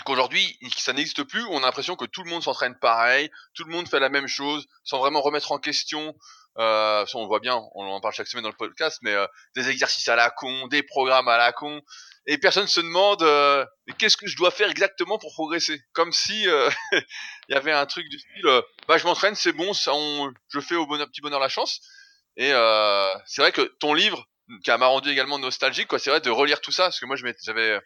qu'aujourd'hui 0.04 0.58
ça 0.78 0.94
n'existe 0.94 1.24
plus, 1.24 1.44
on 1.46 1.58
a 1.58 1.62
l'impression 1.62 1.96
que 1.96 2.06
tout 2.06 2.24
le 2.24 2.30
monde 2.30 2.44
s'entraîne 2.44 2.78
pareil, 2.80 3.30
tout 3.54 3.64
le 3.64 3.72
monde 3.72 3.88
fait 3.88 4.00
la 4.00 4.10
même 4.10 4.28
chose, 4.28 4.68
sans 4.84 5.00
vraiment 5.00 5.22
remettre 5.22 5.52
en 5.52 5.60
question. 5.60 6.16
Euh, 6.60 7.04
on 7.16 7.26
voit 7.26 7.40
bien, 7.40 7.60
on 7.74 7.84
en 7.84 8.00
parle 8.00 8.14
chaque 8.14 8.28
semaine 8.28 8.44
dans 8.44 8.50
le 8.50 8.56
podcast, 8.56 9.00
mais 9.02 9.12
euh, 9.12 9.26
des 9.56 9.70
exercices 9.70 10.08
à 10.08 10.16
la 10.16 10.30
con, 10.30 10.68
des 10.68 10.84
programmes 10.84 11.28
à 11.28 11.38
la 11.38 11.52
con, 11.52 11.82
et 12.26 12.38
personne 12.38 12.68
se 12.68 12.80
demande 12.80 13.22
euh, 13.22 13.66
qu'est-ce 13.98 14.16
que 14.16 14.28
je 14.28 14.38
dois 14.38 14.52
faire 14.52 14.70
exactement 14.70 15.18
pour 15.18 15.34
progresser? 15.34 15.82
Comme 15.92 16.14
si 16.14 16.48
euh, 16.48 16.70
il 16.94 17.04
y 17.50 17.56
avait 17.56 17.72
un 17.72 17.86
truc 17.86 18.08
du 18.08 18.18
style, 18.18 18.46
euh, 18.48 18.62
bah 18.88 18.98
je 18.98 19.04
m'entraîne, 19.06 19.36
c'est 19.36 19.52
bon, 19.52 19.74
ça, 19.74 19.94
on, 19.94 20.32
je 20.50 20.60
fais 20.62 20.76
au 20.76 20.86
bonheur, 20.86 21.08
petit 21.08 21.22
bonheur 21.22 21.40
la 21.40 21.50
chance. 21.50 21.82
Et 22.38 22.50
c'est 23.28 23.42
vrai 23.42 23.52
que 23.52 23.62
ton 23.80 23.94
livre, 23.94 24.26
qui 24.64 24.72
m'a 24.72 24.88
rendu 24.88 25.10
également 25.10 25.38
nostalgique, 25.38 25.88
quoi, 25.88 26.00
c'est 26.00 26.10
vrai 26.10 26.20
de 26.20 26.32
relire 26.32 26.62
tout 26.62 26.72
ça, 26.72 26.86
parce 26.86 27.00
que 27.00 27.06
moi 27.06 27.16
j'avais 27.16 27.80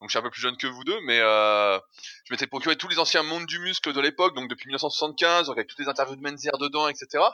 donc 0.00 0.08
je 0.08 0.12
suis 0.12 0.18
un 0.18 0.22
peu 0.22 0.30
plus 0.30 0.40
jeune 0.40 0.56
que 0.56 0.66
vous 0.66 0.84
deux, 0.84 0.98
mais 1.02 1.18
euh, 1.20 1.78
je 2.24 2.32
m'étais 2.32 2.46
procuré 2.46 2.76
tous 2.76 2.88
les 2.88 2.98
anciens 2.98 3.22
mondes 3.22 3.46
du 3.46 3.58
muscle 3.58 3.92
de 3.92 4.00
l'époque, 4.00 4.34
donc 4.34 4.48
depuis 4.48 4.66
1975, 4.66 5.46
donc 5.46 5.56
avec 5.56 5.68
toutes 5.68 5.80
les 5.80 5.88
interviews 5.88 6.16
de 6.16 6.22
Menzer 6.22 6.56
dedans, 6.58 6.88
etc. 6.88 7.24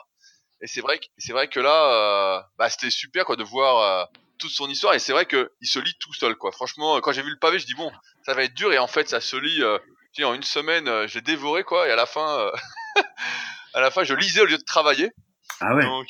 Et 0.61 0.67
c'est 0.67 0.81
vrai 0.81 0.99
que 0.99 1.05
c'est 1.17 1.33
vrai 1.33 1.47
que 1.47 1.59
là, 1.59 2.39
euh, 2.39 2.41
bah, 2.57 2.69
c'était 2.69 2.89
super 2.89 3.25
quoi 3.25 3.35
de 3.35 3.43
voir 3.43 3.79
euh, 3.79 4.05
toute 4.37 4.51
son 4.51 4.67
histoire. 4.69 4.93
Et 4.93 4.99
c'est 4.99 5.11
vrai 5.11 5.25
que 5.25 5.51
il 5.61 5.67
se 5.67 5.79
lit 5.79 5.95
tout 5.99 6.13
seul 6.13 6.35
quoi. 6.35 6.51
Franchement, 6.51 6.99
quand 7.01 7.11
j'ai 7.11 7.21
vu 7.21 7.29
le 7.29 7.37
pavé, 7.37 7.59
je 7.59 7.65
dis 7.65 7.75
bon, 7.75 7.91
ça 8.25 8.33
va 8.33 8.43
être 8.43 8.53
dur. 8.53 8.73
Et 8.73 8.77
en 8.77 8.87
fait, 8.87 9.07
ça 9.07 9.21
se 9.21 9.35
lit. 9.35 9.63
Euh, 9.63 9.77
en 10.23 10.33
une 10.33 10.43
semaine, 10.43 10.87
euh, 10.87 11.07
j'ai 11.07 11.21
dévoré 11.21 11.63
quoi. 11.63 11.87
Et 11.87 11.91
à 11.91 11.95
la 11.95 12.07
fin, 12.07 12.39
euh, 12.39 12.51
à 13.73 13.81
la 13.81 13.91
fin, 13.91 14.03
je 14.03 14.15
lisais 14.15 14.41
au 14.41 14.45
lieu 14.45 14.57
de 14.57 14.63
travailler. 14.63 15.11
Ah 15.59 15.75
ouais. 15.75 15.83
Donc 15.83 16.07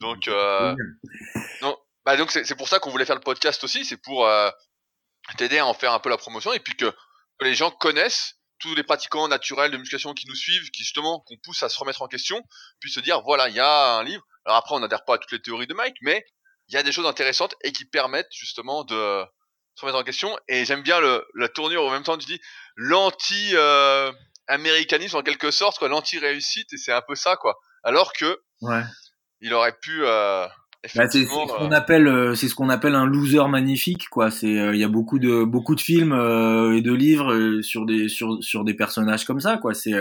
donc 0.00 0.30
donc 1.60 1.78
bah 2.04 2.16
donc 2.16 2.30
c'est 2.30 2.54
pour 2.54 2.68
ça 2.68 2.78
qu'on 2.78 2.90
voulait 2.90 3.04
faire 3.04 3.16
le 3.16 3.22
podcast 3.22 3.62
aussi. 3.64 3.84
C'est 3.84 3.96
pour 3.96 4.26
t'aider 5.36 5.58
à 5.58 5.66
en 5.66 5.74
faire 5.74 5.92
un 5.92 5.98
peu 5.98 6.08
la 6.08 6.16
promotion 6.16 6.52
et 6.52 6.60
puis 6.60 6.76
que, 6.76 6.92
les 7.42 7.54
gens 7.54 7.70
connaissent 7.70 8.38
tous 8.58 8.74
les 8.74 8.82
pratiquants 8.82 9.28
naturels 9.28 9.70
de 9.70 9.76
musculation 9.76 10.14
qui 10.14 10.26
nous 10.26 10.34
suivent, 10.34 10.70
qui 10.70 10.82
justement 10.82 11.20
qu'on 11.26 11.36
pousse 11.44 11.62
à 11.62 11.68
se 11.68 11.78
remettre 11.78 12.00
en 12.00 12.08
question, 12.08 12.42
puis 12.80 12.90
se 12.90 13.00
dire 13.00 13.20
voilà, 13.20 13.50
il 13.50 13.54
y 13.54 13.60
a 13.60 13.96
un 13.98 14.04
livre. 14.04 14.22
Alors 14.46 14.56
après, 14.56 14.74
on 14.74 14.80
n'adhère 14.80 15.04
pas 15.04 15.16
à 15.16 15.18
toutes 15.18 15.32
les 15.32 15.42
théories 15.42 15.66
de 15.66 15.74
Mike, 15.74 15.96
mais 16.00 16.24
il 16.68 16.74
y 16.74 16.78
a 16.78 16.82
des 16.82 16.92
choses 16.92 17.04
intéressantes 17.04 17.54
et 17.62 17.72
qui 17.72 17.84
permettent 17.84 18.32
justement 18.32 18.84
de 18.84 19.22
se 19.74 19.82
remettre 19.82 19.98
en 19.98 20.04
question. 20.04 20.38
Et 20.48 20.64
j'aime 20.64 20.82
bien 20.82 21.00
le, 21.00 21.26
la 21.34 21.48
tournure 21.48 21.84
en 21.84 21.90
même 21.90 22.02
temps, 22.02 22.16
tu 22.16 22.26
dis 22.26 22.40
l'anti 22.76 23.50
euh, 23.52 24.10
américanisme 24.48 25.16
en 25.16 25.22
quelque 25.22 25.50
sorte, 25.50 25.78
quoi, 25.78 25.88
l'anti 25.88 26.18
réussite, 26.18 26.72
et 26.72 26.78
c'est 26.78 26.92
un 26.92 27.02
peu 27.02 27.14
ça, 27.14 27.36
quoi. 27.36 27.58
Alors 27.82 28.12
que 28.12 28.40
ouais. 28.62 28.82
il 29.40 29.52
aurait 29.52 29.76
pu 29.76 30.04
euh, 30.04 30.48
bah, 30.94 31.08
c'est 31.08 31.24
ce 31.24 31.28
qu'on 31.28 31.72
euh, 31.72 31.76
appelle, 31.76 32.06
euh, 32.06 32.34
c'est 32.34 32.48
ce 32.48 32.54
qu'on 32.54 32.68
appelle 32.68 32.94
un 32.94 33.06
loser 33.06 33.48
magnifique, 33.48 34.08
quoi. 34.08 34.30
C'est, 34.30 34.58
euh, 34.58 34.74
il 34.74 34.80
y 34.80 34.84
a 34.84 34.88
beaucoup 34.88 35.18
de 35.18 35.44
beaucoup 35.44 35.74
de 35.74 35.80
films 35.80 36.12
et 36.12 36.82
de 36.82 36.92
livres 36.92 37.60
sur 37.62 37.86
des 37.86 38.08
sur 38.08 38.42
sur 38.42 38.64
des 38.64 38.74
personnages 38.74 39.24
comme 39.24 39.40
ça, 39.40 39.56
quoi. 39.56 39.74
C'est 39.74 39.94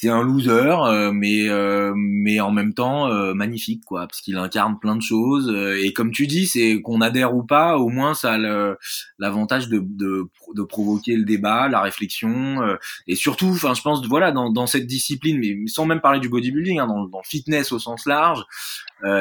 c'est 0.00 0.08
un 0.08 0.22
loser, 0.22 0.76
euh, 0.84 1.10
mais 1.12 1.48
euh, 1.48 1.92
mais 1.96 2.38
en 2.38 2.52
même 2.52 2.72
temps 2.72 3.08
euh, 3.08 3.34
magnifique 3.34 3.84
quoi, 3.84 4.06
parce 4.06 4.20
qu'il 4.20 4.36
incarne 4.36 4.78
plein 4.78 4.94
de 4.94 5.02
choses. 5.02 5.52
et 5.82 5.92
comme 5.92 6.12
tu 6.12 6.28
dis, 6.28 6.46
c'est 6.46 6.80
qu'on 6.80 7.00
adhère 7.00 7.34
ou 7.34 7.42
pas, 7.42 7.78
au 7.78 7.88
moins 7.88 8.14
ça 8.14 8.34
a 8.34 8.76
l'avantage 9.18 9.68
de, 9.68 9.82
de, 9.84 10.28
de 10.54 10.62
provoquer 10.62 11.16
le 11.16 11.24
débat, 11.24 11.68
la 11.68 11.80
réflexion, 11.80 12.60
et 13.08 13.16
surtout, 13.16 13.48
enfin 13.48 13.74
je 13.74 13.82
pense 13.82 14.06
voilà 14.06 14.30
dans, 14.30 14.50
dans 14.52 14.68
cette 14.68 14.86
discipline, 14.86 15.38
mais 15.38 15.66
sans 15.66 15.84
même 15.84 16.00
parler 16.00 16.20
du 16.20 16.28
bodybuilding, 16.28 16.78
hein, 16.78 16.86
dans, 16.86 17.06
dans 17.06 17.18
le 17.18 17.28
fitness 17.28 17.72
au 17.72 17.80
sens 17.80 18.06
large, 18.06 18.44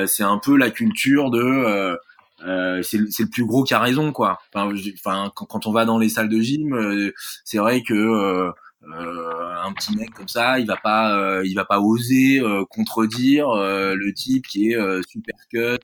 c'est 0.06 0.24
un 0.24 0.38
peu 0.38 0.58
la 0.58 0.70
culture 0.70 1.32
de 1.32 1.98
euh, 2.46 2.84
c'est 2.84 3.00
le 3.00 3.30
plus 3.30 3.46
gros 3.46 3.64
qui 3.64 3.74
a 3.74 3.80
raison 3.80 4.12
quoi. 4.12 4.40
Enfin, 4.54 5.32
quand, 5.36 5.46
quand, 5.46 5.66
on 5.66 5.72
va 5.72 5.86
dans 5.86 5.98
les 5.98 6.10
salles 6.10 6.30
de 6.30 6.40
gym, 6.40 7.12
c'est 7.44 7.58
vrai 7.58 7.82
que 7.82 7.96
euh, 7.96 8.52
un 8.84 9.74
petit 9.74 9.96
mec 9.96 10.12
comme 10.12 10.28
ça, 10.28 10.60
il 10.60 10.68
va 10.68 10.78
pas, 10.78 11.18
euh, 11.18 11.46
il 11.46 11.56
va 11.56 11.66
pas 11.66 11.80
oser 11.80 12.40
euh, 12.40 12.64
contredire 12.70 13.48
le 13.56 14.14
type 14.14 14.48
qui 14.48 14.72
est 14.72 15.04
super 15.08 15.36
cut, 15.52 15.80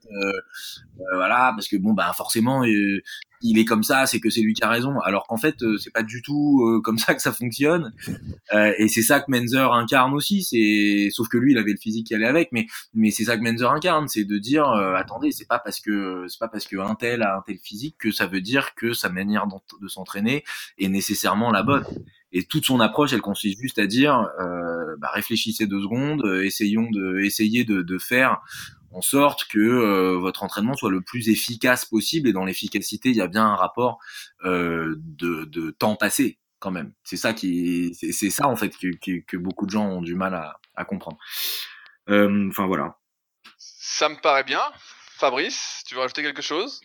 voilà, 1.13 1.51
parce 1.55 1.67
que 1.67 1.77
bon 1.77 1.93
bah 1.93 2.11
forcément 2.15 2.63
il 3.43 3.59
est 3.59 3.65
comme 3.65 3.83
ça, 3.83 4.05
c'est 4.05 4.19
que 4.19 4.29
c'est 4.29 4.41
lui 4.41 4.53
qui 4.53 4.63
a 4.63 4.69
raison. 4.69 4.99
Alors 5.01 5.27
qu'en 5.27 5.37
fait, 5.37 5.55
c'est 5.77 5.91
pas 5.91 6.03
du 6.03 6.21
tout 6.21 6.81
comme 6.83 6.97
ça 6.97 7.13
que 7.13 7.21
ça 7.21 7.31
fonctionne. 7.31 7.93
et 8.51 8.87
c'est 8.87 9.01
ça 9.01 9.19
que 9.19 9.25
Menzer 9.29 9.71
incarne 9.73 10.13
aussi. 10.13 10.43
C'est 10.43 11.09
sauf 11.11 11.27
que 11.27 11.37
lui, 11.37 11.51
il 11.53 11.57
avait 11.57 11.71
le 11.71 11.77
physique 11.77 12.07
qui 12.07 12.15
allait 12.15 12.27
avec, 12.27 12.51
mais 12.51 12.67
mais 12.93 13.11
c'est 13.11 13.25
ça 13.25 13.37
que 13.37 13.43
Menzer 13.43 13.71
incarne, 13.71 14.07
c'est 14.07 14.23
de 14.23 14.37
dire 14.37 14.65
attendez, 14.65 15.31
c'est 15.31 15.47
pas 15.47 15.59
parce 15.59 15.79
que 15.79 16.25
c'est 16.27 16.39
pas 16.39 16.47
parce 16.47 16.65
que 16.65 16.77
un 16.77 16.95
tel 16.95 17.21
a 17.21 17.37
un 17.37 17.41
tel 17.45 17.57
physique 17.57 17.97
que 17.99 18.11
ça 18.11 18.27
veut 18.27 18.41
dire 18.41 18.75
que 18.75 18.93
sa 18.93 19.09
manière 19.09 19.47
de 19.81 19.87
s'entraîner 19.87 20.43
est 20.77 20.89
nécessairement 20.89 21.51
la 21.51 21.63
bonne. 21.63 21.85
Et 22.33 22.43
toute 22.43 22.65
son 22.65 22.79
approche, 22.79 23.13
elle 23.13 23.21
consiste 23.21 23.59
juste 23.59 23.77
à 23.77 23.85
dire, 23.85 24.27
euh, 24.41 24.95
bah, 24.97 25.11
réfléchissez 25.13 25.67
deux 25.67 25.81
secondes, 25.81 26.25
essayons 26.43 26.89
de, 26.89 27.19
essayer 27.19 27.63
de, 27.63 27.83
de 27.83 27.97
faire 27.99 28.41
en 28.93 29.01
sorte 29.01 29.45
que 29.45 29.59
euh, 29.59 30.17
votre 30.17 30.43
entraînement 30.43 30.75
soit 30.75 30.91
le 30.91 31.01
plus 31.01 31.29
efficace 31.29 31.85
possible. 31.85 32.29
Et 32.29 32.33
dans 32.33 32.45
l'efficacité, 32.45 33.09
il 33.09 33.15
y 33.15 33.21
a 33.21 33.27
bien 33.27 33.45
un 33.45 33.55
rapport 33.55 33.99
euh, 34.45 34.95
de, 34.97 35.71
temps 35.71 35.95
passé 35.95 36.39
quand 36.59 36.71
même. 36.71 36.93
C'est 37.03 37.17
ça 37.17 37.33
qui, 37.33 37.95
c'est 37.95 38.29
ça 38.29 38.47
en 38.47 38.55
fait 38.55 38.69
que, 38.77 39.19
que, 39.19 39.37
beaucoup 39.37 39.65
de 39.65 39.71
gens 39.71 39.85
ont 39.85 40.01
du 40.01 40.15
mal 40.15 40.33
à, 40.33 40.59
à 40.75 40.85
comprendre. 40.85 41.17
Euh, 42.09 42.47
enfin 42.49 42.67
voilà. 42.67 42.97
Ça 43.57 44.09
me 44.09 44.15
paraît 44.15 44.43
bien. 44.43 44.61
Fabrice, 45.17 45.83
tu 45.85 45.95
veux 45.95 46.01
rajouter 46.01 46.23
quelque 46.23 46.41
chose? 46.41 46.81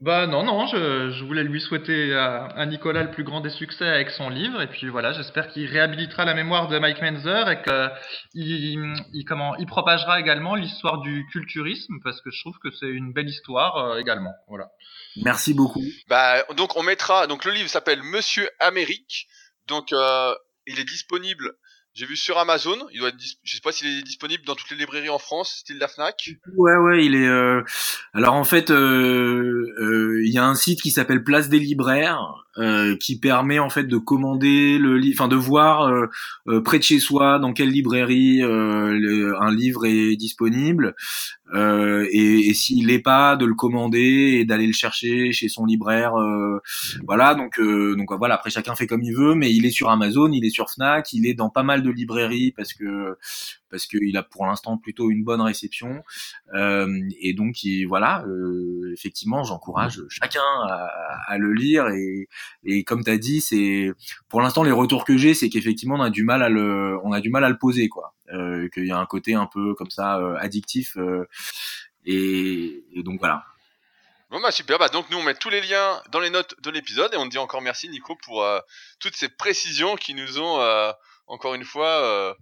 Bah 0.00 0.28
non, 0.28 0.44
non, 0.44 0.66
je, 0.68 1.10
je, 1.10 1.24
voulais 1.24 1.42
lui 1.42 1.60
souhaiter 1.60 2.14
à, 2.14 2.64
Nicolas 2.66 3.02
le 3.02 3.10
plus 3.10 3.24
grand 3.24 3.40
des 3.40 3.50
succès 3.50 3.84
avec 3.84 4.10
son 4.10 4.28
livre, 4.28 4.62
et 4.62 4.68
puis 4.68 4.88
voilà, 4.88 5.12
j'espère 5.12 5.48
qu'il 5.48 5.66
réhabilitera 5.66 6.24
la 6.24 6.34
mémoire 6.34 6.68
de 6.68 6.78
Mike 6.78 7.02
Menzer 7.02 7.50
et 7.50 7.62
qu'il 7.62 8.94
il, 9.12 9.24
comment, 9.24 9.56
il 9.56 9.66
propagera 9.66 10.20
également 10.20 10.54
l'histoire 10.54 11.00
du 11.00 11.26
culturisme, 11.32 11.94
parce 12.04 12.20
que 12.20 12.30
je 12.30 12.40
trouve 12.40 12.56
que 12.62 12.70
c'est 12.70 12.86
une 12.86 13.12
belle 13.12 13.28
histoire 13.28 13.76
euh, 13.76 13.98
également. 13.98 14.32
Voilà. 14.46 14.68
Merci 15.16 15.52
beaucoup. 15.52 15.82
Bah, 16.08 16.44
donc 16.56 16.76
on 16.76 16.84
mettra, 16.84 17.26
donc 17.26 17.44
le 17.44 17.50
livre 17.50 17.68
s'appelle 17.68 18.02
Monsieur 18.04 18.48
Amérique, 18.60 19.26
donc 19.66 19.92
euh, 19.92 20.32
il 20.68 20.78
est 20.78 20.88
disponible 20.88 21.54
j'ai 21.98 22.06
vu 22.06 22.16
sur 22.16 22.38
Amazon, 22.38 22.76
il 22.92 23.00
doit 23.00 23.08
être 23.08 23.16
je 23.42 23.54
sais 23.56 23.60
pas 23.60 23.72
s'il 23.72 23.88
est 23.88 24.02
disponible 24.02 24.44
dans 24.44 24.54
toutes 24.54 24.70
les 24.70 24.76
librairies 24.76 25.08
en 25.08 25.18
France, 25.18 25.50
style 25.58 25.78
la 25.78 25.88
Fnac. 25.88 26.30
Ouais 26.54 26.76
ouais, 26.76 27.04
il 27.04 27.16
est. 27.16 27.26
Euh... 27.26 27.62
Alors 28.14 28.34
en 28.34 28.44
fait, 28.44 28.70
euh, 28.70 29.66
euh, 29.80 30.22
il 30.24 30.32
y 30.32 30.38
a 30.38 30.46
un 30.46 30.54
site 30.54 30.80
qui 30.80 30.92
s'appelle 30.92 31.24
Place 31.24 31.48
des 31.48 31.58
libraires 31.58 32.20
euh, 32.58 32.96
qui 32.96 33.20
permet 33.20 33.60
en 33.60 33.70
fait 33.70 33.84
de 33.84 33.98
commander 33.98 34.78
le 34.78 34.96
livre, 34.96 35.14
enfin 35.20 35.28
de 35.28 35.36
voir 35.36 35.82
euh, 35.82 36.06
euh, 36.48 36.60
près 36.60 36.78
de 36.78 36.82
chez 36.82 36.98
soi 36.98 37.38
dans 37.38 37.52
quelle 37.52 37.68
librairie 37.68 38.42
un 38.42 39.54
livre 39.54 39.86
est 39.86 40.16
disponible 40.16 40.96
et, 41.54 42.48
et 42.48 42.54
s'il 42.54 42.88
n'est 42.88 42.98
pas 42.98 43.36
de 43.36 43.46
le 43.46 43.54
commander 43.54 44.38
et 44.40 44.44
d'aller 44.44 44.66
le 44.66 44.72
chercher 44.72 45.32
chez 45.32 45.48
son 45.48 45.66
libraire. 45.66 46.12
voilà 47.06 47.34
donc 47.34 47.60
donc 47.60 48.08
voilà 48.18 48.34
après 48.34 48.50
chacun 48.50 48.74
fait 48.74 48.86
comme 48.86 49.02
il 49.02 49.14
veut, 49.14 49.34
mais 49.34 49.52
il 49.52 49.64
est 49.64 49.70
sur 49.70 49.88
Amazon, 49.90 50.30
il 50.32 50.44
est 50.44 50.50
sur 50.50 50.68
Fnac, 50.68 51.12
il 51.12 51.26
est 51.26 51.34
dans 51.34 51.50
pas 51.50 51.62
mal 51.62 51.82
de 51.82 51.87
librairies 51.92 52.52
parce 52.52 52.72
que 52.74 53.16
parce 53.70 53.86
qu'il 53.86 54.16
a 54.16 54.22
pour 54.22 54.46
l'instant 54.46 54.78
plutôt 54.78 55.10
une 55.10 55.24
bonne 55.24 55.40
réception. 55.40 56.02
Euh, 56.54 57.00
et 57.20 57.34
donc 57.34 57.62
il, 57.64 57.84
voilà, 57.84 58.24
euh, 58.26 58.92
effectivement, 58.92 59.44
j'encourage 59.44 60.02
chacun 60.08 60.42
à, 61.26 61.38
le 61.38 61.52
lire. 61.52 61.88
Et, 61.88 62.28
et 62.64 62.84
comme 62.84 63.04
tu 63.04 63.10
as 63.10 63.18
dit, 63.18 63.40
c'est 63.40 63.92
pour 64.28 64.40
l'instant 64.40 64.62
les 64.62 64.72
retours 64.72 65.04
que 65.04 65.16
j'ai, 65.16 65.34
c'est 65.34 65.48
qu'effectivement 65.48 65.96
on 65.96 66.02
a 66.02 66.10
du 66.10 66.24
mal 66.24 66.42
à 66.42 66.48
le, 66.48 66.98
on 67.04 67.12
a 67.12 67.20
du 67.20 67.30
mal 67.30 67.44
à 67.44 67.48
le 67.48 67.58
poser, 67.58 67.88
quoi. 67.88 68.14
Euh, 68.32 68.68
Qu'il 68.68 68.86
y 68.86 68.92
a 68.92 68.98
un 68.98 69.06
côté 69.06 69.34
un 69.34 69.46
peu 69.46 69.74
comme 69.74 69.90
ça 69.90 70.18
addictif. 70.38 70.96
Et, 72.04 72.84
donc 72.96 73.18
voilà. 73.20 73.44
Bon 74.30 74.40
bah 74.42 74.50
super, 74.50 74.78
bah 74.78 74.90
donc 74.90 75.08
nous 75.08 75.16
on 75.16 75.22
met 75.22 75.34
tous 75.34 75.48
les 75.48 75.62
liens 75.62 76.02
dans 76.10 76.20
les 76.20 76.28
notes 76.28 76.54
de 76.60 76.70
l'épisode 76.70 77.14
et 77.14 77.16
on 77.16 77.24
dit 77.24 77.38
encore 77.38 77.62
merci 77.62 77.88
Nico 77.88 78.14
pour 78.22 78.46
toutes 79.00 79.16
ces 79.16 79.30
précisions 79.30 79.96
qui 79.96 80.12
nous 80.12 80.38
ont 80.38 80.60
encore 81.28 81.54
une 81.54 81.64
fois 81.64 82.02
euh, 82.04 82.34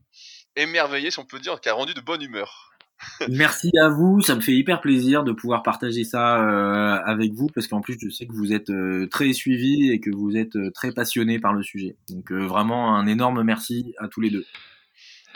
émerveillé, 0.57 1.11
si 1.11 1.19
on 1.19 1.25
peut 1.27 1.41
dire, 1.41 1.61
qui 1.61 1.69
a 1.69 1.75
rendu 1.75 1.95
de 1.95 2.01
bonne 2.01 2.23
humeur. 2.23 2.67
Merci 3.29 3.71
à 3.83 3.89
vous, 3.89 4.23
ça 4.23 4.35
me 4.35 4.41
fait 4.41 4.53
hyper 4.53 4.81
plaisir 4.81 5.23
de 5.23 5.33
pouvoir 5.33 5.63
partager 5.63 6.05
ça 6.05 6.43
euh, 6.43 6.99
avec 7.05 7.33
vous 7.35 7.49
parce 7.55 7.67
qu'en 7.67 7.81
plus 7.81 7.99
je 8.01 8.09
sais 8.09 8.27
que 8.27 8.33
vous 8.33 8.53
êtes 8.53 8.71
euh, 8.71 9.07
très 9.09 9.33
suivis 9.33 9.91
et 9.91 10.01
que 10.01 10.11
vous 10.11 10.37
êtes 10.37 10.57
euh, 10.57 10.71
très 10.71 10.93
passionnés 10.93 11.39
par 11.39 11.53
le 11.53 11.63
sujet. 11.63 11.97
Donc 12.09 12.33
vraiment 12.33 12.97
un 12.97 13.07
énorme 13.07 13.43
merci 13.43 13.95
à 13.99 14.09
tous 14.09 14.21
les 14.21 14.31
deux. 14.31 14.47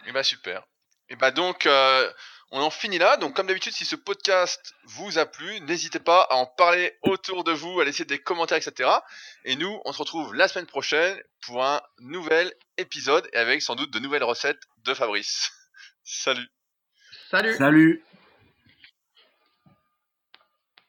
Et 0.05 0.09
eh 0.09 0.13
bah 0.13 0.23
super. 0.23 0.63
Et 1.11 1.17
bah 1.17 1.31
donc 1.31 1.69
on 2.51 2.61
en 2.61 2.71
finit 2.71 2.99
là. 2.99 3.17
Donc, 3.17 3.35
comme 3.35 3.47
d'habitude, 3.47 3.73
si 3.73 3.85
ce 3.85 3.97
podcast 3.97 4.75
vous 4.85 5.19
a 5.19 5.27
plu, 5.27 5.61
n'hésitez 5.61 6.01
pas 6.01 6.23
à 6.31 6.35
en 6.35 6.47
parler 6.47 6.97
autour 7.03 7.45
de 7.45 7.53
vous, 7.53 7.81
à 7.81 7.85
laisser 7.85 8.05
des 8.05 8.19
commentaires, 8.19 8.59
etc. 8.59 8.91
Et 9.45 9.57
nous, 9.57 9.81
on 9.85 9.93
se 9.93 9.99
retrouve 9.99 10.35
la 10.35 10.49
semaine 10.49 10.67
prochaine 10.67 11.21
pour 11.43 11.65
un 11.65 11.81
nouvel 12.01 12.53
épisode 12.77 13.29
et 13.33 13.37
avec 13.37 13.63
sans 13.63 13.77
doute 13.77 13.93
de 13.93 13.99
nouvelles 13.99 14.25
recettes 14.25 14.63
de 14.85 14.95
Fabrice. 14.95 15.53
Salut. 16.05 16.49
Salut. 17.31 17.57
Salut. 17.57 18.05